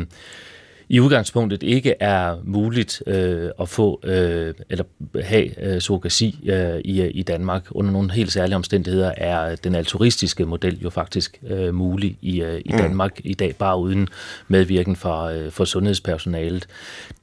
i 0.88 1.00
udgangspunktet 1.00 1.62
ikke 1.62 1.94
er 2.00 2.36
muligt 2.44 3.02
øh, 3.06 3.50
at 3.60 3.68
få 3.68 4.00
øh, 4.04 4.54
eller 4.70 4.84
have 5.22 5.74
øh, 5.74 5.80
surrogasi 5.80 6.40
øh, 6.46 6.80
i, 6.84 7.06
i 7.06 7.22
Danmark. 7.22 7.66
Under 7.70 7.92
nogle 7.92 8.12
helt 8.12 8.32
særlige 8.32 8.56
omstændigheder 8.56 9.12
er 9.16 9.56
den 9.56 9.74
altruistiske 9.74 10.44
model 10.44 10.78
jo 10.80 10.90
faktisk 10.90 11.40
øh, 11.46 11.74
mulig 11.74 12.18
i, 12.22 12.42
øh, 12.42 12.60
i 12.64 12.72
mm. 12.72 12.78
Danmark 12.78 13.18
mm. 13.24 13.30
i 13.30 13.34
dag, 13.34 13.56
bare 13.56 13.78
uden 13.78 14.08
medvirken 14.48 14.96
fra, 14.96 15.32
øh, 15.32 15.52
for 15.52 15.64
sundhedspersonalet. 15.64 16.66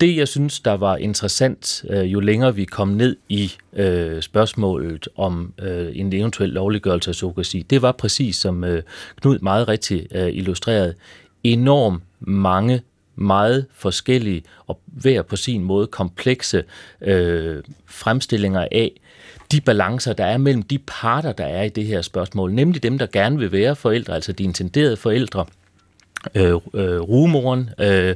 Det, 0.01 0.17
jeg 0.17 0.27
synes, 0.27 0.59
der 0.59 0.73
var 0.73 0.97
interessant, 0.97 1.85
øh, 1.89 2.13
jo 2.13 2.19
længere 2.19 2.55
vi 2.55 2.65
kom 2.65 2.87
ned 2.87 3.15
i 3.29 3.51
øh, 3.73 4.21
spørgsmålet 4.21 5.07
om 5.15 5.53
øh, 5.59 5.91
en 5.93 6.13
eventuel 6.13 6.49
lovliggørelse 6.49 7.11
af 7.11 7.15
surrogasi, 7.15 7.61
det 7.61 7.81
var 7.81 7.91
præcis, 7.91 8.35
som 8.35 8.63
øh, 8.63 8.83
Knud 9.21 9.39
meget 9.39 9.67
rigtigt 9.67 10.07
øh, 10.15 10.29
illustreret, 10.35 10.95
enormt 11.43 12.03
mange 12.19 12.81
meget 13.15 13.65
forskellige 13.73 14.43
og 14.67 14.79
hver 14.85 15.21
på 15.21 15.35
sin 15.35 15.63
måde 15.63 15.87
komplekse 15.87 16.63
øh, 17.01 17.63
fremstillinger 17.85 18.67
af 18.71 18.91
de 19.51 19.61
balancer, 19.61 20.13
der 20.13 20.25
er 20.25 20.37
mellem 20.37 20.63
de 20.63 20.79
parter, 20.79 21.31
der 21.31 21.45
er 21.45 21.63
i 21.63 21.69
det 21.69 21.85
her 21.85 22.01
spørgsmål, 22.01 22.53
nemlig 22.53 22.83
dem, 22.83 22.97
der 22.97 23.05
gerne 23.05 23.39
vil 23.39 23.51
være 23.51 23.75
forældre, 23.75 24.15
altså 24.15 24.31
de 24.31 24.43
intenderede 24.43 24.97
forældre, 24.97 25.45
øh, 26.35 26.53
øh, 26.73 26.99
rumoren 26.99 27.69
øh, 27.79 28.15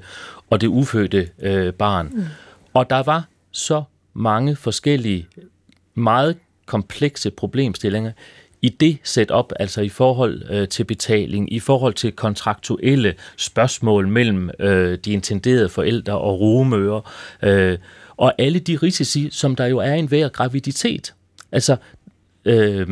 og 0.49 0.62
det 0.62 0.67
ufødte 0.67 1.29
øh, 1.39 1.73
barn. 1.73 2.10
Mm. 2.13 2.23
Og 2.73 2.89
der 2.89 3.03
var 3.03 3.27
så 3.51 3.83
mange 4.13 4.55
forskellige, 4.55 5.27
meget 5.95 6.38
komplekse 6.65 7.31
problemstillinger 7.31 8.12
i 8.67 8.69
det 8.69 8.97
setup, 9.03 9.53
altså 9.60 9.82
i 9.82 9.89
forhold 9.89 10.43
øh, 10.49 10.67
til 10.67 10.84
betaling, 10.84 11.53
i 11.53 11.60
forhold 11.60 11.93
til 11.93 12.12
kontraktuelle 12.12 13.15
spørgsmål 13.38 14.08
mellem 14.08 14.49
øh, 14.60 14.97
de 14.97 15.12
intenderede 15.12 15.69
forældre 15.69 16.17
og 16.17 16.39
rumører, 16.39 17.12
øh, 17.43 17.77
og 18.17 18.34
alle 18.38 18.60
de 18.60 18.75
risici, 18.75 19.30
som 19.32 19.56
der 19.56 19.65
jo 19.65 19.77
er 19.77 19.93
i 19.93 19.99
enhver 19.99 20.30
graviditet. 20.30 21.13
Altså, 21.51 21.75
øh, 22.45 22.88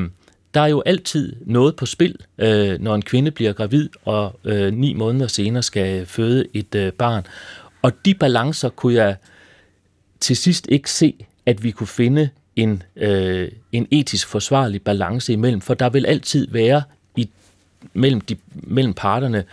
der 0.53 0.61
er 0.61 0.67
jo 0.67 0.83
altid 0.85 1.35
noget 1.45 1.75
på 1.75 1.85
spil, 1.85 2.15
øh, 2.38 2.81
når 2.81 2.95
en 2.95 3.01
kvinde 3.01 3.31
bliver 3.31 3.53
gravid 3.53 3.89
og 4.05 4.39
øh, 4.43 4.73
ni 4.73 4.93
måneder 4.93 5.27
senere 5.27 5.63
skal 5.63 6.05
føde 6.05 6.45
et 6.53 6.75
øh, 6.75 6.93
barn. 6.93 7.23
Og 7.81 7.91
de 8.05 8.13
balancer 8.13 8.69
kunne 8.69 8.93
jeg 8.93 9.15
til 10.19 10.38
sidst 10.38 10.67
ikke 10.69 10.91
se, 10.91 11.25
at 11.45 11.63
vi 11.63 11.71
kunne 11.71 11.88
finde 11.88 12.29
en, 12.55 12.83
øh, 12.95 13.51
en 13.71 13.87
etisk 13.91 14.27
forsvarlig 14.27 14.81
balance 14.81 15.33
imellem, 15.33 15.61
for 15.61 15.73
der 15.73 15.89
vil 15.89 16.05
altid 16.05 16.47
være 16.51 16.83
i, 17.15 17.29
mellem, 17.93 18.21
de, 18.21 18.35
mellem 18.53 18.93
parterne 18.93 19.43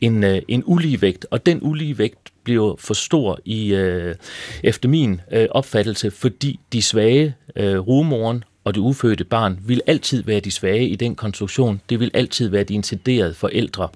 en, 0.00 0.24
øh, 0.24 0.42
en 0.48 0.62
ulige 0.66 1.02
vægt, 1.02 1.26
og 1.30 1.46
den 1.46 1.58
ulige 1.62 1.98
vægt 1.98 2.32
bliver 2.44 2.76
for 2.76 2.94
stor 2.94 3.38
i 3.44 3.74
øh, 3.74 4.14
efter 4.62 4.88
min 4.88 5.20
øh, 5.32 5.46
opfattelse, 5.50 6.10
fordi 6.10 6.60
de 6.72 6.82
svage, 6.82 7.34
øh, 7.56 7.78
rumoren 7.78 8.44
og 8.64 8.74
det 8.74 8.80
ufødte 8.80 9.24
barn, 9.24 9.58
vil 9.66 9.82
altid 9.86 10.22
være 10.22 10.40
de 10.40 10.50
svage 10.50 10.88
i 10.88 10.96
den 10.96 11.14
konstruktion. 11.14 11.80
Det 11.90 12.00
vil 12.00 12.10
altid 12.14 12.48
være 12.48 12.64
de 12.64 12.74
intenderede 12.74 13.34
forældre, 13.34 13.88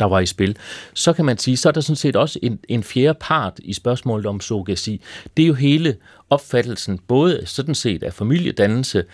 der 0.00 0.06
var 0.06 0.20
i 0.20 0.26
spil. 0.26 0.56
Så 0.94 1.12
kan 1.12 1.24
man 1.24 1.38
sige, 1.38 1.56
så 1.56 1.68
er 1.68 1.72
der 1.72 1.80
sådan 1.80 1.96
set 1.96 2.16
også 2.16 2.38
en, 2.42 2.58
en 2.68 2.82
fjerde 2.82 3.18
part 3.20 3.52
i 3.58 3.72
spørgsmålet 3.72 4.26
om 4.26 4.40
surrogasi. 4.40 5.00
Det 5.36 5.42
er 5.42 5.46
jo 5.46 5.54
hele 5.54 5.96
opfattelsen, 6.30 6.98
både 7.08 7.42
sådan 7.46 7.74
set 7.74 8.02
af 8.02 8.12
familiedannelse, 8.12 9.04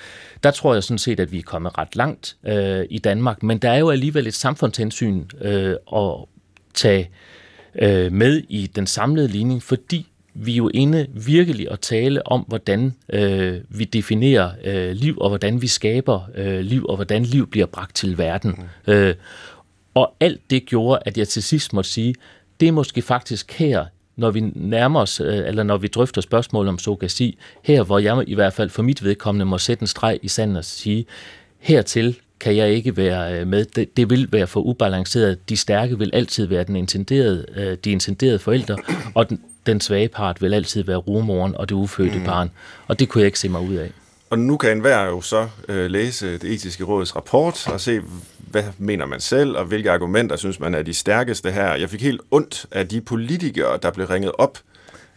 der 0.45 0.51
tror 0.51 0.75
jeg 0.75 0.83
sådan 0.83 0.99
set, 0.99 1.21
at 1.21 1.33
vi 1.33 1.39
er 1.39 1.43
kommet 1.43 1.79
ret 1.79 1.97
langt 1.97 2.37
øh, 2.47 2.85
i 2.91 2.99
Danmark, 2.99 3.43
men 3.43 3.59
der 3.59 3.71
er 3.71 3.79
jo 3.79 3.91
alligevel 3.91 4.27
et 4.27 4.35
samfundshensyn 4.35 5.25
øh, 5.41 5.75
at 5.97 6.15
tage 6.75 7.11
øh, 7.75 8.13
med 8.13 8.43
i 8.49 8.67
den 8.67 8.87
samlede 8.87 9.29
ligning, 9.29 9.63
fordi 9.63 10.07
vi 10.35 10.53
er 10.53 10.57
jo 10.57 10.71
inde 10.75 11.07
virkelig 11.15 11.71
at 11.71 11.81
tale 11.81 12.27
om, 12.27 12.41
hvordan 12.49 12.95
øh, 13.13 13.61
vi 13.69 13.85
definerer 13.85 14.51
øh, 14.65 14.93
liv, 14.93 15.19
og 15.19 15.29
hvordan 15.29 15.63
vi 15.63 15.67
skaber 15.67 16.21
øh, 16.35 16.61
liv, 16.61 16.87
og 16.87 16.97
hvordan 16.97 17.23
liv 17.23 17.51
bliver 17.51 17.67
bragt 17.67 17.97
til 17.97 18.19
verden. 18.19 18.69
Mm. 18.87 18.93
Øh, 18.93 19.15
og 19.95 20.15
alt 20.21 20.41
det 20.51 20.67
gjorde, 20.67 21.03
at 21.07 21.19
jeg 21.19 21.29
til 21.29 21.43
sidst 21.43 21.73
måtte 21.73 21.91
sige, 21.91 22.15
det 22.61 22.69
er 22.69 22.73
måske 22.73 23.03
faktisk 23.03 23.53
her, 23.53 23.85
når 24.17 24.31
vi 24.31 24.41
nærmer 24.55 25.01
os, 25.01 25.21
øh, 25.21 25.49
eller 25.49 25.63
når 25.63 25.77
vi 25.77 25.87
drøfter 25.87 26.21
spørgsmål 26.21 26.69
om 26.69 26.79
surrogasi, 26.79 27.39
her 27.65 27.83
hvor 27.83 27.99
jeg 27.99 28.25
i 28.27 28.35
hvert 28.35 28.53
fald 28.53 28.71
for 28.71 28.83
mit 28.83 29.05
vedkommende 29.05 29.45
må 29.45 29.59
sætte 29.59 29.83
en 29.83 29.87
streg 29.87 30.19
i 30.23 30.29
sanden 30.29 30.57
og 30.57 30.65
sige, 30.65 31.07
hertil 31.59 32.17
kan 32.41 32.57
jeg 32.57 32.71
ikke 32.71 32.97
være 32.97 33.41
øh, 33.41 33.47
med. 33.47 33.65
Det, 33.65 33.97
det 33.97 34.11
vil 34.11 34.29
være 34.33 34.47
for 34.47 34.61
ubalanceret. 34.61 35.49
De 35.49 35.57
stærke 35.57 35.99
vil 35.99 36.11
altid 36.13 36.47
være 36.47 36.65
den 36.65 36.77
intenderede, 36.77 37.47
øh, 37.57 37.77
de 37.85 37.91
intenderede 37.91 38.39
forældre, 38.39 38.77
og 39.15 39.29
den, 39.29 39.41
den 39.67 39.81
svage 39.81 40.09
part 40.09 40.43
vil 40.43 40.55
altid 40.55 40.85
være 40.85 40.97
rumoren 40.97 41.55
og 41.57 41.69
det 41.69 41.75
ufødte 41.75 42.19
mm. 42.19 42.25
barn. 42.25 42.51
Og 42.87 42.99
det 42.99 43.09
kunne 43.09 43.21
jeg 43.21 43.27
ikke 43.27 43.39
se 43.39 43.49
mig 43.49 43.61
ud 43.61 43.75
af. 43.75 43.91
Og 44.31 44.39
nu 44.39 44.57
kan 44.57 44.71
enhver 44.71 45.05
jo 45.05 45.21
så 45.21 45.49
øh, 45.69 45.91
læse 45.91 46.39
det 46.39 46.45
etiske 46.45 46.85
råds 46.85 47.17
rapport 47.17 47.69
og 47.69 47.81
se, 47.81 48.01
hvad 48.51 48.65
mener 48.79 49.07
man 49.07 49.21
selv, 49.21 49.57
og 49.57 49.65
hvilke 49.65 49.91
argumenter 49.91 50.37
synes 50.37 50.61
man 50.61 50.75
er 50.75 50.83
de 50.83 50.95
stærkeste 50.95 51.51
her. 51.51 51.75
Jeg 51.75 51.91
fik 51.91 52.03
helt 52.03 52.21
ondt 52.31 52.67
af 52.71 52.89
de 52.89 53.01
politikere, 53.01 53.79
der 53.83 53.91
blev 53.91 54.07
ringet 54.07 54.33
op. 54.39 54.59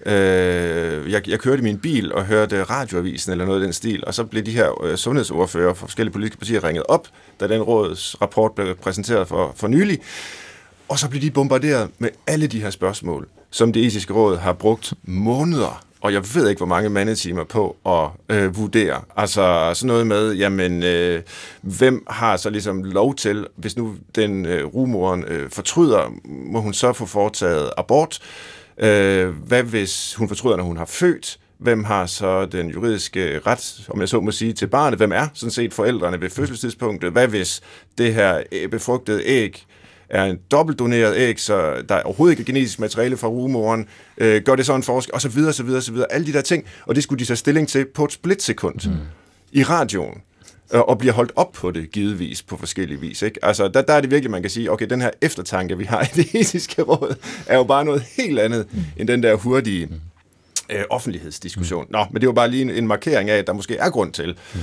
Øh, 0.06 1.12
jeg, 1.12 1.30
jeg 1.30 1.40
kørte 1.40 1.60
i 1.60 1.64
min 1.64 1.80
bil 1.80 2.14
og 2.14 2.26
hørte 2.26 2.64
radioavisen 2.64 3.32
eller 3.32 3.46
noget 3.46 3.62
af 3.62 3.66
den 3.66 3.74
stil, 3.74 4.04
og 4.08 4.14
så 4.14 4.24
blev 4.24 4.44
de 4.44 4.52
her 4.52 4.84
øh, 4.84 4.98
sundhedsordfører 4.98 5.74
fra 5.74 5.88
forskellige 5.88 6.14
politiske 6.14 6.38
partier 6.38 6.64
ringet 6.64 6.84
op, 6.90 7.08
da 7.40 7.48
den 7.48 7.62
råds 7.62 8.22
rapport 8.22 8.52
blev 8.52 8.76
præsenteret 8.76 9.28
for, 9.28 9.54
for 9.56 9.68
nylig. 9.68 10.00
Og 10.90 11.00
så 11.00 11.10
blev 11.10 11.22
de 11.22 11.32
bombarderet 11.32 11.90
med 12.00 12.10
alle 12.28 12.48
de 12.48 12.62
her 12.62 12.70
spørgsmål, 12.70 13.28
som 13.52 13.74
det 13.74 13.86
etiske 13.86 14.14
råd 14.14 14.38
har 14.38 14.54
brugt 14.54 14.94
måneder 15.04 15.86
og 16.04 16.14
jeg 16.14 16.24
ved 16.36 16.50
ikke, 16.50 16.60
hvor 16.60 16.68
mange 16.68 16.90
mandetimer 16.90 17.44
på 17.44 17.76
at 17.86 18.36
øh, 18.36 18.58
vurdere. 18.58 19.02
Altså 19.16 19.72
sådan 19.74 19.88
noget 19.88 20.08
med, 20.08 20.34
jamen, 20.34 20.84
øh, 20.84 21.22
hvem 21.62 22.04
har 22.10 22.38
så 22.38 22.50
ligesom 22.50 22.84
lov 22.84 23.16
til, 23.16 23.48
hvis 23.56 23.78
nu 23.78 23.96
den 24.16 24.46
øh, 24.46 24.66
rumoren 24.66 25.24
øh, 25.24 25.50
fortryder, 25.50 26.14
må 26.26 26.62
hun 26.62 26.74
så 26.74 26.94
få 26.94 27.06
foretaget 27.06 27.72
abort? 27.78 28.20
Øh, 28.78 29.30
hvad 29.30 29.64
hvis 29.64 30.16
hun 30.16 30.28
fortryder, 30.28 30.58
når 30.58 30.64
hun 30.64 30.78
har 30.78 30.86
født? 30.86 31.40
Hvem 31.58 31.84
har 31.84 32.06
så 32.06 32.46
den 32.46 32.70
juridiske 32.70 33.40
ret, 33.40 33.88
om 33.90 34.00
jeg 34.00 34.10
så 34.10 34.22
må 34.22 34.32
sige, 34.32 34.54
til 34.54 34.68
barnet? 34.68 35.00
Hvem 35.00 35.12
er 35.12 35.28
sådan 35.34 35.52
set 35.52 35.74
forældrene 35.74 36.22
ved 36.22 36.30
fødselstidspunktet? 36.30 37.12
Hvad 37.12 37.28
hvis 37.28 37.62
det 37.98 38.14
her 38.14 38.44
befrugtede 38.72 39.22
æg 39.26 39.66
er 40.14 40.24
en 40.24 40.40
dobbeltdoneret 40.52 41.16
æg, 41.18 41.40
så 41.40 41.84
der 41.90 41.96
er 41.96 42.02
overhovedet 42.02 42.40
ikke 42.40 42.52
genetisk 42.52 42.80
materiale 42.80 43.18
fra 43.18 43.28
rugemoren, 43.28 43.88
øh, 44.18 44.42
gør 44.42 44.56
det 44.56 44.66
så 44.66 44.76
en 44.76 44.84
forskel, 44.84 45.14
og 45.14 45.22
så 45.22 45.30
videre, 45.30 45.54
så 45.54 45.64
videre, 45.64 45.82
så 45.82 45.92
videre. 45.92 46.12
Alle 46.12 46.28
de 46.28 46.34
der 46.34 46.42
ting, 46.42 46.66
og 46.86 46.96
det 46.96 47.04
skulle 47.04 47.20
de 47.20 47.26
så 47.26 47.36
stilling 47.36 47.68
til 47.68 47.86
på 47.86 48.06
et 48.06 48.12
splitsekund 48.12 48.90
mm. 48.90 48.96
i 49.52 49.64
radioen 49.64 50.22
øh, 50.74 50.82
og 50.82 50.98
bliver 50.98 51.14
holdt 51.14 51.32
op 51.36 51.52
på 51.52 51.72
det, 51.72 51.92
givetvis, 51.92 52.44
på 52.44 52.58
forskellige 52.58 53.00
vis. 53.00 53.22
Ikke? 53.22 53.46
Altså, 53.46 53.68
der, 53.68 53.82
der 53.82 53.94
er 53.94 54.02
det 54.02 54.12
virkelig, 54.12 54.32
man 54.32 54.42
kan 54.42 54.52
sige, 54.52 54.72
okay, 54.72 54.86
den 54.86 55.02
her 55.02 55.10
eftertanke, 55.22 55.78
vi 55.78 55.84
har 55.84 56.02
i 56.02 56.10
det 56.16 56.36
etiske 56.36 56.82
råd, 56.82 57.16
er 57.48 57.58
jo 57.58 57.64
bare 57.64 57.86
noget 57.86 58.04
helt 58.18 58.40
andet, 58.40 58.68
mm. 58.72 58.84
end 58.98 59.08
den 59.08 59.24
der 59.24 59.36
hurtige 59.36 59.90
øh, 60.70 60.84
offentlighedsdiskussion. 60.90 61.86
Mm. 61.86 61.92
Nå, 61.92 62.06
men 62.12 62.22
det 62.22 62.28
var 62.28 62.34
bare 62.34 62.50
lige 62.50 62.62
en, 62.62 62.70
en 62.70 62.88
markering 62.88 63.30
af, 63.30 63.38
at 63.38 63.48
der 63.48 63.54
måske 63.54 63.78
er 63.78 63.90
grund 63.90 64.12
til 64.12 64.38
mm 64.56 64.62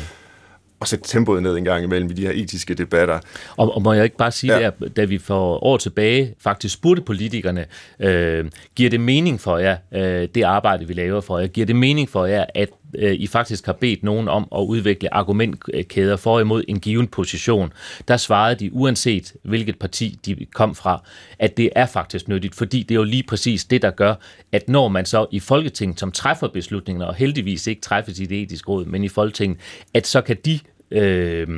at 0.80 0.88
sætte 0.88 1.08
tempoet 1.08 1.42
ned 1.42 1.56
en 1.56 1.64
gang 1.64 1.84
imellem 1.84 2.10
i 2.10 2.12
de 2.12 2.22
her 2.22 2.32
etiske 2.34 2.74
debatter. 2.74 3.18
Og, 3.56 3.74
og 3.74 3.82
må 3.82 3.92
jeg 3.92 4.04
ikke 4.04 4.16
bare 4.16 4.32
sige, 4.32 4.58
ja. 4.58 4.70
der, 4.80 4.88
da 4.88 5.04
vi 5.04 5.18
for 5.18 5.64
år 5.64 5.76
tilbage 5.76 6.34
faktisk 6.38 6.74
spurgte 6.74 7.02
politikerne, 7.02 7.66
øh, 8.00 8.44
giver 8.76 8.90
det 8.90 9.00
mening 9.00 9.40
for 9.40 9.58
jer, 9.58 9.76
øh, 9.92 10.28
det 10.34 10.42
arbejde, 10.42 10.86
vi 10.86 10.92
laver 10.92 11.20
for 11.20 11.38
jer, 11.38 11.46
giver 11.46 11.66
det 11.66 11.76
mening 11.76 12.08
for 12.08 12.26
jer, 12.26 12.44
at 12.54 12.68
øh, 12.98 13.14
I 13.14 13.26
faktisk 13.26 13.66
har 13.66 13.72
bedt 13.72 14.02
nogen 14.02 14.28
om 14.28 14.48
at 14.56 14.60
udvikle 14.60 15.14
argumentkæder 15.14 16.16
for 16.16 16.40
imod 16.40 16.64
en 16.68 16.80
given 16.80 17.08
position, 17.08 17.72
der 18.08 18.16
svarede 18.16 18.54
de, 18.54 18.72
uanset 18.72 19.32
hvilket 19.42 19.78
parti 19.78 20.18
de 20.26 20.46
kom 20.54 20.74
fra, 20.74 21.02
at 21.38 21.56
det 21.56 21.70
er 21.76 21.86
faktisk 21.86 22.28
nyttigt, 22.28 22.54
fordi 22.54 22.82
det 22.82 22.94
er 22.94 22.98
jo 22.98 23.04
lige 23.04 23.22
præcis 23.22 23.64
det, 23.64 23.82
der 23.82 23.90
gør, 23.90 24.14
at 24.52 24.68
når 24.68 24.88
man 24.88 25.06
så 25.06 25.26
i 25.30 25.40
Folketinget, 25.40 26.00
som 26.00 26.12
træffer 26.12 26.48
beslutninger, 26.48 27.06
og 27.06 27.14
heldigvis 27.14 27.66
ikke 27.66 27.80
træffes 27.80 28.20
i 28.20 28.24
det 28.24 28.42
etiske 28.42 28.68
råd, 28.68 28.84
men 28.84 29.04
i 29.04 29.08
Folketinget, 29.08 29.58
at 29.94 30.06
så 30.06 30.20
kan 30.20 30.36
de 30.44 30.58
øh, 30.90 31.48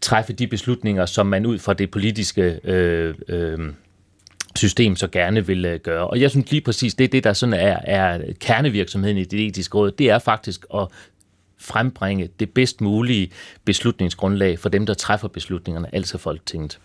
træffe 0.00 0.32
de 0.32 0.46
beslutninger, 0.46 1.06
som 1.06 1.26
man 1.26 1.46
ud 1.46 1.58
fra 1.58 1.72
det 1.72 1.90
politiske 1.90 2.60
øh, 2.64 3.14
øh, 3.28 3.58
system 4.58 4.96
så 4.96 5.08
gerne 5.08 5.46
vil 5.46 5.64
øh, 5.64 5.80
gøre. 5.80 6.06
Og 6.06 6.20
jeg 6.20 6.30
synes 6.30 6.50
lige 6.50 6.60
præcis, 6.60 6.94
det 6.94 7.04
er 7.04 7.08
det, 7.08 7.24
der 7.24 7.32
sådan 7.32 7.52
er, 7.52 7.78
er 7.84 8.20
kernevirksomheden 8.40 9.16
i 9.18 9.24
det 9.24 9.46
etiske 9.46 9.78
råd, 9.78 9.90
det 9.90 10.10
er 10.10 10.18
faktisk 10.18 10.66
at 10.74 10.88
frembringe 11.58 12.28
det 12.40 12.50
bedst 12.50 12.80
mulige 12.80 13.30
beslutningsgrundlag 13.64 14.58
for 14.58 14.68
dem, 14.68 14.86
der 14.86 14.94
træffer 14.94 15.28
beslutningerne, 15.28 15.94
altså 15.94 16.18
Folketinget. 16.18 16.80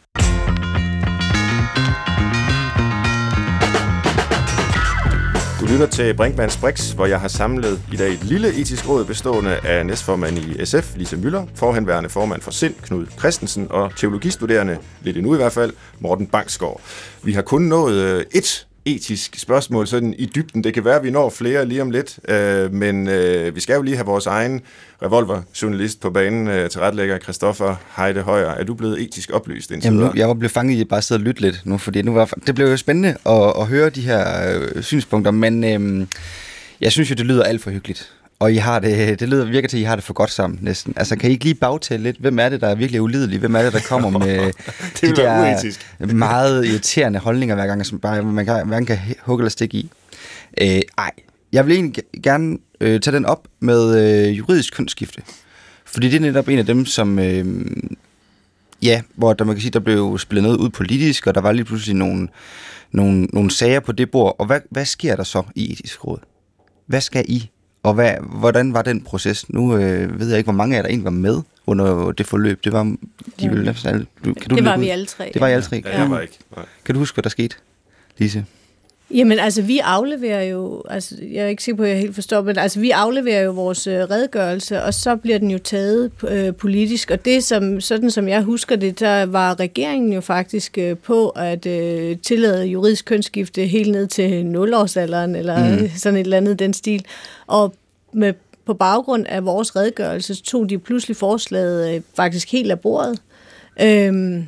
Lytter 5.69 5.87
til 5.87 6.13
Brinkmanns 6.13 6.57
Brix, 6.57 6.91
hvor 6.91 7.05
jeg 7.05 7.19
har 7.19 7.27
samlet 7.27 7.81
i 7.93 7.95
dag 7.95 8.13
et 8.13 8.23
lille 8.23 8.53
etisk 8.53 8.89
råd 8.89 9.05
bestående 9.05 9.57
af 9.57 9.85
næstformand 9.85 10.37
i 10.37 10.65
SF, 10.65 10.95
Lise 10.95 11.17
Møller, 11.17 11.45
forhenværende 11.55 12.09
formand 12.09 12.41
for 12.41 12.51
SIND, 12.51 12.73
Knud 12.81 13.05
Christensen, 13.19 13.67
og 13.69 13.95
teologistuderende, 13.95 14.77
lidt 15.01 15.17
endnu 15.17 15.33
i 15.33 15.37
hvert 15.37 15.51
fald, 15.51 15.73
Morten 15.99 16.27
Bangsgaard. 16.27 16.81
Vi 17.23 17.33
har 17.33 17.41
kun 17.41 17.61
nået 17.61 17.93
øh, 17.93 18.25
et 18.35 18.67
etisk 18.95 19.39
spørgsmål 19.39 19.87
sådan 19.87 20.15
i 20.17 20.25
dybden. 20.25 20.63
Det 20.63 20.73
kan 20.73 20.85
være, 20.85 20.95
at 20.95 21.03
vi 21.03 21.11
når 21.11 21.29
flere 21.29 21.65
lige 21.65 21.81
om 21.81 21.91
lidt, 21.91 22.19
øh, 22.29 22.73
men 22.73 23.07
øh, 23.07 23.55
vi 23.55 23.59
skal 23.59 23.75
jo 23.75 23.81
lige 23.81 23.95
have 23.95 24.05
vores 24.05 24.25
egen 24.25 24.61
revolverjournalist 25.01 26.01
på 26.01 26.09
banen, 26.09 26.47
øh, 26.47 26.69
tilrettelægger 26.69 27.19
Christoffer 27.19 27.75
Heide 27.97 28.21
Højer. 28.21 28.47
Er 28.49 28.63
du 28.63 28.73
blevet 28.73 29.01
etisk 29.01 29.31
oplyst 29.33 29.71
indtil 29.71 29.87
Jamen, 29.87 29.99
nu, 29.99 30.11
jeg 30.15 30.27
var 30.27 30.33
blevet 30.33 30.51
fanget 30.51 30.75
i 30.75 30.81
at 30.81 30.87
bare 30.87 31.01
sidde 31.01 31.19
og 31.19 31.23
lytte 31.23 31.41
lidt 31.41 31.61
nu, 31.65 31.77
fordi 31.77 32.01
nu 32.01 32.13
var, 32.13 32.25
det 32.47 32.55
blev 32.55 32.67
jo 32.67 32.77
spændende 32.77 33.09
at, 33.25 33.53
at 33.59 33.67
høre 33.67 33.89
de 33.89 34.01
her 34.01 34.25
øh, 34.59 34.83
synspunkter, 34.83 35.31
men 35.31 35.63
øh, 35.63 36.07
jeg 36.81 36.91
synes 36.91 37.09
jo, 37.09 37.15
det 37.15 37.25
lyder 37.25 37.43
alt 37.43 37.61
for 37.61 37.71
hyggeligt. 37.71 38.11
Og 38.39 38.53
I 38.53 38.55
har 38.55 38.79
det, 38.79 39.19
det 39.19 39.29
lyder, 39.29 39.45
virker 39.45 39.67
til, 39.67 39.77
at 39.77 39.81
I 39.81 39.83
har 39.83 39.95
det 39.95 40.03
for 40.03 40.13
godt 40.13 40.31
sammen 40.31 40.59
næsten. 40.61 40.93
Altså, 40.97 41.15
kan 41.15 41.29
I 41.29 41.33
ikke 41.33 41.45
lige 41.45 41.55
bagtale 41.55 42.03
lidt? 42.03 42.17
Hvem 42.17 42.39
er 42.39 42.49
det, 42.49 42.61
der 42.61 42.67
er 42.67 42.75
virkelig 42.75 43.01
ulidelig? 43.01 43.39
Hvem 43.39 43.55
er 43.55 43.61
det, 43.61 43.73
der 43.73 43.79
kommer 43.79 44.09
med 44.09 44.51
de 45.01 45.15
der 45.15 45.53
uetisk. 45.53 45.95
meget 45.99 46.65
irriterende 46.65 47.19
holdninger 47.19 47.55
hver 47.55 47.67
gang, 47.67 47.85
som 47.85 47.99
bare, 47.99 48.23
man 48.23 48.45
kan, 48.45 48.67
man 48.67 48.85
kan 48.85 48.99
hugge 49.21 49.41
eller 49.41 49.49
stikke 49.49 49.77
i? 49.77 49.89
Øh, 50.61 50.81
ej, 50.97 51.11
jeg 51.51 51.67
vil 51.67 51.75
egentlig 51.75 52.03
gerne 52.23 52.57
øh, 52.81 52.99
tage 52.99 53.15
den 53.15 53.25
op 53.25 53.47
med 53.59 54.03
øh, 54.27 54.37
juridisk 54.37 54.73
kønsskifte. 54.73 55.21
Fordi 55.85 56.09
det 56.09 56.15
er 56.15 56.19
netop 56.19 56.47
en 56.47 56.59
af 56.59 56.65
dem, 56.65 56.85
som... 56.85 57.19
Øh, 57.19 57.65
ja, 58.81 59.01
hvor 59.15 59.33
der, 59.33 59.45
man 59.45 59.55
kan 59.55 59.61
sige, 59.61 59.71
der 59.71 59.79
blev 59.79 60.17
spillet 60.17 60.43
noget 60.43 60.57
ud 60.57 60.69
politisk, 60.69 61.27
og 61.27 61.35
der 61.35 61.41
var 61.41 61.51
lige 61.51 61.65
pludselig 61.65 61.95
nogle, 61.95 62.27
nogle, 62.91 63.23
nogle 63.23 63.51
sager 63.51 63.79
på 63.79 63.91
det 63.91 64.11
bord. 64.11 64.35
Og 64.39 64.45
hvad, 64.45 64.59
hvad 64.71 64.85
sker 64.85 65.15
der 65.15 65.23
så 65.23 65.43
i 65.55 65.71
etisk 65.71 66.05
råd? 66.05 66.19
Hvad 66.87 67.01
skal 67.01 67.25
I 67.27 67.49
og 67.83 67.93
hvad, 67.93 68.13
hvordan 68.21 68.73
var 68.73 68.81
den 68.81 69.01
proces? 69.01 69.49
Nu 69.49 69.77
øh, 69.77 70.19
ved 70.19 70.27
jeg 70.29 70.37
ikke, 70.37 70.45
hvor 70.45 70.57
mange 70.57 70.77
af 70.77 70.83
der 70.83 70.89
egentlig 70.89 71.05
var 71.05 71.11
med 71.11 71.41
under 71.67 72.11
det 72.11 72.25
forløb. 72.25 72.63
Det 72.63 72.73
var 72.73 72.83
de 72.83 72.97
ja. 73.41 73.49
ville 73.49 73.73
kan 74.23 74.49
du 74.49 74.55
det 74.55 74.65
var 74.65 74.77
vi 74.77 74.89
alle 74.89 75.05
tre. 75.05 75.31
Det 75.33 75.41
var 75.41 75.47
I 75.47 75.51
alle 75.51 75.63
tre. 75.63 75.81
Ja, 75.85 75.99
jeg 76.01 76.09
var 76.09 76.19
ikke. 76.19 76.37
Nej. 76.55 76.65
Kan 76.85 76.95
du 76.95 76.99
huske, 76.99 77.15
hvad 77.15 77.23
der 77.23 77.29
skete, 77.29 77.55
Lise? 78.17 78.45
Jamen 79.13 79.39
altså, 79.39 79.61
vi 79.61 79.79
afleverer 79.79 80.43
jo, 80.43 80.83
altså 80.89 81.15
jeg 81.21 81.43
er 81.43 81.47
ikke 81.47 81.63
sikker 81.63 81.77
på, 81.77 81.83
at 81.83 81.89
jeg 81.89 81.97
helt 81.97 82.15
forstår, 82.15 82.41
men 82.41 82.57
altså 82.57 82.79
vi 82.79 82.91
afleverer 82.91 83.43
jo 83.43 83.51
vores 83.51 83.87
øh, 83.87 83.99
redegørelse, 83.99 84.83
og 84.83 84.93
så 84.93 85.15
bliver 85.15 85.37
den 85.37 85.51
jo 85.51 85.57
taget 85.57 86.11
øh, 86.27 86.55
politisk, 86.55 87.11
og 87.11 87.25
det 87.25 87.43
som, 87.43 87.81
sådan 87.81 88.11
som 88.11 88.27
jeg 88.27 88.41
husker 88.41 88.75
det, 88.75 88.99
der 88.99 89.25
var 89.25 89.59
regeringen 89.59 90.13
jo 90.13 90.21
faktisk 90.21 90.77
øh, 90.77 90.97
på 90.97 91.29
at 91.29 91.65
øh, 91.65 92.17
tillade 92.17 92.65
juridisk 92.65 93.05
kønsskifte 93.05 93.65
helt 93.65 93.91
ned 93.91 94.07
til 94.07 94.45
nulårsalderen, 94.45 95.35
eller 95.35 95.79
mm. 95.79 95.89
sådan 95.95 96.17
et 96.17 96.23
eller 96.23 96.37
andet 96.37 96.59
den 96.59 96.73
stil, 96.73 97.05
og 97.47 97.75
med, 98.13 98.33
på 98.65 98.73
baggrund 98.73 99.25
af 99.29 99.45
vores 99.45 99.75
redegørelse, 99.75 100.35
tog 100.35 100.69
de 100.69 100.77
pludselig 100.77 101.17
forslaget 101.17 101.95
øh, 101.95 102.01
faktisk 102.15 102.51
helt 102.51 102.71
af 102.71 102.79
bordet. 102.79 103.19
Øhm, 103.81 104.45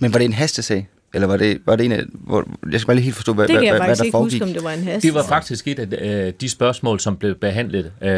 men 0.00 0.12
var 0.12 0.18
det 0.18 0.24
en 0.24 0.32
hastesag? 0.32 0.88
Eller 1.16 1.28
var 1.28 1.36
det, 1.36 1.58
var 1.66 1.76
det 1.76 1.86
en 1.86 1.92
af, 1.92 2.02
hvor, 2.12 2.48
jeg 2.72 2.80
skal 2.80 2.86
bare 2.86 2.96
lige 2.96 3.04
helt 3.04 3.16
forstå, 3.16 3.32
hvad, 3.32 3.48
det 3.48 3.56
hvad, 3.56 3.68
hvad, 3.68 3.80
hvad 3.80 3.96
der 3.96 4.04
ikke 4.04 4.12
foregik. 4.12 4.32
Huske, 4.32 4.44
om 4.44 4.52
det 4.52 4.64
var 4.64 4.70
en 4.70 4.82
hast. 4.82 5.02
Det 5.02 5.14
var 5.14 5.22
faktisk 5.22 5.68
et 5.68 5.78
af 5.78 6.26
øh, 6.26 6.32
de 6.40 6.48
spørgsmål, 6.48 7.00
som 7.00 7.16
blev 7.16 7.34
behandlet 7.34 7.92
øh, 8.02 8.10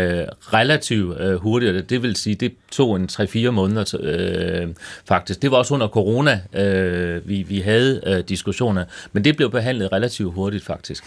relativt 0.53 1.21
øh, 1.21 1.35
hurtigt. 1.35 1.91
Det 1.91 2.03
vil 2.03 2.17
sige, 2.17 2.35
det 2.35 2.53
tog 2.71 2.97
en 2.97 3.09
3-4 3.13 3.51
måneder 3.51 3.97
øh, 4.01 4.69
faktisk. 5.05 5.43
Det 5.43 5.51
var 5.51 5.57
også 5.57 5.75
under 5.75 5.89
corona, 5.89 6.41
øh, 6.53 7.29
vi, 7.29 7.43
vi 7.43 7.61
havde 7.61 8.01
øh, 8.07 8.25
diskussioner, 8.29 8.85
men 9.13 9.25
det 9.25 9.37
blev 9.37 9.51
behandlet 9.51 9.93
relativt 9.93 10.35
hurtigt 10.35 10.65
faktisk. 10.65 11.05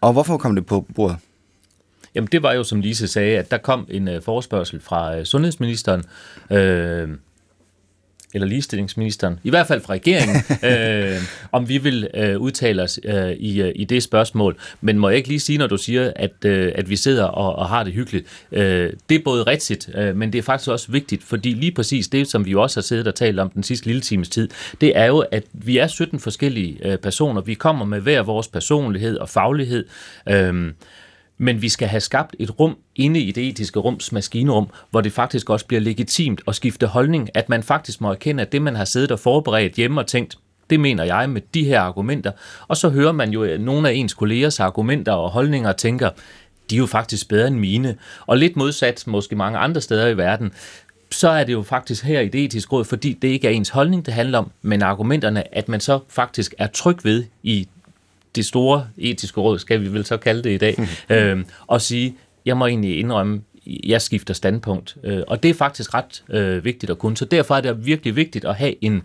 Og 0.00 0.12
hvorfor 0.12 0.36
kom 0.36 0.54
det 0.54 0.66
på 0.66 0.86
bordet? 0.94 1.16
Jamen 2.14 2.28
det 2.32 2.42
var 2.42 2.52
jo, 2.52 2.64
som 2.64 2.80
Lise 2.80 3.08
sagde, 3.08 3.38
at 3.38 3.50
der 3.50 3.58
kom 3.58 3.86
en 3.90 4.08
øh, 4.08 4.22
forespørgsel 4.22 4.80
fra 4.80 5.16
øh, 5.16 5.24
sundhedsministeren, 5.24 6.04
øh, 6.50 7.08
eller 8.34 8.46
ligestillingsministeren, 8.46 9.38
i 9.44 9.50
hvert 9.50 9.66
fald 9.66 9.80
fra 9.80 9.92
regeringen, 9.92 10.36
øh, 10.70 11.22
om 11.52 11.68
vi 11.68 11.78
vil 11.78 12.08
øh, 12.14 12.38
udtale 12.38 12.82
os 12.82 13.00
øh, 13.04 13.30
i, 13.30 13.62
øh, 13.62 13.72
i 13.74 13.84
det 13.84 14.02
spørgsmål. 14.02 14.56
Men 14.80 14.98
må 14.98 15.08
jeg 15.08 15.16
ikke 15.16 15.28
lige 15.28 15.40
sige, 15.40 15.58
når 15.58 15.66
du 15.66 15.76
siger, 15.76 16.12
at, 16.16 16.44
øh, 16.44 16.72
at 16.74 16.90
vi 16.90 16.96
sidder 16.96 17.24
og, 17.24 17.56
og 17.56 17.68
har 17.68 17.84
det 17.84 17.92
hyggeligt. 17.92 18.26
Øh, 18.52 18.92
det 19.08 19.14
er 19.14 19.22
både 19.24 19.42
rigtigt, 19.42 19.90
øh, 19.94 20.16
men 20.16 20.32
det 20.32 20.38
er 20.38 20.42
faktisk 20.42 20.70
også 20.70 20.92
vigtigt, 20.92 21.22
fordi 21.22 21.48
lige 21.48 21.72
præcis 21.72 22.08
det, 22.08 22.28
som 22.28 22.46
vi 22.46 22.54
også 22.54 22.80
har 22.80 22.82
siddet 22.82 23.06
og 23.06 23.14
talt 23.14 23.40
om 23.40 23.50
den 23.50 23.62
sidste 23.62 23.86
lille 23.86 24.00
times 24.00 24.28
tid, 24.28 24.48
det 24.80 24.96
er 24.96 25.06
jo, 25.06 25.18
at 25.18 25.44
vi 25.52 25.78
er 25.78 25.86
17 25.86 26.20
forskellige 26.20 26.78
øh, 26.84 26.98
personer. 26.98 27.40
Vi 27.40 27.54
kommer 27.54 27.84
med 27.84 28.00
hver 28.00 28.22
vores 28.22 28.48
personlighed 28.48 29.16
og 29.16 29.28
faglighed. 29.28 29.84
Øh, 30.28 30.72
men 31.42 31.62
vi 31.62 31.68
skal 31.68 31.88
have 31.88 32.00
skabt 32.00 32.36
et 32.38 32.60
rum 32.60 32.76
inde 32.96 33.20
i 33.20 33.32
det 33.32 33.48
etiske 33.48 33.80
rums 33.80 34.12
maskinrum, 34.12 34.70
hvor 34.90 35.00
det 35.00 35.12
faktisk 35.12 35.50
også 35.50 35.66
bliver 35.66 35.80
legitimt 35.80 36.40
at 36.48 36.54
skifte 36.54 36.86
holdning, 36.86 37.28
at 37.34 37.48
man 37.48 37.62
faktisk 37.62 38.00
må 38.00 38.10
erkende, 38.10 38.42
at 38.42 38.52
det, 38.52 38.62
man 38.62 38.76
har 38.76 38.84
siddet 38.84 39.12
og 39.12 39.18
forberedt 39.18 39.74
hjemme 39.74 40.00
og 40.00 40.06
tænkt, 40.06 40.38
det 40.70 40.80
mener 40.80 41.04
jeg 41.04 41.30
med 41.30 41.40
de 41.54 41.64
her 41.64 41.80
argumenter, 41.80 42.32
og 42.68 42.76
så 42.76 42.88
hører 42.88 43.12
man 43.12 43.30
jo 43.30 43.44
øh, 43.44 43.60
nogle 43.60 43.88
af 43.88 43.92
ens 43.92 44.14
kollegers 44.14 44.60
argumenter 44.60 45.12
og 45.12 45.30
holdninger 45.30 45.68
og 45.68 45.76
tænker, 45.76 46.10
de 46.70 46.74
er 46.74 46.78
jo 46.78 46.86
faktisk 46.86 47.28
bedre 47.28 47.48
end 47.48 47.56
mine. 47.56 47.96
Og 48.26 48.36
lidt 48.36 48.56
modsat 48.56 49.04
måske 49.06 49.36
mange 49.36 49.58
andre 49.58 49.80
steder 49.80 50.08
i 50.08 50.16
verden, 50.16 50.52
så 51.10 51.28
er 51.28 51.44
det 51.44 51.52
jo 51.52 51.62
faktisk 51.62 52.04
her 52.04 52.20
i 52.20 52.28
det 52.28 52.44
etiske 52.44 52.72
råd, 52.72 52.84
fordi 52.84 53.12
det 53.12 53.28
ikke 53.28 53.48
er 53.48 53.52
ens 53.52 53.68
holdning, 53.68 54.06
det 54.06 54.14
handler 54.14 54.38
om, 54.38 54.50
men 54.62 54.82
argumenterne, 54.82 55.54
at 55.56 55.68
man 55.68 55.80
så 55.80 56.00
faktisk 56.08 56.54
er 56.58 56.66
tryg 56.66 57.04
ved 57.04 57.24
i 57.42 57.68
det 58.36 58.46
store 58.46 58.86
etiske 58.98 59.40
råd, 59.40 59.58
skal 59.58 59.80
vi 59.80 59.92
vel 59.92 60.04
så 60.04 60.16
kalde 60.16 60.42
det 60.42 60.50
i 60.50 60.58
dag, 60.58 60.78
øh, 61.10 61.44
og 61.66 61.80
sige, 61.80 62.16
jeg 62.44 62.56
må 62.56 62.66
egentlig 62.66 62.98
indrømme, 62.98 63.40
jeg 63.66 64.02
skifter 64.02 64.34
standpunkt. 64.34 64.96
Øh, 65.04 65.22
og 65.28 65.42
det 65.42 65.48
er 65.48 65.54
faktisk 65.54 65.94
ret 65.94 66.22
øh, 66.30 66.64
vigtigt 66.64 66.90
at 66.90 66.98
kunne. 66.98 67.16
Så 67.16 67.24
derfor 67.24 67.56
er 67.56 67.60
det 67.60 67.86
virkelig 67.86 68.16
vigtigt 68.16 68.44
at 68.44 68.54
have 68.54 68.84
en, 68.84 69.02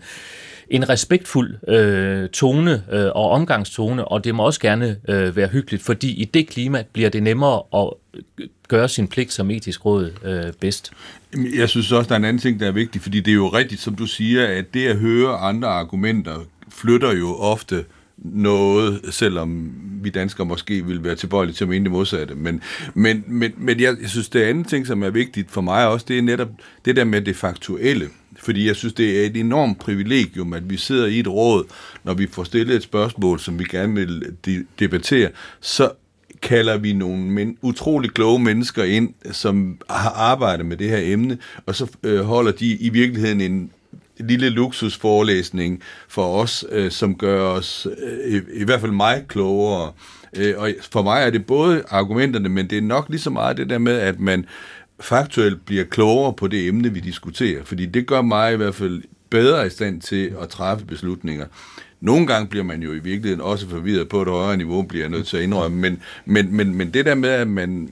en 0.70 0.88
respektfuld 0.88 1.68
øh, 1.68 2.28
tone 2.28 2.82
øh, 2.92 3.06
og 3.14 3.30
omgangstone, 3.30 4.04
og 4.04 4.24
det 4.24 4.34
må 4.34 4.46
også 4.46 4.60
gerne 4.60 4.96
øh, 5.08 5.36
være 5.36 5.48
hyggeligt, 5.48 5.82
fordi 5.82 6.14
i 6.14 6.24
det 6.24 6.48
klima 6.48 6.84
bliver 6.92 7.10
det 7.10 7.22
nemmere 7.22 7.62
at 7.74 7.90
gøre 8.68 8.88
sin 8.88 9.08
pligt 9.08 9.32
som 9.32 9.50
etisk 9.50 9.86
råd 9.86 10.12
øh, 10.24 10.52
bedst. 10.60 10.92
Jeg 11.58 11.68
synes 11.68 11.92
også, 11.92 12.08
der 12.08 12.14
er 12.14 12.18
en 12.18 12.24
anden 12.24 12.40
ting, 12.40 12.60
der 12.60 12.66
er 12.66 12.72
vigtig, 12.72 13.00
fordi 13.00 13.20
det 13.20 13.30
er 13.30 13.34
jo 13.34 13.48
rigtigt, 13.48 13.80
som 13.80 13.94
du 13.94 14.06
siger, 14.06 14.46
at 14.46 14.74
det 14.74 14.86
at 14.86 14.96
høre 14.96 15.36
andre 15.36 15.68
argumenter 15.68 16.36
flytter 16.68 17.12
jo 17.12 17.36
ofte 17.36 17.84
noget, 18.18 19.00
selvom 19.10 19.72
vi 20.02 20.10
danskere 20.10 20.46
måske 20.46 20.86
vil 20.86 21.04
være 21.04 21.14
tilbøjelige 21.14 21.54
til 21.54 21.64
at 21.64 21.68
mene 21.68 21.84
det 21.84 21.92
modsatte. 21.92 22.34
Men, 22.34 22.62
men, 22.94 23.24
men, 23.26 23.52
men 23.56 23.80
jeg, 23.80 23.96
jeg 24.00 24.10
synes, 24.10 24.28
det 24.28 24.42
andet 24.42 24.68
ting, 24.68 24.86
som 24.86 25.02
er 25.02 25.10
vigtigt 25.10 25.50
for 25.50 25.60
mig 25.60 25.88
også, 25.88 26.06
det 26.08 26.18
er 26.18 26.22
netop 26.22 26.48
det 26.84 26.96
der 26.96 27.04
med 27.04 27.22
det 27.22 27.36
faktuelle. 27.36 28.08
Fordi 28.38 28.66
jeg 28.66 28.76
synes, 28.76 28.94
det 28.94 29.20
er 29.20 29.26
et 29.26 29.36
enormt 29.36 29.78
privilegium, 29.78 30.52
at 30.52 30.70
vi 30.70 30.76
sidder 30.76 31.06
i 31.06 31.18
et 31.18 31.28
råd, 31.28 31.64
når 32.04 32.14
vi 32.14 32.26
får 32.26 32.44
stillet 32.44 32.76
et 32.76 32.82
spørgsmål, 32.82 33.40
som 33.40 33.58
vi 33.58 33.64
gerne 33.64 33.94
vil 33.94 34.36
debattere, 34.78 35.30
så 35.60 35.90
kalder 36.42 36.76
vi 36.76 36.92
nogle 36.92 37.22
men, 37.22 37.56
utrolig 37.62 38.10
kloge 38.10 38.38
mennesker 38.38 38.84
ind, 38.84 39.14
som 39.32 39.78
har 39.90 40.10
arbejdet 40.10 40.66
med 40.66 40.76
det 40.76 40.88
her 40.88 41.00
emne, 41.02 41.38
og 41.66 41.74
så 41.74 41.86
øh, 42.02 42.20
holder 42.20 42.52
de 42.52 42.66
i 42.66 42.88
virkeligheden 42.88 43.40
en 43.40 43.70
lille 44.18 44.48
luksusforelæsning 44.48 45.82
for 46.08 46.42
os, 46.42 46.64
øh, 46.70 46.90
som 46.90 47.14
gør 47.14 47.42
os, 47.42 47.86
øh, 48.02 48.32
i, 48.32 48.40
i 48.60 48.64
hvert 48.64 48.80
fald 48.80 48.92
mig, 48.92 49.24
klogere. 49.28 49.92
Øh, 50.36 50.54
og 50.56 50.70
for 50.90 51.02
mig 51.02 51.22
er 51.22 51.30
det 51.30 51.46
både 51.46 51.84
argumenterne, 51.88 52.48
men 52.48 52.70
det 52.70 52.78
er 52.78 52.82
nok 52.82 53.06
lige 53.08 53.20
så 53.20 53.30
meget 53.30 53.56
det 53.56 53.70
der 53.70 53.78
med, 53.78 53.98
at 53.98 54.20
man 54.20 54.46
faktuelt 55.00 55.66
bliver 55.66 55.84
klogere 55.84 56.32
på 56.32 56.46
det 56.46 56.68
emne, 56.68 56.92
vi 56.92 57.00
diskuterer. 57.00 57.64
Fordi 57.64 57.86
det 57.86 58.06
gør 58.06 58.22
mig 58.22 58.52
i 58.52 58.56
hvert 58.56 58.74
fald 58.74 59.02
bedre 59.30 59.66
i 59.66 59.70
stand 59.70 60.00
til 60.00 60.34
at 60.42 60.48
træffe 60.48 60.86
beslutninger. 60.86 61.46
Nogle 62.06 62.26
gange 62.26 62.48
bliver 62.48 62.64
man 62.64 62.82
jo 62.82 62.92
i 62.92 62.98
virkeligheden 62.98 63.40
også 63.40 63.68
forvirret 63.68 64.08
på 64.08 64.22
et 64.22 64.28
højere 64.28 64.56
niveau, 64.56 64.82
bliver 64.82 65.04
jeg 65.04 65.10
nødt 65.10 65.26
til 65.26 65.36
at 65.36 65.42
indrømme, 65.42 65.78
men, 65.78 66.02
men, 66.24 66.56
men, 66.56 66.74
men 66.74 66.90
det 66.94 67.06
der 67.06 67.14
med, 67.14 67.28
at, 67.28 67.48
man, 67.48 67.90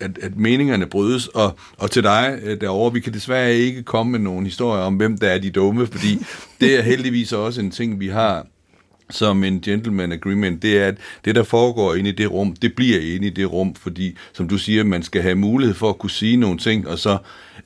at, 0.00 0.18
at 0.22 0.36
meningerne 0.36 0.86
brydes, 0.86 1.26
og, 1.26 1.58
og 1.78 1.90
til 1.90 2.02
dig 2.02 2.38
øh, 2.42 2.60
derovre, 2.60 2.92
vi 2.92 3.00
kan 3.00 3.12
desværre 3.12 3.54
ikke 3.54 3.82
komme 3.82 4.12
med 4.12 4.18
nogen 4.18 4.44
historier 4.44 4.82
om, 4.82 4.94
hvem 4.94 5.18
der 5.18 5.28
er 5.28 5.38
de 5.38 5.50
dumme, 5.50 5.86
fordi 5.86 6.18
det 6.60 6.78
er 6.78 6.82
heldigvis 6.82 7.32
også 7.32 7.60
en 7.60 7.70
ting, 7.70 8.00
vi 8.00 8.08
har 8.08 8.46
som 9.10 9.44
en 9.44 9.60
gentleman 9.60 10.12
agreement, 10.12 10.62
det 10.62 10.78
er, 10.78 10.86
at 10.86 10.96
det, 11.24 11.34
der 11.34 11.42
foregår 11.42 11.94
inde 11.94 12.10
i 12.10 12.12
det 12.12 12.30
rum, 12.30 12.56
det 12.56 12.74
bliver 12.74 13.00
inde 13.00 13.26
i 13.26 13.30
det 13.30 13.52
rum, 13.52 13.74
fordi, 13.74 14.16
som 14.32 14.48
du 14.48 14.58
siger, 14.58 14.84
man 14.84 15.02
skal 15.02 15.22
have 15.22 15.34
mulighed 15.34 15.74
for 15.74 15.88
at 15.88 15.98
kunne 15.98 16.10
sige 16.10 16.36
nogle 16.36 16.58
ting, 16.58 16.88
og 16.88 16.98
så 16.98 17.18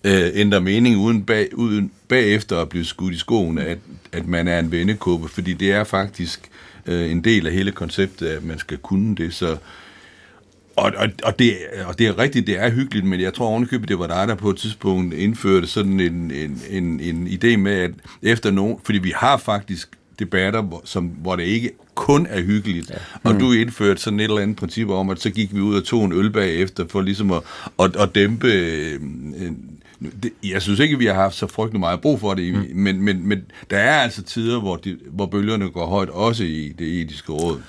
øh, 0.04 0.30
ændre 0.34 0.60
mening 0.60 0.96
uden, 0.96 1.22
bag, 1.22 1.58
uden 1.58 1.90
bagefter 2.08 2.58
at 2.58 2.68
blive 2.68 2.84
skudt 2.84 3.14
i 3.14 3.18
skoen, 3.18 3.58
at, 3.58 3.78
at 4.12 4.26
man 4.26 4.48
er 4.48 4.58
en 4.58 4.72
vennekåbe, 4.72 5.28
fordi 5.28 5.52
det 5.52 5.72
er 5.72 5.84
faktisk 5.84 6.50
øh, 6.86 7.10
en 7.10 7.24
del 7.24 7.46
af 7.46 7.52
hele 7.52 7.72
konceptet, 7.72 8.26
at 8.26 8.44
man 8.44 8.58
skal 8.58 8.78
kunne 8.78 9.16
det, 9.16 9.34
så 9.34 9.56
og, 10.76 10.92
og, 10.96 11.08
og, 11.24 11.38
det, 11.38 11.56
og 11.86 11.98
det 11.98 12.06
er 12.06 12.18
rigtigt, 12.18 12.46
det 12.46 12.58
er 12.58 12.70
hyggeligt, 12.70 13.06
men 13.06 13.20
jeg 13.20 13.34
tror 13.34 13.46
ovenikøbet, 13.46 13.88
det 13.88 13.98
var 13.98 14.06
dig, 14.06 14.28
der 14.28 14.34
på 14.34 14.50
et 14.50 14.56
tidspunkt 14.56 15.14
indførte 15.14 15.66
sådan 15.66 16.00
en, 16.00 16.30
en, 16.30 16.62
en, 16.70 17.00
en 17.00 17.26
idé 17.28 17.56
med, 17.56 17.72
at 17.72 17.90
efter 18.22 18.50
nogen, 18.50 18.78
fordi 18.84 18.98
vi 18.98 19.12
har 19.16 19.36
faktisk 19.36 19.88
debatter, 20.20 20.80
som, 20.84 21.04
hvor 21.06 21.36
det 21.36 21.44
ikke 21.44 21.70
kun 21.94 22.26
er 22.30 22.42
hyggeligt. 22.42 22.90
Ja. 22.90 22.94
Og 23.24 23.32
mm. 23.32 23.38
du 23.38 23.52
indførte 23.52 24.00
sådan 24.00 24.20
et 24.20 24.24
eller 24.24 24.40
andet 24.40 24.56
princip 24.56 24.88
om, 24.88 25.10
at 25.10 25.20
så 25.20 25.30
gik 25.30 25.54
vi 25.54 25.60
ud 25.60 25.76
og 25.76 25.84
tog 25.84 26.04
en 26.04 26.12
øl 26.12 26.30
bagefter, 26.30 26.84
for 26.88 27.00
ligesom 27.00 27.30
at, 27.30 27.42
at, 27.78 27.96
at 27.96 28.14
dæmpe... 28.14 28.48
Øh, 28.48 29.00
det, 30.22 30.32
jeg 30.44 30.62
synes 30.62 30.80
ikke, 30.80 30.98
vi 30.98 31.06
har 31.06 31.14
haft 31.14 31.34
så 31.34 31.46
frygtelig 31.46 31.80
meget 31.80 32.00
brug 32.00 32.20
for 32.20 32.34
det, 32.34 32.54
mm. 32.54 32.66
men, 32.74 33.02
men, 33.02 33.28
men 33.28 33.42
der 33.70 33.76
er 33.76 34.00
altså 34.00 34.22
tider, 34.22 34.60
hvor, 34.60 34.76
de, 34.76 34.98
hvor 35.10 35.26
bølgerne 35.26 35.70
går 35.70 35.86
højt, 35.86 36.08
også 36.08 36.44
i 36.44 36.74
det 36.78 37.00
etiske 37.00 37.32
råd. 37.32 37.60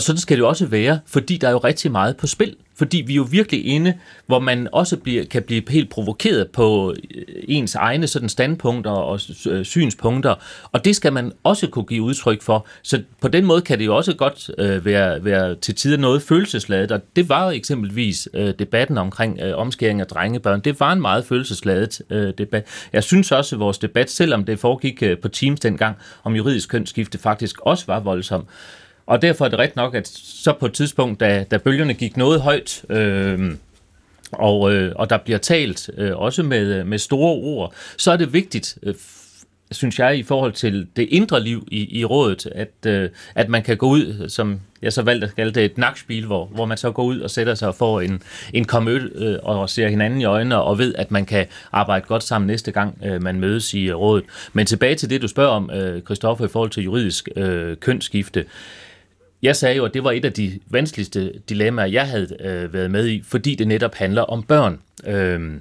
Og 0.00 0.04
sådan 0.04 0.20
skal 0.20 0.36
det 0.36 0.42
jo 0.42 0.48
også 0.48 0.66
være, 0.66 1.00
fordi 1.06 1.36
der 1.36 1.48
er 1.48 1.52
jo 1.52 1.58
rigtig 1.58 1.92
meget 1.92 2.16
på 2.16 2.26
spil. 2.26 2.56
Fordi 2.76 3.02
vi 3.06 3.12
er 3.12 3.16
jo 3.16 3.26
virkelig 3.30 3.66
inde, 3.66 3.94
hvor 4.26 4.38
man 4.38 4.68
også 4.72 4.96
bliver, 4.96 5.24
kan 5.24 5.42
blive 5.42 5.62
helt 5.68 5.90
provokeret 5.90 6.48
på 6.50 6.94
øh, 7.14 7.24
ens 7.48 7.74
egne 7.74 8.06
sådan 8.06 8.28
standpunkter 8.28 8.90
og 8.90 9.20
øh, 9.46 9.64
synspunkter. 9.64 10.34
Og 10.72 10.84
det 10.84 10.96
skal 10.96 11.12
man 11.12 11.32
også 11.44 11.66
kunne 11.66 11.84
give 11.84 12.02
udtryk 12.02 12.42
for. 12.42 12.66
Så 12.82 13.02
på 13.20 13.28
den 13.28 13.44
måde 13.44 13.62
kan 13.62 13.78
det 13.78 13.86
jo 13.86 13.96
også 13.96 14.14
godt 14.14 14.50
øh, 14.58 14.84
være, 14.84 15.24
være 15.24 15.54
til 15.54 15.74
tider 15.74 15.96
noget 15.96 16.22
følelsesladet. 16.22 16.92
Og 16.92 17.00
det 17.16 17.28
var 17.28 17.44
jo 17.44 17.50
eksempelvis 17.50 18.28
øh, 18.34 18.54
debatten 18.58 18.98
omkring 18.98 19.40
øh, 19.40 19.58
omskæring 19.58 20.00
af 20.00 20.06
drengebørn. 20.06 20.60
Det 20.60 20.80
var 20.80 20.92
en 20.92 21.00
meget 21.00 21.24
følelsesladet 21.24 22.02
øh, 22.10 22.32
debat. 22.38 22.66
Jeg 22.92 23.04
synes 23.04 23.32
også, 23.32 23.56
at 23.56 23.60
vores 23.60 23.78
debat, 23.78 24.10
selvom 24.10 24.44
det 24.44 24.58
foregik 24.58 25.02
øh, 25.02 25.18
på 25.18 25.28
Teams 25.28 25.60
dengang 25.60 25.96
om 26.24 26.36
juridisk 26.36 26.68
kønsskifte, 26.68 27.18
faktisk 27.18 27.60
også 27.62 27.84
var 27.86 28.00
voldsom. 28.00 28.46
Og 29.10 29.22
derfor 29.22 29.44
er 29.44 29.48
det 29.48 29.58
ret 29.58 29.76
nok, 29.76 29.94
at 29.94 30.08
så 30.08 30.52
på 30.52 30.66
et 30.66 30.72
tidspunkt, 30.72 31.20
da, 31.20 31.44
da 31.50 31.58
bølgerne 31.58 31.94
gik 31.94 32.16
noget 32.16 32.40
højt, 32.40 32.84
øh, 32.90 33.52
og, 34.32 34.74
øh, 34.74 34.92
og 34.96 35.10
der 35.10 35.18
bliver 35.18 35.38
talt 35.38 35.90
øh, 35.96 36.16
også 36.16 36.42
med, 36.42 36.74
øh, 36.74 36.86
med 36.86 36.98
store 36.98 37.32
ord, 37.32 37.74
så 37.96 38.12
er 38.12 38.16
det 38.16 38.32
vigtigt, 38.32 38.78
øh, 38.82 38.94
synes 39.70 39.98
jeg, 39.98 40.18
i 40.18 40.22
forhold 40.22 40.52
til 40.52 40.86
det 40.96 41.08
indre 41.10 41.42
liv 41.42 41.68
i, 41.70 41.98
i 42.00 42.04
rådet, 42.04 42.46
at, 42.54 42.86
øh, 42.86 43.10
at 43.34 43.48
man 43.48 43.62
kan 43.62 43.76
gå 43.76 43.88
ud, 43.88 44.28
som 44.28 44.60
jeg 44.82 44.92
så 44.92 45.02
valgte 45.02 45.26
at 45.26 45.36
kalde 45.36 45.52
det, 45.52 45.64
et 45.64 45.78
nakspil, 45.78 46.26
hvor, 46.26 46.44
hvor 46.44 46.64
man 46.64 46.78
så 46.78 46.90
går 46.90 47.04
ud 47.04 47.20
og 47.20 47.30
sætter 47.30 47.54
sig 47.54 47.68
og 47.68 47.74
får 47.74 48.00
en, 48.00 48.22
en 48.52 48.64
komøl 48.64 49.12
øh, 49.14 49.38
og 49.42 49.70
ser 49.70 49.88
hinanden 49.88 50.20
i 50.20 50.24
øjnene 50.24 50.62
og 50.62 50.78
ved, 50.78 50.94
at 50.94 51.10
man 51.10 51.26
kan 51.26 51.46
arbejde 51.72 52.04
godt 52.06 52.22
sammen 52.22 52.46
næste 52.46 52.72
gang, 52.72 52.98
øh, 53.04 53.22
man 53.22 53.40
mødes 53.40 53.74
i 53.74 53.92
rådet. 53.92 54.24
Men 54.52 54.66
tilbage 54.66 54.94
til 54.94 55.10
det, 55.10 55.22
du 55.22 55.28
spørger 55.28 55.50
om, 55.50 55.70
øh, 55.70 56.02
Christoffer, 56.02 56.44
i 56.44 56.48
forhold 56.48 56.70
til 56.70 56.82
juridisk 56.82 57.28
øh, 57.36 57.76
kønsskifte. 57.76 58.44
Jeg 59.42 59.56
sagde 59.56 59.76
jo, 59.76 59.84
at 59.84 59.94
det 59.94 60.04
var 60.04 60.10
et 60.10 60.24
af 60.24 60.32
de 60.32 60.60
vanskeligste 60.66 61.32
dilemmaer, 61.48 61.86
jeg 61.86 62.08
havde 62.08 62.36
øh, 62.40 62.72
været 62.72 62.90
med 62.90 63.08
i, 63.08 63.22
fordi 63.22 63.54
det 63.54 63.68
netop 63.68 63.94
handler 63.94 64.22
om 64.22 64.42
børn. 64.42 64.80
Øh, 65.06 65.52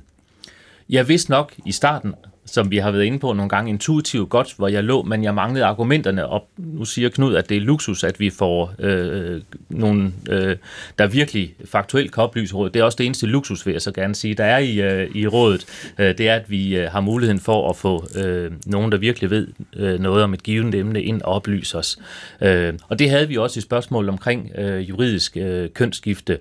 jeg 0.89 1.07
vidste 1.07 1.31
nok 1.31 1.53
i 1.65 1.71
starten, 1.71 2.13
som 2.53 2.71
vi 2.71 2.77
har 2.77 2.91
været 2.91 3.03
inde 3.03 3.19
på 3.19 3.33
nogle 3.33 3.49
gange, 3.49 3.69
intuitivt 3.69 4.29
godt, 4.29 4.53
hvor 4.57 4.67
jeg 4.67 4.83
lå, 4.83 5.03
men 5.03 5.23
jeg 5.23 5.33
manglede 5.33 5.65
argumenterne, 5.65 6.25
og 6.25 6.47
nu 6.57 6.85
siger 6.85 7.09
Knud, 7.09 7.35
at 7.35 7.49
det 7.49 7.57
er 7.57 7.61
luksus, 7.61 8.03
at 8.03 8.19
vi 8.19 8.29
får 8.29 8.73
øh, 8.79 9.41
nogen, 9.69 10.15
øh, 10.29 10.55
der 10.99 11.07
virkelig 11.07 11.55
faktuelt 11.65 12.11
kan 12.11 12.23
oplyse 12.23 12.55
rådet. 12.55 12.73
Det 12.73 12.79
er 12.79 12.83
også 12.83 12.95
det 12.95 13.05
eneste 13.05 13.25
luksus, 13.25 13.65
vil 13.65 13.71
jeg 13.71 13.81
så 13.81 13.91
gerne 13.91 14.15
sige, 14.15 14.33
der 14.33 14.43
er 14.43 14.57
i, 14.57 14.81
øh, 14.81 15.15
i 15.15 15.27
rådet. 15.27 15.65
Øh, 15.99 16.17
det 16.17 16.29
er, 16.29 16.35
at 16.35 16.49
vi 16.51 16.77
øh, 16.77 16.91
har 16.91 17.01
muligheden 17.01 17.39
for 17.39 17.69
at 17.69 17.75
få 17.75 18.07
øh, 18.15 18.51
nogen, 18.65 18.91
der 18.91 18.97
virkelig 18.97 19.29
ved 19.29 19.47
øh, 19.75 19.99
noget 19.99 20.23
om 20.23 20.33
et 20.33 20.43
givet 20.43 20.75
emne, 20.75 21.03
ind 21.03 21.21
og 21.21 21.33
oplyse 21.33 21.77
os. 21.77 21.97
Øh, 22.41 22.73
og 22.87 22.99
det 22.99 23.09
havde 23.09 23.27
vi 23.27 23.37
også 23.37 23.57
i 23.57 23.61
spørgsmål 23.61 24.09
omkring 24.09 24.51
øh, 24.57 24.89
juridisk 24.89 25.37
øh, 25.37 25.69
kønsskifte. 25.69 26.37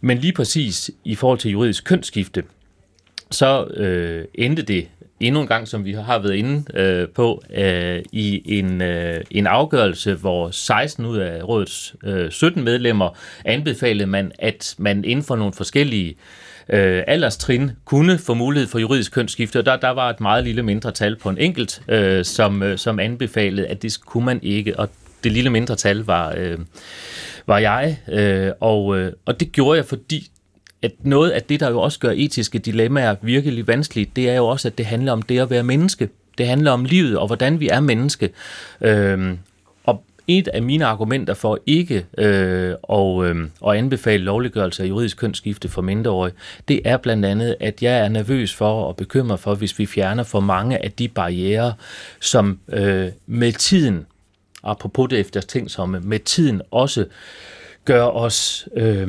Men 0.00 0.18
lige 0.18 0.32
præcis 0.32 0.90
i 1.04 1.14
forhold 1.14 1.38
til 1.38 1.50
juridisk 1.50 1.84
kønsskifte, 1.84 2.42
så 3.34 3.64
øh, 3.64 4.24
endte 4.34 4.62
det 4.62 4.88
endnu 5.20 5.40
en 5.40 5.46
gang, 5.46 5.68
som 5.68 5.84
vi 5.84 5.92
har 5.92 6.18
været 6.18 6.34
inde 6.34 6.78
øh, 6.78 7.08
på, 7.08 7.42
øh, 7.54 8.02
i 8.12 8.58
en, 8.58 8.82
øh, 8.82 9.20
en 9.30 9.46
afgørelse, 9.46 10.14
hvor 10.14 10.50
16 10.50 11.06
ud 11.06 11.18
af 11.18 11.48
rådets 11.48 11.94
øh, 12.04 12.30
17 12.30 12.64
medlemmer 12.64 13.18
anbefalede 13.44 14.06
man, 14.06 14.32
at 14.38 14.74
man 14.78 15.04
inden 15.04 15.24
for 15.24 15.36
nogle 15.36 15.52
forskellige 15.52 16.16
øh, 16.68 17.02
alderstrin 17.06 17.70
kunne 17.84 18.18
få 18.18 18.34
mulighed 18.34 18.68
for 18.68 18.78
juridisk 18.78 19.12
kønsskifte, 19.12 19.58
og 19.58 19.66
der, 19.66 19.76
der 19.76 19.90
var 19.90 20.10
et 20.10 20.20
meget 20.20 20.44
lille 20.44 20.62
mindre 20.62 20.92
tal 20.92 21.16
på 21.16 21.28
en 21.28 21.38
enkelt, 21.38 21.82
øh, 21.88 22.24
som, 22.24 22.62
øh, 22.62 22.78
som 22.78 22.98
anbefalede, 22.98 23.66
at 23.66 23.82
det 23.82 23.98
kunne 24.06 24.24
man 24.24 24.40
ikke, 24.42 24.78
og 24.78 24.88
det 25.24 25.32
lille 25.32 25.50
mindre 25.50 25.76
tal 25.76 25.98
var, 25.98 26.34
øh, 26.36 26.58
var 27.46 27.58
jeg, 27.58 27.98
øh, 28.08 28.52
og, 28.60 28.98
øh, 28.98 29.12
og 29.24 29.40
det 29.40 29.52
gjorde 29.52 29.76
jeg, 29.76 29.86
fordi 29.86 30.30
at 30.84 30.92
noget 31.02 31.30
af 31.30 31.42
det, 31.42 31.60
der 31.60 31.70
jo 31.70 31.80
også 31.80 31.98
gør 31.98 32.12
etiske 32.16 32.58
dilemmaer 32.58 33.14
virkelig 33.22 33.66
vanskeligt, 33.66 34.16
det 34.16 34.30
er 34.30 34.34
jo 34.34 34.46
også, 34.46 34.68
at 34.68 34.78
det 34.78 34.86
handler 34.86 35.12
om 35.12 35.22
det 35.22 35.38
at 35.38 35.50
være 35.50 35.62
menneske. 35.62 36.08
Det 36.38 36.46
handler 36.46 36.70
om 36.70 36.84
livet 36.84 37.18
og 37.18 37.26
hvordan 37.26 37.60
vi 37.60 37.68
er 37.68 37.80
menneske. 37.80 38.30
Øhm, 38.80 39.38
og 39.84 40.04
et 40.28 40.48
af 40.48 40.62
mine 40.62 40.86
argumenter 40.86 41.34
for 41.34 41.58
ikke 41.66 42.06
øh, 42.18 42.74
og, 42.82 43.26
øh, 43.26 43.48
at 43.66 43.76
anbefale 43.76 44.24
lovliggørelse 44.24 44.82
af 44.82 44.88
juridisk 44.88 45.16
kønsskifte 45.16 45.68
for 45.68 45.82
mindreårige, 45.82 46.34
det 46.68 46.80
er 46.84 46.96
blandt 46.96 47.24
andet, 47.24 47.56
at 47.60 47.82
jeg 47.82 47.98
er 47.98 48.08
nervøs 48.08 48.54
for 48.54 48.84
og 48.84 48.96
bekymret 48.96 49.40
for, 49.40 49.54
hvis 49.54 49.78
vi 49.78 49.86
fjerner 49.86 50.22
for 50.22 50.40
mange 50.40 50.84
af 50.84 50.92
de 50.92 51.08
barriere, 51.08 51.74
som 52.20 52.58
øh, 52.72 53.08
med 53.26 53.52
tiden, 53.52 54.06
apropos 54.62 55.08
det 55.10 55.20
efter 55.20 55.40
ting 55.40 55.70
som 55.70 55.96
med 56.02 56.18
tiden 56.18 56.62
også 56.70 57.04
gør 57.84 58.04
os... 58.04 58.68
Øh, 58.76 59.08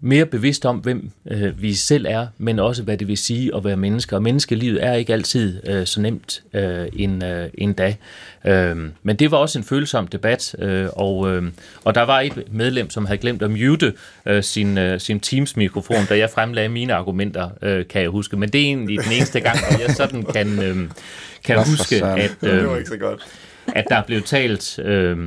mere 0.00 0.26
bevidst 0.26 0.66
om, 0.66 0.76
hvem 0.76 1.10
øh, 1.30 1.62
vi 1.62 1.74
selv 1.74 2.06
er, 2.08 2.26
men 2.38 2.58
også 2.58 2.82
hvad 2.82 2.96
det 2.96 3.08
vil 3.08 3.18
sige 3.18 3.56
at 3.56 3.64
være 3.64 3.76
mennesker. 3.76 4.16
Og 4.16 4.22
menneskelivet 4.22 4.84
er 4.84 4.92
ikke 4.92 5.12
altid 5.12 5.60
øh, 5.68 5.86
så 5.86 6.00
nemt 6.00 6.42
øh, 6.54 6.86
en, 6.92 7.24
øh, 7.24 7.48
en 7.54 7.72
dag. 7.72 7.98
Øh, 8.46 8.76
men 9.02 9.16
det 9.16 9.30
var 9.30 9.36
også 9.36 9.58
en 9.58 9.64
følsom 9.64 10.06
debat, 10.06 10.54
øh, 10.58 10.88
og, 10.92 11.30
øh, 11.30 11.42
og 11.84 11.94
der 11.94 12.02
var 12.02 12.20
et 12.20 12.42
medlem, 12.52 12.90
som 12.90 13.06
havde 13.06 13.18
glemt 13.18 13.42
at 13.42 13.50
mute 13.50 13.92
øh, 14.26 14.42
sin, 14.42 14.78
øh, 14.78 15.00
sin 15.00 15.20
Teams-mikrofon, 15.20 16.06
da 16.08 16.18
jeg 16.18 16.30
fremlagde 16.30 16.68
mine 16.68 16.94
argumenter, 16.94 17.50
øh, 17.62 17.86
kan 17.88 18.02
jeg 18.02 18.10
huske. 18.10 18.36
Men 18.36 18.48
det 18.48 18.60
er 18.60 18.64
egentlig 18.64 19.04
den 19.04 19.12
eneste 19.12 19.40
gang, 19.40 19.58
at 19.70 19.80
jeg 19.80 19.90
sådan 19.96 20.22
kan, 20.22 20.62
øh, 20.62 20.76
kan 21.44 21.58
huske, 21.58 22.04
at, 22.04 22.36
øh, 22.42 22.64
at 23.74 23.84
der 23.88 24.02
blev 24.06 24.22
talt... 24.22 24.78
Øh, 24.78 25.18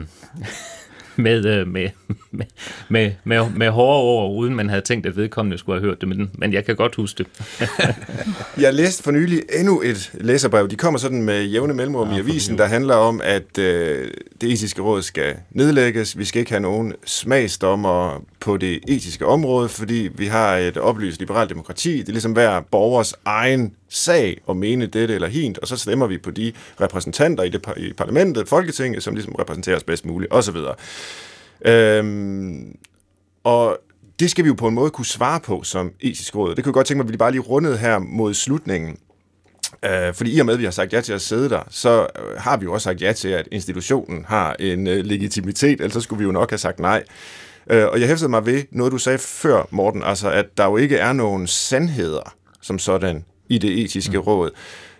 med, 1.15 1.45
øh, 1.45 1.67
med, 1.67 1.89
med, 2.31 2.45
med, 2.89 3.11
med, 3.23 3.49
med 3.55 3.69
hårde 3.69 4.03
ord, 4.03 4.35
uden 4.37 4.55
man 4.55 4.69
havde 4.69 4.81
tænkt, 4.81 5.05
at 5.05 5.17
vedkommende 5.17 5.57
skulle 5.57 5.79
have 5.79 5.89
hørt 5.89 6.01
det, 6.01 6.09
men, 6.09 6.31
men 6.33 6.53
jeg 6.53 6.65
kan 6.65 6.75
godt 6.75 6.95
huske 6.95 7.17
det. 7.23 7.27
jeg 8.63 8.73
læste 8.73 9.03
for 9.03 9.11
nylig 9.11 9.41
endnu 9.59 9.81
et 9.81 10.11
læserbrev. 10.13 10.69
De 10.69 10.75
kommer 10.75 10.99
sådan 10.99 11.21
med 11.21 11.43
jævne 11.43 11.73
mellemrum 11.73 12.09
ja, 12.09 12.15
i 12.15 12.19
avisen, 12.19 12.57
der 12.57 12.65
handler 12.65 12.95
om, 12.95 13.21
at 13.23 13.57
øh, 13.57 14.11
det 14.41 14.53
etiske 14.53 14.81
råd 14.81 15.01
skal 15.01 15.35
nedlægges. 15.51 16.17
Vi 16.17 16.25
skal 16.25 16.39
ikke 16.39 16.51
have 16.51 16.61
nogen 16.61 16.93
smagsdommer 17.05 18.23
på 18.39 18.57
det 18.57 18.79
etiske 18.87 19.25
område, 19.25 19.69
fordi 19.69 20.09
vi 20.15 20.25
har 20.25 20.57
et 20.57 20.77
oplyst 20.77 21.19
liberalt 21.19 21.49
demokrati. 21.49 21.97
Det 21.97 22.07
er 22.07 22.11
ligesom 22.11 22.31
hver 22.31 22.61
borgers 22.71 23.13
egen 23.25 23.73
sag 23.91 24.41
og 24.45 24.57
mene 24.57 24.85
dette 24.85 25.15
eller 25.15 25.27
hint, 25.27 25.57
og 25.57 25.67
så 25.67 25.77
stemmer 25.77 26.07
vi 26.07 26.17
på 26.17 26.31
de 26.31 26.53
repræsentanter 26.81 27.43
i, 27.43 27.49
det, 27.49 27.73
i 27.77 27.93
parlamentet, 27.93 28.47
Folketinget, 28.47 29.03
som 29.03 29.15
ligesom 29.15 29.35
repræsenterer 29.35 29.75
os 29.75 29.83
bedst 29.83 30.05
muligt, 30.05 30.33
osv. 30.33 30.55
Øhm, 31.65 32.77
og 33.43 33.79
det 34.19 34.31
skal 34.31 34.43
vi 34.43 34.47
jo 34.47 34.55
på 34.55 34.67
en 34.67 34.73
måde 34.73 34.89
kunne 34.89 35.05
svare 35.05 35.39
på 35.39 35.63
som 35.63 35.91
etisk 35.99 36.35
råd. 36.35 36.55
Det 36.55 36.63
kunne 36.63 36.69
jeg 36.69 36.73
godt 36.73 36.87
tænke 36.87 36.97
mig, 36.97 37.07
at 37.07 37.11
vi 37.11 37.17
bare 37.17 37.31
lige 37.31 37.41
rundede 37.41 37.77
her 37.77 37.99
mod 37.99 38.33
slutningen. 38.33 38.97
Øh, 39.85 40.13
fordi 40.13 40.35
i 40.35 40.39
og 40.39 40.45
med, 40.45 40.53
at 40.53 40.59
vi 40.59 40.63
har 40.63 40.71
sagt 40.71 40.93
ja 40.93 41.01
til 41.01 41.13
at 41.13 41.21
sidde 41.21 41.49
der, 41.49 41.61
så 41.69 42.01
øh, 42.01 42.37
har 42.37 42.57
vi 42.57 42.63
jo 42.63 42.73
også 42.73 42.83
sagt 42.83 43.01
ja 43.01 43.13
til, 43.13 43.27
at 43.27 43.47
institutionen 43.51 44.25
har 44.27 44.55
en 44.59 44.87
øh, 44.87 45.05
legitimitet, 45.05 45.81
ellers 45.81 45.93
så 45.93 46.01
skulle 46.01 46.17
vi 46.17 46.25
jo 46.25 46.31
nok 46.31 46.49
have 46.49 46.57
sagt 46.57 46.79
nej. 46.79 47.03
Øh, 47.69 47.87
og 47.87 47.99
jeg 47.99 48.07
hæftede 48.07 48.29
mig 48.29 48.45
ved 48.45 48.63
noget, 48.71 48.91
du 48.91 48.97
sagde 48.97 49.17
før, 49.17 49.67
Morten, 49.71 50.03
altså 50.03 50.31
at 50.31 50.45
der 50.57 50.65
jo 50.65 50.77
ikke 50.77 50.97
er 50.97 51.13
nogen 51.13 51.47
sandheder 51.47 52.35
som 52.61 52.79
sådan 52.79 53.25
i 53.51 53.57
det 53.57 53.83
etiske 53.83 54.17
mm. 54.17 54.23
råd. 54.23 54.51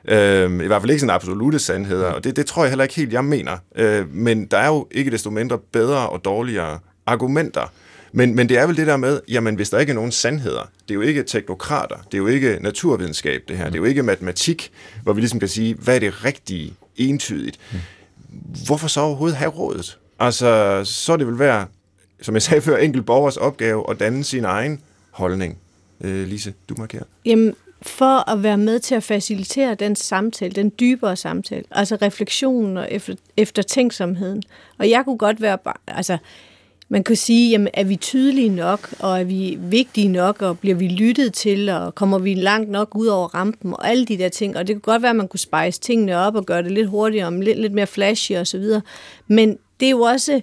Øh, 0.06 0.64
I 0.64 0.68
hvert 0.68 0.82
fald 0.82 0.92
ikke 0.92 1.00
sådan 1.00 1.16
absolute 1.16 1.60
sandheder, 1.60 2.10
mm. 2.10 2.16
og 2.16 2.24
det, 2.24 2.36
det 2.36 2.46
tror 2.46 2.64
jeg 2.64 2.72
heller 2.72 2.84
ikke 2.84 2.96
helt, 2.96 3.14
jeg 3.14 3.26
mener. 3.26 3.58
Øh, 3.76 4.14
men 4.14 4.46
der 4.46 4.58
er 4.58 4.68
jo 4.68 4.88
ikke 4.92 5.12
desto 5.12 5.30
mindre 5.30 5.58
bedre 5.58 6.10
og 6.10 6.26
dårligere 6.26 6.80
argumenter. 7.06 7.72
Men, 8.12 8.36
men 8.36 8.50
det 8.50 8.58
er 8.58 8.68
vel 8.68 8.78
det 8.78 8.88
der 8.88 8.98
med, 8.98 9.20
jamen 9.28 9.56
hvis 9.56 9.70
der 9.70 9.80
ikke 9.80 9.90
er 9.90 9.96
nogen 9.96 10.12
sandheder, 10.12 10.70
det 10.88 10.92
er 10.92 10.96
jo 10.96 11.02
ikke 11.02 11.24
teknokrater, 11.24 11.96
det 11.96 12.14
er 12.14 12.18
jo 12.18 12.28
ikke 12.28 12.58
naturvidenskab 12.62 13.42
det 13.48 13.58
her, 13.58 13.66
det 13.66 13.76
er 13.76 13.80
jo 13.80 13.86
ikke 13.86 14.04
matematik, 14.04 14.72
hvor 15.04 15.14
vi 15.14 15.22
ligesom 15.22 15.40
kan 15.40 15.50
sige, 15.50 15.76
hvad 15.76 15.96
er 15.96 16.00
det 16.00 16.26
rigtige 16.26 16.74
entydigt. 16.98 17.60
Mm. 17.72 17.80
Hvorfor 18.66 18.88
så 18.88 19.02
overhovedet 19.02 19.38
have 19.38 19.52
rådet? 19.52 19.98
Altså, 20.20 20.82
så 20.84 21.14
er 21.14 21.18
det 21.18 21.28
vel 21.28 21.40
være, 21.40 21.66
som 22.22 22.34
jeg 22.34 22.42
sagde 22.42 22.62
før, 22.62 22.78
enkelt 22.78 23.06
borgers 23.06 23.38
opgave 23.38 23.90
at 23.90 24.00
danne 24.00 24.24
sin 24.24 24.46
egen 24.46 24.82
holdning. 25.12 25.58
Øh, 26.04 26.28
Lise, 26.28 26.54
du 26.70 26.76
markerer. 26.78 27.04
Jamen, 27.26 27.56
for 27.82 28.30
at 28.30 28.44
være 28.44 28.58
med 28.58 28.80
til 28.80 28.96
at 28.96 29.04
facilitere 29.04 29.76
den 29.76 29.96
samtale, 29.96 30.52
den 30.52 30.72
dybere 30.80 31.16
samtale, 31.16 31.64
altså 31.72 31.98
refleksionen 32.02 32.78
og 32.78 32.88
efter, 32.92 33.14
eftertænksomheden. 33.38 34.44
Og 34.80 34.90
jeg 34.90 35.06
kunne 35.06 35.18
godt 35.18 35.42
være, 35.42 35.58
altså, 35.88 36.18
man 36.90 37.04
kan 37.04 37.16
sige, 37.16 37.50
jamen, 37.50 37.68
er 37.74 37.84
vi 37.84 37.96
tydelige 37.96 38.50
nok, 38.50 38.90
og 39.00 39.20
er 39.20 39.24
vi 39.24 39.58
vigtige 39.60 40.08
nok, 40.08 40.42
og 40.42 40.60
bliver 40.60 40.76
vi 40.76 40.88
lyttet 40.88 41.34
til, 41.34 41.70
og 41.70 41.96
kommer 41.96 42.20
vi 42.20 42.34
langt 42.34 42.70
nok 42.70 42.96
ud 42.96 43.08
over 43.08 43.28
rampen, 43.28 43.74
og 43.74 43.90
alle 43.90 44.06
de 44.06 44.18
der 44.18 44.30
ting. 44.30 44.58
Og 44.58 44.68
det 44.68 44.76
kunne 44.76 44.94
godt 44.94 45.02
være, 45.02 45.10
at 45.10 45.16
man 45.16 45.28
kunne 45.28 45.40
spejse 45.40 45.80
tingene 45.80 46.18
op 46.18 46.36
og 46.36 46.46
gøre 46.46 46.64
det 46.64 46.72
lidt 46.72 46.88
hurtigere, 46.88 47.44
lidt, 47.44 47.60
lidt 47.60 47.74
mere 47.74 47.88
flashy 47.88 48.32
og 48.32 48.48
så 48.48 48.58
videre. 48.58 48.82
Men 49.28 49.58
det 49.80 49.86
er 49.86 49.90
jo 49.90 50.02
også 50.02 50.42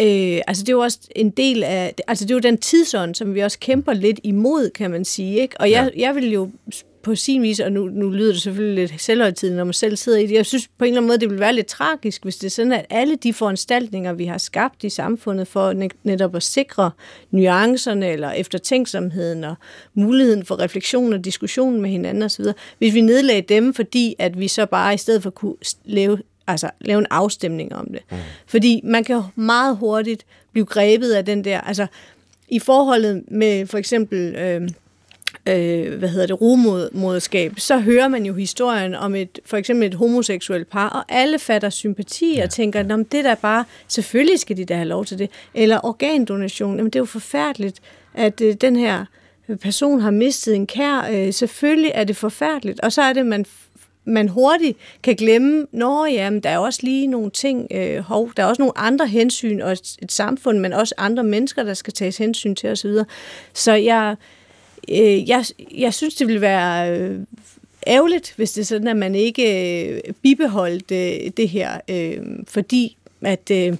Øh, 0.00 0.40
altså 0.46 0.62
det 0.62 0.68
er 0.68 0.72
jo 0.76 0.80
også 0.80 0.98
en 1.16 1.30
del 1.30 1.64
af, 1.64 1.94
altså 2.08 2.24
det 2.24 2.30
er 2.30 2.34
jo 2.34 2.40
den 2.40 2.58
tidsånd, 2.58 3.14
som 3.14 3.34
vi 3.34 3.40
også 3.40 3.58
kæmper 3.58 3.92
lidt 3.92 4.20
imod, 4.22 4.70
kan 4.70 4.90
man 4.90 5.04
sige. 5.04 5.40
Ikke? 5.40 5.60
Og 5.60 5.70
jeg, 5.70 5.90
ja. 5.96 6.06
jeg 6.06 6.14
vil 6.14 6.32
jo 6.32 6.50
på 7.02 7.14
sin 7.14 7.42
vis, 7.42 7.60
og 7.60 7.72
nu, 7.72 7.88
nu 7.88 8.10
lyder 8.10 8.32
det 8.32 8.42
selvfølgelig 8.42 8.88
lidt 8.88 9.00
selvhøjtidligt, 9.00 9.56
når 9.56 9.64
man 9.64 9.74
selv 9.74 9.96
sidder 9.96 10.18
i 10.18 10.26
det, 10.26 10.34
jeg 10.34 10.46
synes 10.46 10.68
på 10.78 10.84
en 10.84 10.88
eller 10.88 11.00
anden 11.00 11.08
måde, 11.08 11.18
det 11.18 11.30
vil 11.30 11.40
være 11.40 11.52
lidt 11.52 11.66
tragisk, 11.66 12.22
hvis 12.22 12.36
det 12.36 12.46
er 12.46 12.50
sådan, 12.50 12.72
at 12.72 12.86
alle 12.90 13.16
de 13.16 13.32
foranstaltninger, 13.32 14.12
vi 14.12 14.24
har 14.24 14.38
skabt 14.38 14.84
i 14.84 14.88
samfundet 14.88 15.48
for 15.48 15.88
netop 16.04 16.36
at 16.36 16.42
sikre 16.42 16.90
nuancerne 17.30 18.08
eller 18.08 18.30
eftertænksomheden 18.30 19.44
og 19.44 19.54
muligheden 19.94 20.44
for 20.44 20.58
refleksion 20.58 21.12
og 21.12 21.24
diskussion 21.24 21.80
med 21.80 21.90
hinanden 21.90 22.22
osv., 22.22 22.44
hvis 22.78 22.94
vi 22.94 23.00
nedlagde 23.00 23.54
dem, 23.54 23.74
fordi 23.74 24.14
at 24.18 24.40
vi 24.40 24.48
så 24.48 24.66
bare 24.66 24.94
i 24.94 24.98
stedet 24.98 25.22
for 25.22 25.30
kunne 25.30 25.56
leve 25.84 26.18
altså 26.48 26.70
lave 26.80 26.98
en 26.98 27.06
afstemning 27.10 27.74
om 27.74 27.86
det. 27.86 28.00
Mm. 28.10 28.16
Fordi 28.46 28.80
man 28.84 29.04
kan 29.04 29.22
meget 29.34 29.76
hurtigt 29.76 30.26
blive 30.52 30.66
grebet 30.66 31.12
af 31.12 31.24
den 31.24 31.44
der, 31.44 31.60
altså 31.60 31.86
i 32.48 32.58
forholdet 32.58 33.24
med 33.28 33.66
for 33.66 33.78
eksempel 33.78 34.36
øh, 34.36 34.68
øh, 35.48 35.98
hvad 35.98 36.08
hedder 36.08 36.26
det, 36.26 36.40
rumoderskab, 36.40 37.52
så 37.56 37.78
hører 37.78 38.08
man 38.08 38.26
jo 38.26 38.34
historien 38.34 38.94
om 38.94 39.14
et, 39.14 39.40
for 39.46 39.56
eksempel 39.56 39.88
et 39.88 39.94
homoseksuelt 39.94 40.70
par, 40.70 40.88
og 40.88 41.04
alle 41.08 41.38
fatter 41.38 41.70
sympati 41.70 42.30
og 42.32 42.36
ja. 42.36 42.46
tænker, 42.46 42.80
ja. 42.80 42.96
det 42.96 43.24
der 43.24 43.34
bare, 43.34 43.64
selvfølgelig 43.88 44.40
skal 44.40 44.56
de 44.56 44.64
da 44.64 44.74
have 44.74 44.88
lov 44.88 45.04
til 45.04 45.18
det. 45.18 45.30
Eller 45.54 45.80
organdonation, 45.84 46.76
jamen 46.76 46.90
det 46.90 46.96
er 46.96 47.00
jo 47.00 47.04
forfærdeligt, 47.04 47.80
at 48.14 48.40
øh, 48.40 48.54
den 48.54 48.76
her 48.76 49.04
person 49.60 50.00
har 50.00 50.10
mistet 50.10 50.54
en 50.54 50.66
kær, 50.66 51.08
øh, 51.12 51.32
selvfølgelig 51.32 51.92
er 51.94 52.04
det 52.04 52.16
forfærdeligt. 52.16 52.80
Og 52.80 52.92
så 52.92 53.02
er 53.02 53.12
det, 53.12 53.26
man 53.26 53.44
man 54.08 54.28
hurtigt 54.28 54.78
kan 55.02 55.16
glemme, 55.16 55.66
når 55.72 56.06
jamen, 56.06 56.40
der 56.40 56.50
er 56.50 56.58
også 56.58 56.80
lige 56.82 57.06
nogle 57.06 57.30
ting, 57.30 57.66
øh, 57.70 57.98
hov, 57.98 58.30
der 58.36 58.42
er 58.42 58.46
også 58.46 58.62
nogle 58.62 58.78
andre 58.78 59.06
hensyn, 59.06 59.60
og 59.60 59.72
et, 59.72 59.96
et 60.02 60.12
samfund, 60.12 60.58
men 60.58 60.72
også 60.72 60.94
andre 60.98 61.24
mennesker, 61.24 61.62
der 61.62 61.74
skal 61.74 61.92
tages 61.92 62.18
hensyn 62.18 62.54
til 62.54 62.70
osv. 62.70 62.92
Så, 62.92 63.04
så 63.54 63.72
jeg, 63.72 64.16
øh, 64.90 65.28
jeg, 65.28 65.44
jeg 65.76 65.94
synes, 65.94 66.14
det 66.14 66.26
vil 66.26 66.40
være 66.40 66.98
øh, 66.98 67.20
ærgerligt, 67.86 68.32
hvis 68.36 68.52
det 68.52 68.60
er 68.60 68.66
sådan, 68.66 68.88
at 68.88 68.96
man 68.96 69.14
ikke 69.14 69.84
øh, 69.88 70.00
bibeholdt 70.22 70.90
øh, 70.92 71.30
det 71.36 71.48
her, 71.48 71.80
øh, 71.90 72.18
fordi 72.46 72.96
at... 73.22 73.50
Øh, 73.50 73.76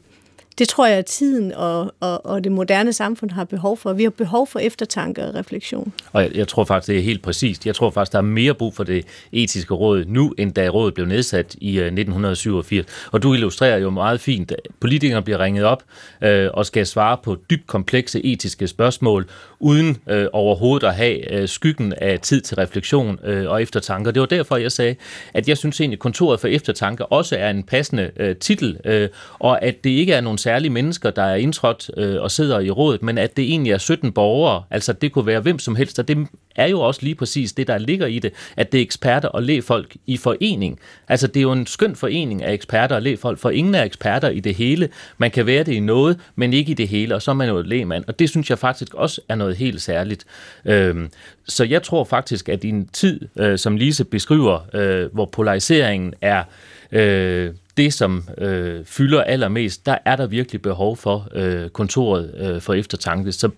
det 0.58 0.68
tror 0.68 0.86
jeg, 0.86 0.98
at 0.98 1.06
tiden 1.06 1.52
og, 1.52 1.94
og, 2.00 2.26
og 2.26 2.44
det 2.44 2.52
moderne 2.52 2.92
samfund 2.92 3.30
har 3.30 3.44
behov 3.44 3.76
for. 3.76 3.92
Vi 3.92 4.02
har 4.02 4.10
behov 4.10 4.46
for 4.46 4.58
eftertanke 4.58 5.24
og 5.24 5.34
refleksion. 5.34 5.92
Og 6.12 6.22
jeg, 6.22 6.30
jeg 6.34 6.48
tror 6.48 6.64
faktisk, 6.64 6.88
det 6.88 6.98
er 6.98 7.02
helt 7.02 7.22
præcist. 7.22 7.66
Jeg 7.66 7.74
tror 7.74 7.90
faktisk, 7.90 8.12
der 8.12 8.18
er 8.18 8.22
mere 8.22 8.54
brug 8.54 8.74
for 8.74 8.84
det 8.84 9.04
etiske 9.32 9.74
råd 9.74 10.04
nu, 10.06 10.34
end 10.38 10.52
da 10.52 10.68
rådet 10.68 10.94
blev 10.94 11.06
nedsat 11.06 11.54
i 11.60 11.78
øh, 11.78 11.82
uh, 11.82 11.86
1987. 11.86 12.86
Og 13.12 13.22
du 13.22 13.34
illustrerer 13.34 13.78
jo 13.78 13.90
meget 13.90 14.20
fint, 14.20 14.52
at 14.52 14.58
politikere 14.80 15.22
bliver 15.22 15.38
ringet 15.38 15.64
op 15.64 15.82
øh, 16.22 16.50
og 16.54 16.66
skal 16.66 16.86
svare 16.86 17.16
på 17.22 17.36
dybt 17.50 17.66
komplekse 17.66 18.24
etiske 18.24 18.68
spørgsmål, 18.68 19.26
uden 19.60 19.96
øh, 20.08 20.26
overhovedet 20.32 20.86
at 20.86 20.94
have 20.94 21.32
øh, 21.32 21.48
skyggen 21.48 21.92
af 21.92 22.20
tid 22.20 22.40
til 22.40 22.56
refleksion 22.56 23.18
øh, 23.24 23.50
og 23.50 23.62
eftertanke. 23.62 24.10
Og 24.10 24.14
det 24.14 24.20
var 24.20 24.26
derfor, 24.26 24.56
jeg 24.56 24.72
sagde, 24.72 24.94
at 25.34 25.48
jeg 25.48 25.58
synes 25.58 25.80
egentlig, 25.80 25.96
at 25.96 26.00
kontoret 26.00 26.40
for 26.40 26.48
eftertanke 26.48 27.06
også 27.06 27.36
er 27.36 27.50
en 27.50 27.62
passende 27.62 28.10
øh, 28.16 28.36
titel, 28.36 28.78
øh, 28.84 29.08
og 29.38 29.62
at 29.62 29.84
det 29.84 29.90
ikke 29.90 30.12
er 30.12 30.20
nogen 30.20 30.38
særlige 30.48 30.70
mennesker, 30.70 31.10
der 31.10 31.22
er 31.22 31.34
indtrådt 31.34 31.90
øh, 31.96 32.22
og 32.22 32.30
sidder 32.30 32.60
i 32.60 32.70
rådet, 32.70 33.02
men 33.02 33.18
at 33.18 33.36
det 33.36 33.44
egentlig 33.44 33.72
er 33.72 33.78
17 33.78 34.12
borgere, 34.12 34.62
altså 34.70 34.92
det 34.92 35.12
kunne 35.12 35.26
være 35.26 35.40
hvem 35.40 35.58
som 35.58 35.76
helst, 35.76 35.98
og 35.98 36.08
det 36.08 36.26
er 36.56 36.66
jo 36.66 36.80
også 36.80 37.00
lige 37.02 37.14
præcis 37.14 37.52
det, 37.52 37.66
der 37.66 37.78
ligger 37.78 38.06
i 38.06 38.18
det, 38.18 38.32
at 38.56 38.72
det 38.72 38.78
er 38.78 38.82
eksperter 38.82 39.28
og 39.28 39.42
lægfolk 39.42 39.96
i 40.06 40.16
forening. 40.16 40.78
Altså 41.08 41.26
det 41.26 41.36
er 41.36 41.42
jo 41.42 41.52
en 41.52 41.66
skøn 41.66 41.96
forening 41.96 42.42
af 42.42 42.52
eksperter 42.52 42.96
og 42.96 43.02
lægfolk, 43.02 43.38
for 43.38 43.50
ingen 43.50 43.74
er 43.74 43.82
eksperter 43.82 44.28
i 44.28 44.40
det 44.40 44.54
hele. 44.54 44.88
Man 45.18 45.30
kan 45.30 45.46
være 45.46 45.64
det 45.64 45.72
i 45.72 45.80
noget, 45.80 46.18
men 46.36 46.52
ikke 46.52 46.70
i 46.70 46.74
det 46.74 46.88
hele, 46.88 47.14
og 47.14 47.22
så 47.22 47.30
er 47.30 47.34
man 47.34 47.48
jo 47.48 47.58
et 47.58 47.66
lægmand, 47.66 48.04
og 48.06 48.18
det 48.18 48.30
synes 48.30 48.50
jeg 48.50 48.58
faktisk 48.58 48.94
også 48.94 49.20
er 49.28 49.34
noget 49.34 49.56
helt 49.56 49.82
særligt. 49.82 50.24
Øhm, 50.64 51.10
så 51.48 51.64
jeg 51.64 51.82
tror 51.82 52.04
faktisk, 52.04 52.48
at 52.48 52.64
i 52.64 52.68
en 52.68 52.88
tid, 52.92 53.20
øh, 53.38 53.58
som 53.58 53.76
Lise 53.76 54.04
beskriver, 54.04 54.58
øh, 54.74 55.12
hvor 55.12 55.26
polariseringen 55.26 56.14
er 56.20 56.44
øh, 56.92 57.50
det, 57.78 57.92
som 57.94 58.28
øh, 58.38 58.84
fylder 58.84 59.22
allermest, 59.22 59.86
der 59.86 59.98
er 60.04 60.16
der 60.16 60.26
virkelig 60.26 60.62
behov 60.62 60.96
for 60.96 61.28
øh, 61.34 61.68
kontoret 61.68 62.34
øh, 62.36 62.60
for 62.60 62.74
eftertanke. 62.74 63.32
Så 63.32 63.50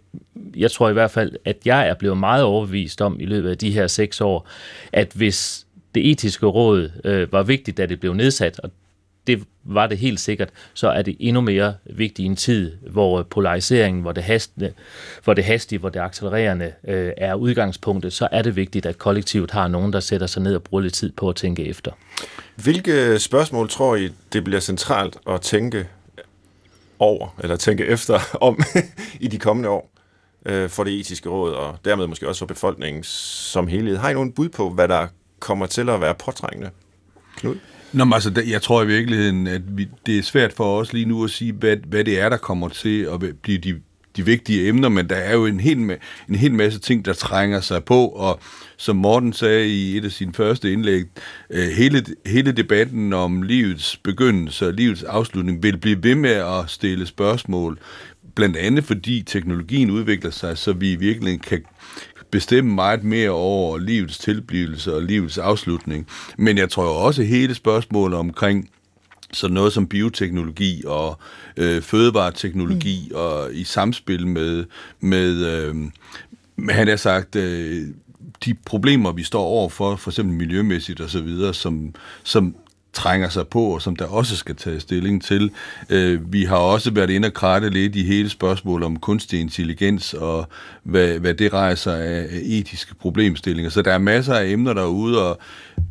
jeg 0.56 0.70
tror 0.70 0.88
i 0.88 0.92
hvert 0.92 1.10
fald, 1.10 1.32
at 1.44 1.56
jeg 1.64 1.88
er 1.88 1.94
blevet 1.94 2.18
meget 2.18 2.44
overbevist 2.44 3.02
om 3.02 3.20
i 3.20 3.26
løbet 3.26 3.50
af 3.50 3.58
de 3.58 3.70
her 3.70 3.86
seks 3.86 4.20
år, 4.20 4.48
at 4.92 5.12
hvis 5.14 5.66
det 5.94 6.10
etiske 6.10 6.46
råd 6.46 6.90
øh, 7.04 7.32
var 7.32 7.42
vigtigt, 7.42 7.76
da 7.76 7.86
det 7.86 8.00
blev 8.00 8.14
nedsat, 8.14 8.60
og 8.60 8.70
det 9.26 9.44
var 9.64 9.86
det 9.86 9.98
helt 9.98 10.20
sikkert, 10.20 10.48
så 10.74 10.88
er 10.88 11.02
det 11.02 11.16
endnu 11.20 11.40
mere 11.40 11.74
vigtigt 11.84 12.18
i 12.18 12.24
en 12.24 12.36
tid, 12.36 12.76
hvor 12.90 13.22
polariseringen, 13.22 14.02
hvor 14.02 14.12
det 14.12 14.22
hastende, 14.22 14.72
hvor 15.24 15.34
det 15.34 15.44
hastige, 15.44 15.78
hvor 15.78 15.88
det 15.88 16.00
accelererende 16.00 16.72
øh, 16.88 17.12
er 17.16 17.34
udgangspunktet, 17.34 18.12
så 18.12 18.28
er 18.32 18.42
det 18.42 18.56
vigtigt, 18.56 18.86
at 18.86 18.98
kollektivet 18.98 19.50
har 19.50 19.68
nogen, 19.68 19.92
der 19.92 20.00
sætter 20.00 20.26
sig 20.26 20.42
ned 20.42 20.54
og 20.54 20.62
bruger 20.62 20.82
lidt 20.82 20.94
tid 20.94 21.12
på 21.12 21.28
at 21.28 21.36
tænke 21.36 21.64
efter. 21.64 21.92
Hvilke 22.56 23.18
spørgsmål 23.18 23.68
tror 23.68 23.96
I, 23.96 24.08
det 24.32 24.44
bliver 24.44 24.60
centralt 24.60 25.18
at 25.28 25.40
tænke 25.40 25.88
over, 26.98 27.36
eller 27.42 27.56
tænke 27.56 27.86
efter 27.86 28.20
om 28.48 28.60
i 29.20 29.28
de 29.28 29.38
kommende 29.38 29.68
år 29.68 29.90
øh, 30.46 30.68
for 30.68 30.84
det 30.84 31.00
etiske 31.00 31.28
råd, 31.28 31.52
og 31.52 31.78
dermed 31.84 32.06
måske 32.06 32.28
også 32.28 32.38
for 32.38 32.46
befolkningen 32.46 33.02
som 33.04 33.66
helhed? 33.66 33.96
Har 33.96 34.10
I 34.10 34.14
nogen 34.14 34.32
bud 34.32 34.48
på, 34.48 34.70
hvad 34.70 34.88
der 34.88 35.06
kommer 35.38 35.66
til 35.66 35.88
at 35.88 36.00
være 36.00 36.14
påtrængende? 36.14 36.70
Knud? 37.36 37.56
Nå, 37.92 38.04
men 38.04 38.12
altså, 38.12 38.42
jeg 38.46 38.62
tror 38.62 38.82
i 38.82 38.86
virkeligheden, 38.86 39.46
at 39.46 39.62
vi, 39.78 39.88
det 40.06 40.18
er 40.18 40.22
svært 40.22 40.52
for 40.52 40.80
os 40.80 40.92
lige 40.92 41.06
nu 41.06 41.24
at 41.24 41.30
sige, 41.30 41.52
hvad, 41.52 41.76
hvad 41.86 42.04
det 42.04 42.20
er, 42.20 42.28
der 42.28 42.36
kommer 42.36 42.68
til 42.68 43.02
at 43.02 43.20
blive 43.42 43.58
de, 43.58 43.80
de 44.16 44.24
vigtige 44.24 44.68
emner, 44.68 44.88
men 44.88 45.08
der 45.08 45.16
er 45.16 45.34
jo 45.34 45.46
en 45.46 45.60
hel, 45.60 45.78
en 46.28 46.34
hel 46.34 46.54
masse 46.54 46.78
ting, 46.78 47.04
der 47.04 47.12
trænger 47.12 47.60
sig 47.60 47.84
på, 47.84 48.06
og 48.06 48.40
som 48.76 48.96
Morten 48.96 49.32
sagde 49.32 49.68
i 49.68 49.96
et 49.96 50.04
af 50.04 50.12
sine 50.12 50.34
første 50.34 50.72
indlæg, 50.72 51.04
øh, 51.50 51.68
hele, 51.68 52.04
hele 52.26 52.52
debatten 52.52 53.12
om 53.12 53.42
livets 53.42 53.96
begyndelse 53.96 54.66
og 54.66 54.72
livets 54.72 55.02
afslutning 55.02 55.62
vil 55.62 55.76
blive 55.76 56.02
ved 56.02 56.14
med 56.14 56.30
at 56.30 56.64
stille 56.66 57.06
spørgsmål, 57.06 57.78
blandt 58.34 58.56
andet 58.56 58.84
fordi 58.84 59.22
teknologien 59.26 59.90
udvikler 59.90 60.30
sig, 60.30 60.58
så 60.58 60.72
vi 60.72 60.94
virkelig 60.94 61.40
kan 61.42 61.62
bestemme 62.30 62.74
meget 62.74 63.04
mere 63.04 63.30
over 63.30 63.78
livets 63.78 64.18
tilblivelse 64.18 64.94
og 64.94 65.02
livets 65.02 65.38
afslutning. 65.38 66.06
Men 66.38 66.58
jeg 66.58 66.70
tror 66.70 66.84
også 66.84 67.22
hele 67.22 67.54
spørgsmålet 67.54 68.18
omkring 68.18 68.70
så 69.32 69.48
noget 69.48 69.72
som 69.72 69.86
bioteknologi 69.86 70.82
og 70.86 71.18
øh, 71.56 71.82
fødevareteknologi 71.82 73.08
mm. 73.10 73.16
og 73.16 73.54
i 73.54 73.64
samspil 73.64 74.26
med, 74.26 74.64
med 75.00 75.46
øh, 75.46 75.74
han 76.68 76.88
har 76.88 76.96
sagt, 76.96 77.36
øh, 77.36 77.86
de 78.44 78.54
problemer, 78.54 79.12
vi 79.12 79.22
står 79.22 79.42
overfor, 79.42 79.96
for 79.96 80.10
eksempel 80.10 80.36
miljømæssigt 80.36 81.00
osv., 81.00 81.52
som, 81.52 81.94
som 82.22 82.54
trænger 82.92 83.28
sig 83.28 83.48
på, 83.48 83.62
og 83.62 83.82
som 83.82 83.96
der 83.96 84.06
også 84.06 84.36
skal 84.36 84.56
tage 84.56 84.80
stilling 84.80 85.22
til. 85.22 85.50
Øh, 85.90 86.32
vi 86.32 86.44
har 86.44 86.56
også 86.56 86.90
været 86.90 87.10
inde 87.10 87.26
og 87.26 87.34
kratte 87.34 87.70
lidt 87.70 87.96
i 87.96 88.02
hele 88.02 88.28
spørgsmålet 88.28 88.86
om 88.86 88.98
kunstig 88.98 89.40
intelligens, 89.40 90.14
og 90.14 90.48
hvad, 90.82 91.18
hvad 91.18 91.34
det 91.34 91.52
rejser 91.52 91.92
af 91.92 92.26
etiske 92.32 92.94
problemstillinger. 92.94 93.70
Så 93.70 93.82
der 93.82 93.92
er 93.92 93.98
masser 93.98 94.34
af 94.34 94.46
emner 94.46 94.72
derude, 94.72 95.30
og 95.30 95.40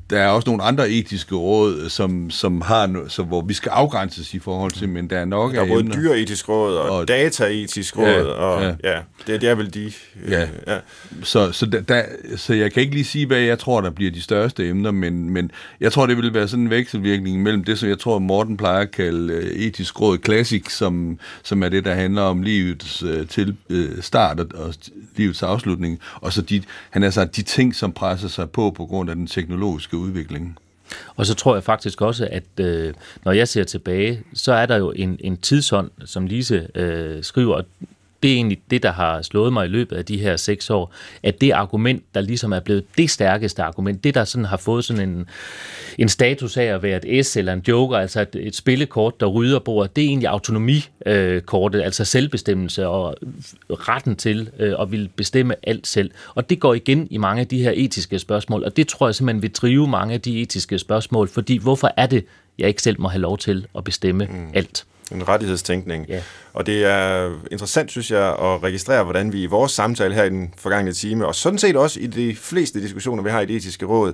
der 0.09 0.19
er 0.19 0.27
også 0.27 0.49
nogle 0.49 0.63
andre 0.63 0.89
etiske 0.89 1.35
råd, 1.35 1.89
som, 1.89 2.29
som 2.29 2.61
har, 2.61 3.05
så, 3.07 3.23
hvor 3.23 3.41
vi 3.41 3.53
skal 3.53 3.69
afgrænses 3.69 4.33
i 4.33 4.39
forhold 4.39 4.71
til, 4.71 4.89
men 4.89 5.09
der 5.09 5.17
er 5.17 5.25
nok 5.25 5.53
Der 5.53 5.61
er 5.61 5.67
både 5.67 5.91
dyreetisk 5.93 6.49
råd 6.49 6.77
og, 6.77 6.89
og 6.89 7.07
dataetisk 7.07 7.97
råd, 7.97 8.05
ja, 8.05 8.23
og 8.23 8.61
ja, 8.63 8.91
ja 8.91 8.99
det, 9.27 9.41
det 9.41 9.49
er 9.49 9.55
vel 9.55 9.73
de. 9.73 9.85
Øh, 10.23 10.31
ja. 10.31 10.47
ja. 10.67 10.77
Så, 11.23 11.51
så, 11.51 11.65
der, 11.65 11.81
der, 11.81 12.03
så 12.35 12.53
jeg 12.53 12.73
kan 12.73 12.81
ikke 12.81 12.93
lige 12.93 13.05
sige, 13.05 13.25
hvad 13.25 13.39
jeg 13.39 13.59
tror, 13.59 13.81
der 13.81 13.89
bliver 13.89 14.11
de 14.11 14.21
største 14.21 14.69
emner, 14.69 14.91
men, 14.91 15.29
men 15.29 15.51
jeg 15.79 15.91
tror, 15.91 16.05
det 16.05 16.17
vil 16.17 16.33
være 16.33 16.47
sådan 16.47 16.63
en 16.63 16.69
vekselvirkning 16.69 17.43
mellem 17.43 17.63
det, 17.63 17.79
som 17.79 17.89
jeg 17.89 17.99
tror, 17.99 18.19
Morten 18.19 18.57
plejer 18.57 18.81
at 18.81 18.91
kalde 18.91 19.37
uh, 19.37 19.43
etisk 19.43 20.01
råd 20.01 20.17
klassik, 20.17 20.69
som, 20.69 21.19
som 21.43 21.63
er 21.63 21.69
det, 21.69 21.85
der 21.85 21.93
handler 21.93 22.21
om 22.21 22.41
livets 22.41 23.03
uh, 23.03 23.27
til 23.27 23.55
uh, 23.69 24.01
start 24.01 24.39
og, 24.39 24.47
og 24.53 24.73
livets 25.15 25.43
afslutning, 25.43 25.99
og 26.15 26.33
så 26.33 26.41
de, 26.41 26.61
han 26.89 27.01
har 27.01 27.09
sagt, 27.09 27.35
de 27.35 27.41
ting, 27.41 27.75
som 27.75 27.91
presser 27.91 28.27
sig 28.27 28.49
på 28.49 28.71
på 28.71 28.85
grund 28.85 29.09
af 29.09 29.15
den 29.15 29.27
teknologiske 29.27 29.97
udvikling. 29.99 30.57
Og 31.15 31.25
så 31.25 31.35
tror 31.35 31.55
jeg 31.55 31.63
faktisk 31.63 32.01
også, 32.01 32.27
at 32.31 32.43
øh, 32.59 32.93
når 33.25 33.31
jeg 33.31 33.47
ser 33.47 33.63
tilbage, 33.63 34.23
så 34.33 34.53
er 34.53 34.65
der 34.65 34.77
jo 34.77 34.91
en, 34.95 35.17
en 35.19 35.37
tidshånd, 35.37 35.91
som 36.05 36.25
Lise 36.25 36.67
øh, 36.75 37.23
skriver, 37.23 37.61
det 38.23 38.31
er 38.31 38.35
egentlig 38.35 38.61
det, 38.71 38.83
der 38.83 38.91
har 38.91 39.21
slået 39.21 39.53
mig 39.53 39.65
i 39.65 39.69
løbet 39.69 39.95
af 39.95 40.05
de 40.05 40.17
her 40.17 40.35
seks 40.35 40.69
år, 40.69 40.93
at 41.23 41.41
det 41.41 41.51
argument, 41.51 42.03
der 42.13 42.21
ligesom 42.21 42.51
er 42.51 42.59
blevet 42.59 42.83
det 42.97 43.09
stærkeste 43.09 43.63
argument, 43.63 44.03
det 44.03 44.15
der 44.15 44.23
sådan 44.23 44.45
har 44.45 44.57
fået 44.57 44.85
sådan 44.85 45.09
en, 45.09 45.25
en 45.97 46.09
status 46.09 46.57
af 46.57 46.63
at 46.63 46.83
være 46.83 47.07
et 47.07 47.25
S 47.25 47.37
eller 47.37 47.53
en 47.53 47.63
joker, 47.67 47.97
altså 47.97 48.21
et, 48.21 48.35
et 48.35 48.55
spillekort, 48.55 49.19
der 49.19 49.25
rydder 49.25 49.59
bordet, 49.59 49.95
det 49.95 50.03
er 50.03 50.07
egentlig 50.07 50.29
autonomikortet, 50.29 51.81
altså 51.81 52.05
selvbestemmelse 52.05 52.87
og 52.87 53.15
retten 53.69 54.15
til 54.15 54.49
øh, 54.59 54.75
at 54.81 54.91
ville 54.91 55.09
bestemme 55.15 55.55
alt 55.63 55.87
selv. 55.87 56.11
Og 56.35 56.49
det 56.49 56.59
går 56.59 56.73
igen 56.73 57.07
i 57.11 57.17
mange 57.17 57.41
af 57.41 57.47
de 57.47 57.63
her 57.63 57.71
etiske 57.75 58.19
spørgsmål, 58.19 58.63
og 58.63 58.77
det 58.77 58.87
tror 58.87 59.07
jeg 59.07 59.15
simpelthen 59.15 59.41
vil 59.41 59.51
drive 59.51 59.87
mange 59.87 60.13
af 60.13 60.21
de 60.21 60.41
etiske 60.41 60.79
spørgsmål, 60.79 61.27
fordi 61.27 61.57
hvorfor 61.57 61.91
er 61.97 62.05
det, 62.05 62.25
jeg 62.57 62.67
ikke 62.67 62.81
selv 62.81 63.01
må 63.01 63.07
have 63.07 63.21
lov 63.21 63.37
til 63.37 63.67
at 63.77 63.83
bestemme 63.83 64.25
mm. 64.25 64.51
alt? 64.53 64.85
En 65.11 65.27
rettighedstænkning. 65.27 66.05
Ja. 66.07 66.21
Og 66.53 66.65
det 66.65 66.85
er 66.85 67.31
interessant, 67.51 67.91
synes 67.91 68.11
jeg, 68.11 68.27
at 68.29 68.63
registrere, 68.63 69.03
hvordan 69.03 69.33
vi 69.33 69.43
i 69.43 69.45
vores 69.45 69.71
samtale 69.71 70.15
her 70.15 70.23
i 70.23 70.29
den 70.29 70.53
forgangne 70.57 70.93
time, 70.93 71.25
og 71.27 71.35
sådan 71.35 71.59
set 71.59 71.75
også 71.75 71.99
i 71.99 72.07
de 72.07 72.35
fleste 72.35 72.81
diskussioner, 72.81 73.23
vi 73.23 73.29
har 73.29 73.41
i 73.41 73.45
det 73.45 73.55
etiske 73.55 73.85
råd, 73.85 74.13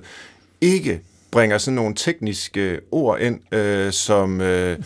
ikke 0.60 1.00
bringer 1.30 1.58
sådan 1.58 1.74
nogle 1.74 1.94
tekniske 1.94 2.80
ord 2.90 3.20
ind, 3.20 3.54
øh, 3.54 3.92
som... 3.92 4.40
Øh, 4.40 4.78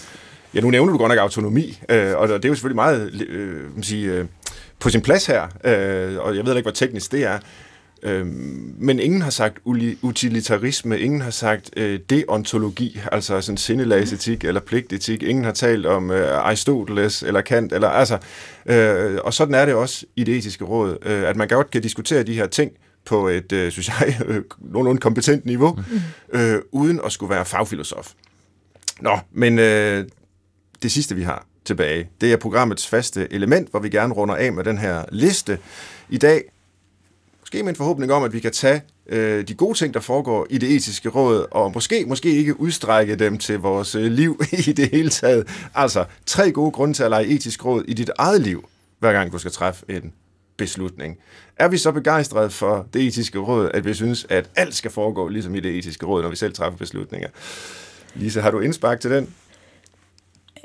ja, 0.54 0.60
nu 0.60 0.70
nævner 0.70 0.92
du 0.92 0.98
godt 0.98 1.10
nok 1.10 1.18
autonomi, 1.18 1.80
øh, 1.88 2.16
og 2.16 2.28
det 2.28 2.44
er 2.44 2.48
jo 2.48 2.54
selvfølgelig 2.54 2.76
meget 2.76 3.22
øh, 3.28 3.64
sige, 3.82 4.12
øh, 4.12 4.24
på 4.78 4.90
sin 4.90 5.00
plads 5.00 5.26
her, 5.26 5.42
øh, 5.64 6.18
og 6.18 6.36
jeg 6.36 6.46
ved 6.46 6.56
ikke, 6.56 6.64
hvor 6.64 6.70
teknisk 6.70 7.12
det 7.12 7.24
er, 7.24 7.38
Øhm, 8.02 8.74
men 8.78 8.98
ingen 8.98 9.22
har 9.22 9.30
sagt 9.30 9.58
utilitarisme, 10.02 11.00
ingen 11.00 11.20
har 11.20 11.30
sagt 11.30 11.70
øh, 11.76 12.00
deontologi, 12.10 13.00
altså 13.12 13.40
sådan 13.40 13.56
sindelagsetik 13.56 14.44
eller 14.44 14.60
pligtetik, 14.60 15.22
ingen 15.22 15.44
har 15.44 15.52
talt 15.52 15.86
om 15.86 16.10
øh, 16.10 16.38
Aristoteles 16.38 17.22
eller 17.22 17.40
Kant, 17.40 17.72
eller, 17.72 17.88
altså, 17.88 18.18
øh, 18.66 19.18
og 19.24 19.34
sådan 19.34 19.54
er 19.54 19.64
det 19.64 19.74
også 19.74 20.06
i 20.16 20.24
det 20.24 20.36
etiske 20.36 20.64
råd, 20.64 20.98
øh, 21.02 21.22
at 21.22 21.36
man 21.36 21.48
godt 21.48 21.70
kan 21.70 21.82
diskutere 21.82 22.22
de 22.22 22.34
her 22.34 22.46
ting 22.46 22.72
på 23.04 23.28
et, 23.28 23.52
øh, 23.52 23.72
synes 23.72 23.88
jeg, 23.88 24.20
øh, 24.26 24.42
nogenlunde 24.58 25.00
kompetent 25.00 25.46
niveau, 25.46 25.78
mm. 26.32 26.38
øh, 26.38 26.62
uden 26.72 27.00
at 27.04 27.12
skulle 27.12 27.34
være 27.34 27.44
fagfilosof. 27.44 28.12
Nå, 29.00 29.18
men 29.32 29.58
øh, 29.58 30.04
det 30.82 30.92
sidste 30.92 31.14
vi 31.14 31.22
har 31.22 31.46
tilbage, 31.64 32.08
det 32.20 32.32
er 32.32 32.36
programmets 32.36 32.86
faste 32.86 33.32
element, 33.32 33.70
hvor 33.70 33.80
vi 33.80 33.88
gerne 33.88 34.14
runder 34.14 34.34
af 34.34 34.52
med 34.52 34.64
den 34.64 34.78
her 34.78 35.04
liste. 35.12 35.58
I 36.08 36.18
dag 36.18 36.42
Måske 37.50 37.62
med 37.62 37.72
en 37.72 37.76
forhåbning 37.76 38.12
om, 38.12 38.22
at 38.22 38.32
vi 38.32 38.40
kan 38.40 38.52
tage 38.52 38.82
øh, 39.06 39.48
de 39.48 39.54
gode 39.54 39.78
ting, 39.78 39.94
der 39.94 40.00
foregår 40.00 40.46
i 40.50 40.58
det 40.58 40.76
etiske 40.76 41.08
råd, 41.08 41.46
og 41.50 41.72
måske, 41.74 42.04
måske 42.06 42.30
ikke 42.30 42.60
udstrække 42.60 43.16
dem 43.16 43.38
til 43.38 43.58
vores 43.58 43.94
øh, 43.94 44.04
liv 44.04 44.40
i 44.68 44.72
det 44.72 44.90
hele 44.90 45.10
taget. 45.10 45.48
Altså, 45.74 46.04
tre 46.26 46.52
gode 46.52 46.70
grunde 46.70 46.94
til 46.94 47.02
at 47.02 47.10
lege 47.10 47.26
etisk 47.26 47.64
råd 47.64 47.84
i 47.88 47.94
dit 47.94 48.10
eget 48.18 48.40
liv, 48.40 48.68
hver 48.98 49.12
gang 49.12 49.32
du 49.32 49.38
skal 49.38 49.50
træffe 49.50 49.84
en 49.88 50.12
beslutning. 50.56 51.18
Er 51.56 51.68
vi 51.68 51.78
så 51.78 51.92
begejstrede 51.92 52.50
for 52.50 52.86
det 52.94 53.06
etiske 53.06 53.38
råd, 53.38 53.70
at 53.74 53.84
vi 53.84 53.94
synes, 53.94 54.26
at 54.28 54.50
alt 54.56 54.74
skal 54.74 54.90
foregå 54.90 55.28
ligesom 55.28 55.54
i 55.54 55.60
det 55.60 55.78
etiske 55.78 56.06
råd, 56.06 56.22
når 56.22 56.30
vi 56.30 56.36
selv 56.36 56.52
træffer 56.52 56.78
beslutninger? 56.78 57.28
Lise, 58.14 58.40
har 58.40 58.50
du 58.50 58.60
indspark 58.60 59.00
til 59.00 59.10
den? 59.10 59.34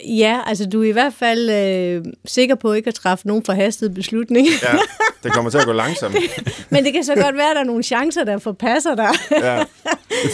Ja, 0.04 0.42
altså 0.46 0.70
du 0.70 0.82
er 0.84 0.88
i 0.88 0.92
hvert 0.92 1.14
fald 1.14 1.50
øh, 1.50 2.14
sikker 2.26 2.56
på 2.56 2.74
ikke 2.74 2.88
at 2.88 2.94
træffe 2.94 3.28
nogen 3.28 3.46
forhastede 3.46 3.90
beslutninger. 3.90 4.52
Ja, 4.64 4.78
det 5.24 5.32
kommer 5.32 5.52
til 5.52 5.58
at 5.58 5.66
gå 5.66 5.72
langsomt. 5.72 6.16
Men 6.72 6.86
det 6.86 6.94
kan 6.94 7.04
så 7.04 7.16
godt 7.16 7.36
være, 7.36 7.50
at 7.50 7.56
der 7.56 7.62
er 7.62 7.66
nogle 7.66 7.84
chancer, 7.84 8.24
der 8.24 8.38
forpasser 8.38 8.96
dig. 8.96 9.10
ja, 9.32 9.58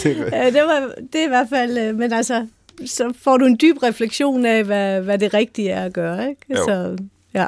det, 0.04 0.54
det, 0.54 0.64
var, 0.64 0.92
det 1.14 1.22
er 1.22 1.26
i 1.26 1.28
hvert 1.28 1.48
fald, 1.50 1.78
øh, 1.78 1.96
men 1.96 2.14
altså, 2.14 2.48
så 2.86 3.14
får 3.24 3.38
du 3.38 3.46
en 3.46 3.58
dyb 3.62 3.84
refleksion 3.84 4.46
af, 4.46 4.64
hvad, 4.64 5.02
hvad 5.02 5.18
det 5.18 5.34
rigtige 5.34 5.70
er 5.70 5.86
at 5.86 5.94
gøre. 5.94 6.30
Ikke? 6.30 6.42
Jo. 6.50 6.56
Så, 6.56 6.98
ja. 7.34 7.46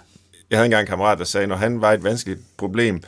Jeg 0.50 0.58
havde 0.58 0.66
engang 0.66 0.82
en 0.82 0.88
kammerat, 0.88 1.18
der 1.18 1.24
sagde, 1.24 1.44
at 1.44 1.50
når 1.50 1.56
han 1.56 1.82
var 1.82 1.92
et 1.92 2.04
vanskeligt 2.04 2.40
problem, 2.58 3.04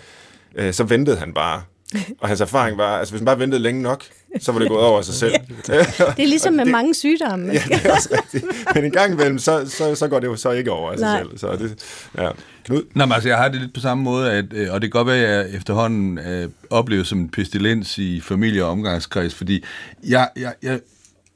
øh, 0.55 0.73
så 0.73 0.83
ventede 0.83 1.17
han 1.17 1.33
bare. 1.33 1.63
Og 2.21 2.27
hans 2.27 2.41
erfaring 2.41 2.77
var, 2.77 2.99
altså 2.99 3.13
hvis 3.13 3.21
man 3.21 3.25
bare 3.25 3.39
ventede 3.39 3.61
længe 3.61 3.81
nok, 3.81 4.03
så 4.39 4.51
var 4.51 4.59
det 4.59 4.69
gået 4.69 4.85
over 4.85 5.01
sig 5.01 5.13
selv. 5.13 5.33
det 5.67 5.77
er 5.97 6.15
ligesom 6.17 6.53
med 6.53 6.65
det, 6.65 6.71
mange 6.71 6.93
sygdomme. 6.93 7.53
ja, 7.53 7.61
det 7.67 7.85
er 7.85 7.91
også 7.91 8.09
rigtigt. 8.11 8.45
Men 8.75 8.85
en 8.85 8.91
gang 8.91 9.13
imellem, 9.13 9.39
så, 9.39 9.69
så, 9.69 9.95
så 9.95 10.07
går 10.07 10.19
det 10.19 10.27
jo 10.27 10.35
så 10.35 10.51
ikke 10.51 10.71
over 10.71 10.91
af 10.91 10.97
sig 10.99 11.19
selv. 11.19 11.37
Så 11.37 11.55
det, 11.55 11.83
ja. 12.17 12.29
Knud? 12.65 12.81
Nå, 12.93 13.05
men 13.05 13.13
altså, 13.13 13.29
jeg 13.29 13.37
har 13.37 13.47
det 13.47 13.61
lidt 13.61 13.73
på 13.73 13.79
samme 13.79 14.03
måde, 14.03 14.31
at, 14.31 14.45
øh, 14.53 14.67
og 14.73 14.81
det 14.81 14.91
kan 14.91 14.99
godt 14.99 15.07
være, 15.07 15.17
at 15.17 15.45
jeg 15.51 15.55
efterhånden 15.57 16.17
øh, 16.17 16.49
oplever 16.69 17.03
som 17.03 17.19
en 17.19 17.29
pestilens 17.29 17.97
i 17.97 18.21
familie- 18.21 18.63
og 18.63 18.71
omgangskreds, 18.71 19.35
fordi 19.35 19.63
jeg, 20.03 20.29
jeg, 20.37 20.53
jeg 20.63 20.79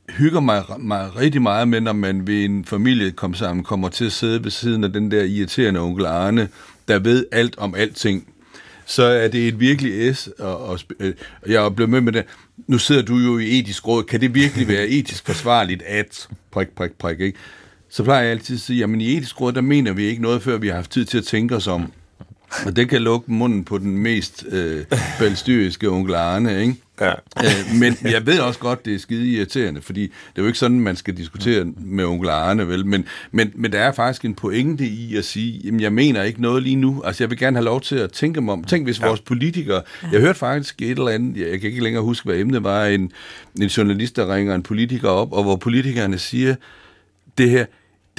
hygger 0.10 0.40
mig, 0.40 0.64
mig 0.80 1.16
rigtig 1.16 1.42
meget 1.42 1.68
med, 1.68 1.82
når 1.82 1.94
man 1.94 2.28
ved 2.28 2.46
en 2.46 2.66
familie 2.66 3.12
kommer 3.12 3.38
sammen, 3.38 3.64
kommer 3.64 3.90
til 3.90 4.06
at 4.06 4.12
sidde 4.12 4.44
ved 4.44 4.52
siden 4.52 4.84
af 4.84 4.94
den 4.94 5.12
der 5.12 5.24
irriterende 5.24 5.80
onkel 5.80 6.06
Arne, 6.06 6.48
der 6.88 7.00
ved 7.00 7.26
alt 7.32 7.58
om 7.58 7.76
alting 7.76 8.28
så 8.90 9.04
er 9.04 9.28
det 9.28 9.48
et 9.48 9.60
virkelig 9.60 10.16
S, 10.16 10.30
og, 10.40 10.66
og 10.66 10.80
øh, 11.00 11.14
jeg 11.48 11.66
er 11.66 11.70
blevet 11.70 11.90
med 11.90 12.02
med 12.02 12.14
det. 12.14 12.26
Nu 12.68 12.78
sidder 12.78 13.02
du 13.02 13.18
jo 13.18 13.38
i 13.38 13.60
etisk 13.60 13.88
råd. 13.88 14.04
Kan 14.04 14.22
det 14.22 14.36
virkelig 14.36 14.68
være 14.68 14.88
etisk 14.98 15.26
forsvarligt 15.26 15.82
at... 15.82 16.28
Prik, 16.52 16.68
prik, 16.68 16.92
prik, 16.92 17.20
ikke? 17.20 17.38
Så 17.90 18.04
plejer 18.04 18.22
jeg 18.22 18.32
altid 18.32 18.56
at 18.56 18.62
sige, 18.62 18.80
jamen 18.80 19.02
i 19.02 19.18
etisk 19.18 19.42
råd, 19.42 19.52
der 19.52 19.62
mener 19.62 19.94
vi 19.94 20.04
ikke 20.04 20.22
noget, 20.22 20.42
før 20.42 20.58
vi 20.58 20.68
har 20.68 20.76
haft 20.76 20.92
tid 20.92 21.06
til 21.06 21.18
at 21.18 21.24
tænke 21.24 21.56
os 21.56 21.68
om. 21.68 21.92
Og 22.66 22.76
det 22.76 22.90
kan 22.90 23.02
lukke 23.02 23.32
munden 23.32 23.64
på 23.64 23.78
den 23.78 23.98
mest 23.98 24.46
øh, 24.52 24.86
balstyriske 25.20 25.90
onkel 25.90 26.16
Arne, 26.16 26.62
ikke? 26.62 26.76
Ja. 27.02 27.12
øh, 27.12 27.80
men 27.80 27.98
jeg 28.02 28.26
ved 28.26 28.40
også 28.40 28.60
godt, 28.60 28.86
det 28.86 28.96
er 28.96 29.00
skide 29.00 29.28
irriterende, 29.28 29.82
fordi 29.82 30.02
det 30.02 30.12
er 30.36 30.42
jo 30.42 30.46
ikke 30.48 30.60
sådan, 30.60 30.80
man 30.80 30.96
skal 30.96 31.18
diskutere 31.18 31.66
med 31.78 32.06
onkel 32.06 32.30
Arne, 32.30 32.68
vel? 32.68 32.86
Men, 32.86 33.06
men, 33.32 33.52
men 33.56 33.72
der 33.72 33.80
er 33.80 33.92
faktisk 33.92 34.26
en 34.26 34.34
pointe 34.34 34.86
i 34.86 35.16
at 35.16 35.26
sige, 35.26 35.62
jamen 35.64 35.80
jeg 35.80 35.94
mener 35.94 36.24
ikke 36.24 36.42
noget 36.42 36.64
lige 36.64 36.76
nu. 36.76 37.02
Altså 37.06 37.24
jeg 37.24 37.30
vil 37.30 37.38
gerne 37.38 37.58
have 37.58 37.66
lov 37.66 37.82
til 37.82 37.96
at 37.96 38.12
tænke 38.12 38.42
mig 38.42 38.54
om. 38.54 38.64
Tænk 38.64 38.86
hvis 38.86 39.00
ja. 39.00 39.08
vores 39.08 39.22
politikere... 39.22 39.82
Jeg 40.12 40.22
hørte 40.22 40.40
faktisk 40.40 40.82
et 40.82 40.90
eller 40.90 41.08
andet, 41.08 41.52
jeg 41.52 41.62
kan 41.62 41.70
ikke 41.70 41.84
længere 41.84 42.04
huske, 42.04 42.26
hvad 42.26 42.38
emnet 42.38 42.64
var, 42.64 42.86
en, 42.86 43.12
en 43.62 43.68
journalist, 43.68 44.16
der 44.16 44.36
ringer 44.36 44.56
en 44.56 44.64
politiker 44.64 45.10
op, 45.10 45.34
og 45.34 45.44
hvor 45.44 45.56
politikerne 45.56 46.18
siger, 46.18 46.56
det 47.38 47.50
her, 47.50 47.66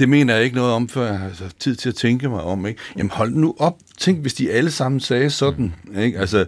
det 0.01 0.09
mener 0.09 0.35
jeg 0.35 0.45
ikke 0.45 0.57
noget 0.57 0.73
om, 0.73 0.89
før 0.89 1.07
jeg 1.07 1.19
har 1.19 1.27
altså, 1.27 1.45
tid 1.59 1.77
til 1.77 1.89
at 1.89 1.95
tænke 1.95 2.29
mig 2.29 2.41
om. 2.43 2.67
Ikke? 2.67 2.81
Jamen 2.97 3.11
hold 3.11 3.35
nu 3.35 3.55
op. 3.59 3.77
Tænk, 3.99 4.21
hvis 4.21 4.35
de 4.35 4.53
alle 4.53 4.71
sammen 4.71 5.01
sagde 5.01 5.31
sådan. 5.31 5.75
Ikke? 5.99 6.19
Altså, 6.19 6.47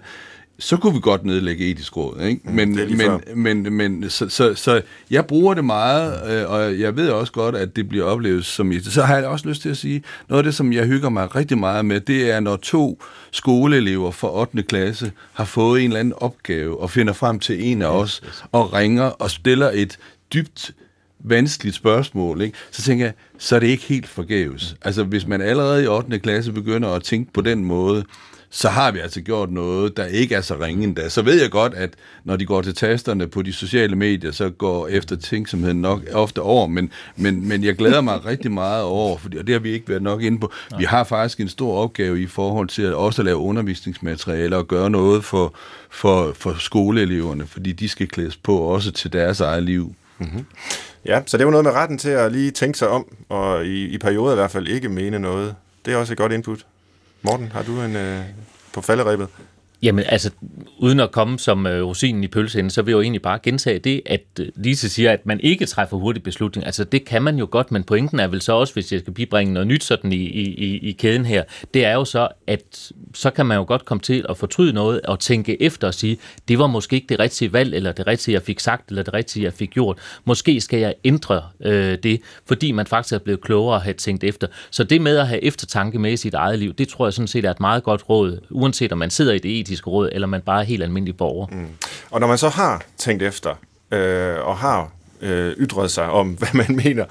så 0.58 0.76
kunne 0.76 0.94
vi 0.94 1.00
godt 1.00 1.24
nedlægge 1.24 1.70
etisk 1.70 1.96
råd. 1.96 2.20
Ikke? 2.20 2.40
Men, 2.44 2.76
det 2.76 3.20
men, 3.36 3.62
men, 3.62 3.72
men 3.72 4.10
så, 4.10 4.28
så, 4.28 4.54
så 4.54 4.82
jeg 5.10 5.26
bruger 5.26 5.54
det 5.54 5.64
meget, 5.64 6.32
øh, 6.32 6.50
og 6.50 6.80
jeg 6.80 6.96
ved 6.96 7.10
også 7.10 7.32
godt, 7.32 7.56
at 7.56 7.76
det 7.76 7.88
bliver 7.88 8.04
oplevet 8.04 8.44
som... 8.44 8.72
Så 8.82 9.02
har 9.02 9.16
jeg 9.16 9.26
også 9.26 9.48
lyst 9.48 9.62
til 9.62 9.68
at 9.68 9.76
sige, 9.76 10.02
noget 10.28 10.38
af 10.38 10.44
det, 10.44 10.54
som 10.54 10.72
jeg 10.72 10.86
hygger 10.86 11.08
mig 11.08 11.36
rigtig 11.36 11.58
meget 11.58 11.84
med, 11.84 12.00
det 12.00 12.30
er, 12.30 12.40
når 12.40 12.56
to 12.56 13.02
skoleelever 13.30 14.10
fra 14.10 14.40
8. 14.40 14.62
klasse 14.62 15.12
har 15.32 15.44
fået 15.44 15.80
en 15.80 15.86
eller 15.86 16.00
anden 16.00 16.14
opgave, 16.16 16.80
og 16.80 16.90
finder 16.90 17.12
frem 17.12 17.38
til 17.38 17.64
en 17.70 17.82
af 17.82 17.86
os, 17.86 18.22
og 18.52 18.72
ringer 18.72 19.04
og 19.04 19.30
stiller 19.30 19.70
et 19.74 19.98
dybt 20.34 20.72
vanskeligt 21.24 21.76
spørgsmål, 21.76 22.40
ikke? 22.40 22.58
så 22.70 22.82
tænker 22.82 23.04
jeg, 23.04 23.14
så 23.38 23.56
er 23.56 23.60
det 23.60 23.66
ikke 23.66 23.84
helt 23.84 24.08
forgæves. 24.08 24.76
Altså, 24.82 25.04
hvis 25.04 25.26
man 25.26 25.40
allerede 25.40 25.84
i 25.84 25.86
8. 25.86 26.18
klasse 26.18 26.52
begynder 26.52 26.88
at 26.88 27.02
tænke 27.02 27.32
på 27.32 27.40
den 27.40 27.64
måde, 27.64 28.04
så 28.54 28.68
har 28.68 28.90
vi 28.90 28.98
altså 28.98 29.20
gjort 29.20 29.50
noget, 29.50 29.96
der 29.96 30.04
ikke 30.04 30.34
er 30.34 30.40
så 30.40 30.54
ringe 30.60 30.84
endda. 30.84 31.08
Så 31.08 31.22
ved 31.22 31.40
jeg 31.40 31.50
godt, 31.50 31.74
at 31.74 31.90
når 32.24 32.36
de 32.36 32.46
går 32.46 32.62
til 32.62 32.74
tasterne 32.74 33.26
på 33.26 33.42
de 33.42 33.52
sociale 33.52 33.96
medier, 33.96 34.32
så 34.32 34.50
går 34.50 34.88
efter 34.88 35.16
tænksomheden 35.16 35.80
nok 35.80 36.02
ofte 36.12 36.42
over, 36.42 36.66
men, 36.66 36.92
men, 37.16 37.48
men 37.48 37.64
jeg 37.64 37.76
glæder 37.76 38.00
mig 38.00 38.24
rigtig 38.26 38.52
meget 38.52 38.82
over, 38.82 39.18
fordi, 39.18 39.36
og 39.36 39.46
det 39.46 39.52
har 39.52 39.60
vi 39.60 39.70
ikke 39.70 39.88
været 39.88 40.02
nok 40.02 40.22
inde 40.22 40.40
på. 40.40 40.52
Vi 40.78 40.84
har 40.84 41.04
faktisk 41.04 41.40
en 41.40 41.48
stor 41.48 41.78
opgave 41.78 42.22
i 42.22 42.26
forhold 42.26 42.68
til 42.68 42.82
at 42.82 42.94
også 42.94 43.22
lave 43.22 43.36
undervisningsmateriale 43.36 44.56
og 44.56 44.68
gøre 44.68 44.90
noget 44.90 45.24
for, 45.24 45.54
for, 45.90 46.32
for 46.36 46.56
skoleeleverne, 46.58 47.46
fordi 47.46 47.72
de 47.72 47.88
skal 47.88 48.08
klædes 48.08 48.36
på 48.36 48.56
også 48.56 48.90
til 48.90 49.12
deres 49.12 49.40
eget 49.40 49.62
liv. 49.62 49.94
Ja, 51.06 51.22
så 51.26 51.38
det 51.38 51.46
var 51.46 51.50
noget 51.50 51.64
med 51.64 51.72
retten 51.72 51.98
til 51.98 52.08
at 52.10 52.32
lige 52.32 52.50
tænke 52.50 52.78
sig 52.78 52.88
om, 52.88 53.06
og 53.28 53.66
i, 53.66 53.84
i 53.84 53.98
perioder 53.98 54.32
i 54.32 54.34
hvert 54.34 54.50
fald 54.50 54.68
ikke 54.68 54.88
mene 54.88 55.18
noget. 55.18 55.54
Det 55.84 55.92
er 55.92 55.96
også 55.96 56.12
et 56.12 56.16
godt 56.16 56.32
input. 56.32 56.66
Morten, 57.22 57.52
har 57.52 57.62
du 57.62 57.80
en 57.80 57.96
øh, 57.96 58.20
på 58.74 58.80
falderæbet? 58.80 59.28
Jamen 59.82 60.04
altså, 60.08 60.30
uden 60.78 61.00
at 61.00 61.12
komme 61.12 61.38
som 61.38 61.66
øh, 61.66 61.84
rosinen 61.86 62.24
i 62.24 62.28
pølseenden, 62.28 62.70
så 62.70 62.82
vil 62.82 62.92
jeg 62.92 62.96
jo 62.96 63.00
egentlig 63.02 63.22
bare 63.22 63.38
gentage 63.42 63.78
det, 63.78 64.02
at 64.06 64.20
øh, 64.40 64.46
Lise 64.56 64.88
siger, 64.88 65.10
at 65.12 65.26
man 65.26 65.40
ikke 65.40 65.66
træffer 65.66 65.96
hurtig 65.96 66.22
beslutning. 66.22 66.66
Altså 66.66 66.84
det 66.84 67.04
kan 67.04 67.22
man 67.22 67.36
jo 67.38 67.48
godt, 67.50 67.72
men 67.72 67.84
pointen 67.84 68.20
er 68.20 68.26
vel 68.26 68.40
så 68.40 68.52
også, 68.52 68.74
hvis 68.74 68.92
jeg 68.92 69.00
skal 69.00 69.12
bibringe 69.12 69.52
noget 69.54 69.66
nyt 69.66 69.84
sådan 69.84 70.12
i, 70.12 70.16
i, 70.16 70.42
i- 70.54 70.78
i 70.88 70.92
kæden 70.92 71.24
her, 71.26 71.42
det 71.74 71.84
er 71.84 71.92
jo 71.94 72.04
så, 72.04 72.28
at 72.46 72.92
så 73.14 73.30
kan 73.30 73.46
man 73.46 73.56
jo 73.56 73.64
godt 73.68 73.84
komme 73.84 74.00
til 74.00 74.24
at 74.28 74.36
fortryde 74.36 74.72
noget 74.72 75.00
og 75.00 75.20
tænke 75.20 75.62
efter 75.62 75.86
og 75.86 75.94
sige, 75.94 76.18
det 76.48 76.58
var 76.58 76.66
måske 76.66 76.96
ikke 76.96 77.06
det 77.08 77.18
rigtige 77.18 77.52
valg, 77.52 77.74
eller 77.74 77.92
det 77.92 78.06
rigtige, 78.06 78.32
jeg 78.32 78.42
fik 78.42 78.60
sagt, 78.60 78.88
eller 78.88 79.02
det 79.02 79.14
rigtige, 79.14 79.44
jeg 79.44 79.52
fik 79.52 79.70
gjort. 79.70 79.98
Måske 80.24 80.60
skal 80.60 80.80
jeg 80.80 80.94
ændre 81.04 81.42
øh, 81.64 81.98
det, 82.02 82.20
fordi 82.46 82.72
man 82.72 82.86
faktisk 82.86 83.14
er 83.14 83.18
blevet 83.18 83.40
klogere 83.40 83.76
at 83.76 83.82
have 83.82 83.94
tænkt 83.94 84.24
efter. 84.24 84.46
Så 84.70 84.84
det 84.84 85.00
med 85.00 85.16
at 85.16 85.28
have 85.28 85.44
eftertanke 85.44 85.98
med 85.98 86.12
i 86.12 86.16
sit 86.16 86.34
eget 86.34 86.58
liv, 86.58 86.74
det 86.74 86.88
tror 86.88 87.06
jeg 87.06 87.12
sådan 87.12 87.28
set 87.28 87.44
er 87.44 87.50
et 87.50 87.60
meget 87.60 87.82
godt 87.82 88.08
råd, 88.08 88.38
uanset 88.50 88.92
om 88.92 88.98
man 88.98 89.10
sidder 89.10 89.32
i 89.32 89.38
det 89.38 89.60
etiske 89.60 89.71
råd, 89.80 90.08
eller 90.12 90.26
man 90.26 90.40
bare 90.40 90.60
er 90.60 90.64
helt 90.64 90.82
almindelig 90.82 91.16
borger. 91.16 91.46
Mm. 91.46 91.68
Og 92.10 92.20
når 92.20 92.26
man 92.26 92.38
så 92.38 92.48
har 92.48 92.82
tænkt 92.98 93.22
efter, 93.22 93.54
øh, 93.90 94.46
og 94.46 94.56
har 94.56 94.90
øh, 95.20 95.52
ytret 95.52 95.90
sig 95.90 96.10
om, 96.10 96.28
hvad 96.38 96.48
man 96.54 96.80
mener, 96.84 97.04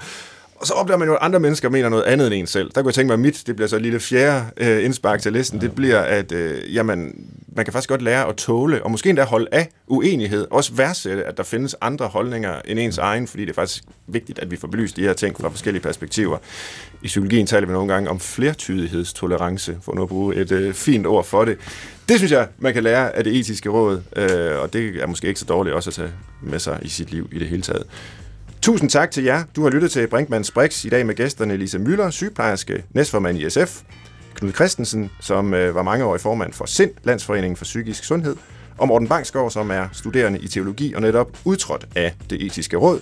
og 0.62 0.68
så 0.68 0.74
opdager 0.74 0.98
man 0.98 1.08
jo, 1.08 1.14
at 1.14 1.18
andre 1.22 1.40
mennesker 1.40 1.68
mener 1.68 1.88
noget 1.88 2.02
andet 2.02 2.26
end 2.26 2.34
en 2.34 2.46
selv. 2.46 2.70
Der 2.74 2.82
kunne 2.82 2.88
jeg 2.88 2.94
tænke 2.94 3.06
mig, 3.06 3.14
at 3.14 3.20
mit, 3.20 3.42
det 3.46 3.56
bliver 3.56 3.68
så 3.68 3.76
et 3.76 3.82
lille 3.82 4.00
fjerde 4.00 4.44
øh, 4.56 4.84
indspark 4.84 5.20
til 5.20 5.32
listen, 5.32 5.60
det 5.60 5.74
bliver, 5.74 6.00
at 6.00 6.32
øh, 6.32 6.74
jamen, 6.74 7.26
man 7.56 7.64
kan 7.64 7.72
faktisk 7.72 7.88
godt 7.88 8.02
lære 8.02 8.28
at 8.28 8.36
tåle, 8.36 8.82
og 8.82 8.90
måske 8.90 9.08
endda 9.08 9.24
holde 9.24 9.46
af 9.52 9.68
uenighed, 9.86 10.46
også 10.50 10.72
værdsætte, 10.74 11.24
at 11.24 11.36
der 11.36 11.42
findes 11.42 11.76
andre 11.80 12.06
holdninger 12.06 12.60
end 12.64 12.78
ens 12.78 12.98
egen, 12.98 13.26
fordi 13.26 13.42
det 13.42 13.50
er 13.50 13.54
faktisk 13.54 13.84
vigtigt, 14.06 14.38
at 14.38 14.50
vi 14.50 14.56
får 14.56 14.68
belyst 14.68 14.96
de 14.96 15.02
her 15.02 15.12
ting 15.12 15.40
fra 15.40 15.48
forskellige 15.48 15.82
perspektiver. 15.82 16.38
I 17.02 17.06
psykologien 17.06 17.46
taler 17.46 17.66
vi 17.66 17.72
nogle 17.72 17.92
gange 17.92 18.10
om 18.10 18.20
flertydighedstolerance, 18.20 19.76
for 19.82 19.94
nu 19.94 20.02
at 20.02 20.08
bruge 20.08 20.34
et 20.36 20.52
øh, 20.52 20.74
fint 20.74 21.06
ord 21.06 21.24
for 21.24 21.44
det. 21.44 21.58
Det 22.08 22.16
synes 22.16 22.32
jeg, 22.32 22.48
man 22.58 22.74
kan 22.74 22.82
lære 22.82 23.16
af 23.16 23.24
det 23.24 23.36
etiske 23.36 23.68
råd, 23.68 24.02
øh, 24.16 24.60
og 24.60 24.72
det 24.72 25.02
er 25.02 25.06
måske 25.06 25.28
ikke 25.28 25.40
så 25.40 25.46
dårligt 25.46 25.76
også 25.76 25.90
at 25.90 25.94
tage 25.94 26.12
med 26.42 26.58
sig 26.58 26.78
i 26.82 26.88
sit 26.88 27.10
liv 27.10 27.28
i 27.32 27.38
det 27.38 27.48
hele 27.48 27.62
taget. 27.62 27.86
Tusind 28.62 28.90
tak 28.90 29.10
til 29.10 29.24
jer. 29.24 29.44
Du 29.56 29.62
har 29.62 29.70
lyttet 29.70 29.90
til 29.90 30.06
Brinkmanns 30.06 30.50
Brix 30.50 30.84
i 30.84 30.88
dag 30.88 31.06
med 31.06 31.14
gæsterne 31.14 31.56
Lise 31.56 31.78
Møller, 31.78 32.10
sygeplejerske, 32.10 32.84
næstformand 32.90 33.38
i 33.38 33.50
SF, 33.50 33.82
Knud 34.34 34.52
Christensen, 34.52 35.10
som 35.20 35.54
øh, 35.54 35.74
var 35.74 35.82
mangeårig 35.82 36.20
formand 36.20 36.52
for 36.52 36.66
SIND, 36.66 36.90
Landsforeningen 37.04 37.56
for 37.56 37.64
Psykisk 37.64 38.04
Sundhed, 38.04 38.36
og 38.78 38.88
Morten 38.88 39.08
Bangsgaard, 39.08 39.50
som 39.50 39.70
er 39.70 39.88
studerende 39.92 40.38
i 40.38 40.48
teologi 40.48 40.94
og 40.94 41.00
netop 41.00 41.38
udtrådt 41.44 41.86
af 41.96 42.14
det 42.30 42.46
etiske 42.46 42.76
råd. 42.76 43.00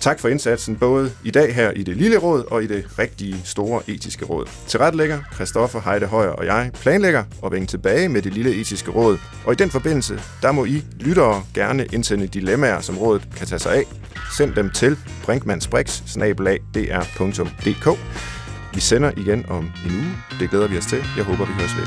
Tak 0.00 0.20
for 0.20 0.28
indsatsen 0.28 0.76
både 0.76 1.12
i 1.24 1.30
dag 1.30 1.54
her 1.54 1.70
i 1.70 1.82
det 1.82 1.96
lille 1.96 2.16
råd 2.16 2.44
og 2.50 2.64
i 2.64 2.66
det 2.66 2.98
rigtige 2.98 3.40
store 3.44 3.82
etiske 3.86 4.24
råd. 4.24 4.46
Til 4.66 4.80
retlægger 4.80 5.18
Christoffer 5.34 5.80
Heide 5.80 6.06
Højer 6.06 6.30
og 6.30 6.46
jeg 6.46 6.70
planlægger 6.74 7.24
at 7.44 7.52
vende 7.52 7.66
tilbage 7.66 8.08
med 8.08 8.22
det 8.22 8.34
lille 8.34 8.54
etiske 8.60 8.90
råd. 8.90 9.18
Og 9.46 9.52
i 9.52 9.56
den 9.56 9.70
forbindelse, 9.70 10.20
der 10.42 10.52
må 10.52 10.64
I 10.64 10.84
lyttere 11.00 11.44
gerne 11.54 11.86
indsende 11.92 12.26
dilemmaer, 12.26 12.80
som 12.80 12.98
rådet 12.98 13.28
kan 13.36 13.46
tage 13.46 13.58
sig 13.58 13.74
af. 13.74 13.84
Send 14.36 14.54
dem 14.54 14.70
til 14.70 14.96
brinkmannsbrix.dr.dk 15.24 17.98
Vi 18.74 18.80
sender 18.80 19.10
igen 19.16 19.50
om 19.50 19.70
en 19.86 19.96
uge. 19.96 20.16
Det 20.40 20.50
glæder 20.50 20.68
vi 20.68 20.78
os 20.78 20.86
til. 20.86 21.04
Jeg 21.16 21.24
håber, 21.24 21.44
vi 21.44 21.52
høres 21.52 21.76
ved. 21.76 21.86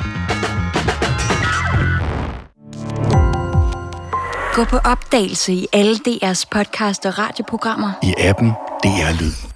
Gå 4.55 4.63
på 4.63 4.77
opdagelse 4.77 5.53
i 5.53 5.67
alle 5.73 5.95
DR's 6.07 6.43
podcast 6.51 7.05
og 7.05 7.19
radioprogrammer. 7.19 7.91
I 8.03 8.13
appen 8.17 8.49
DR 8.83 9.21
Lyd. 9.21 9.50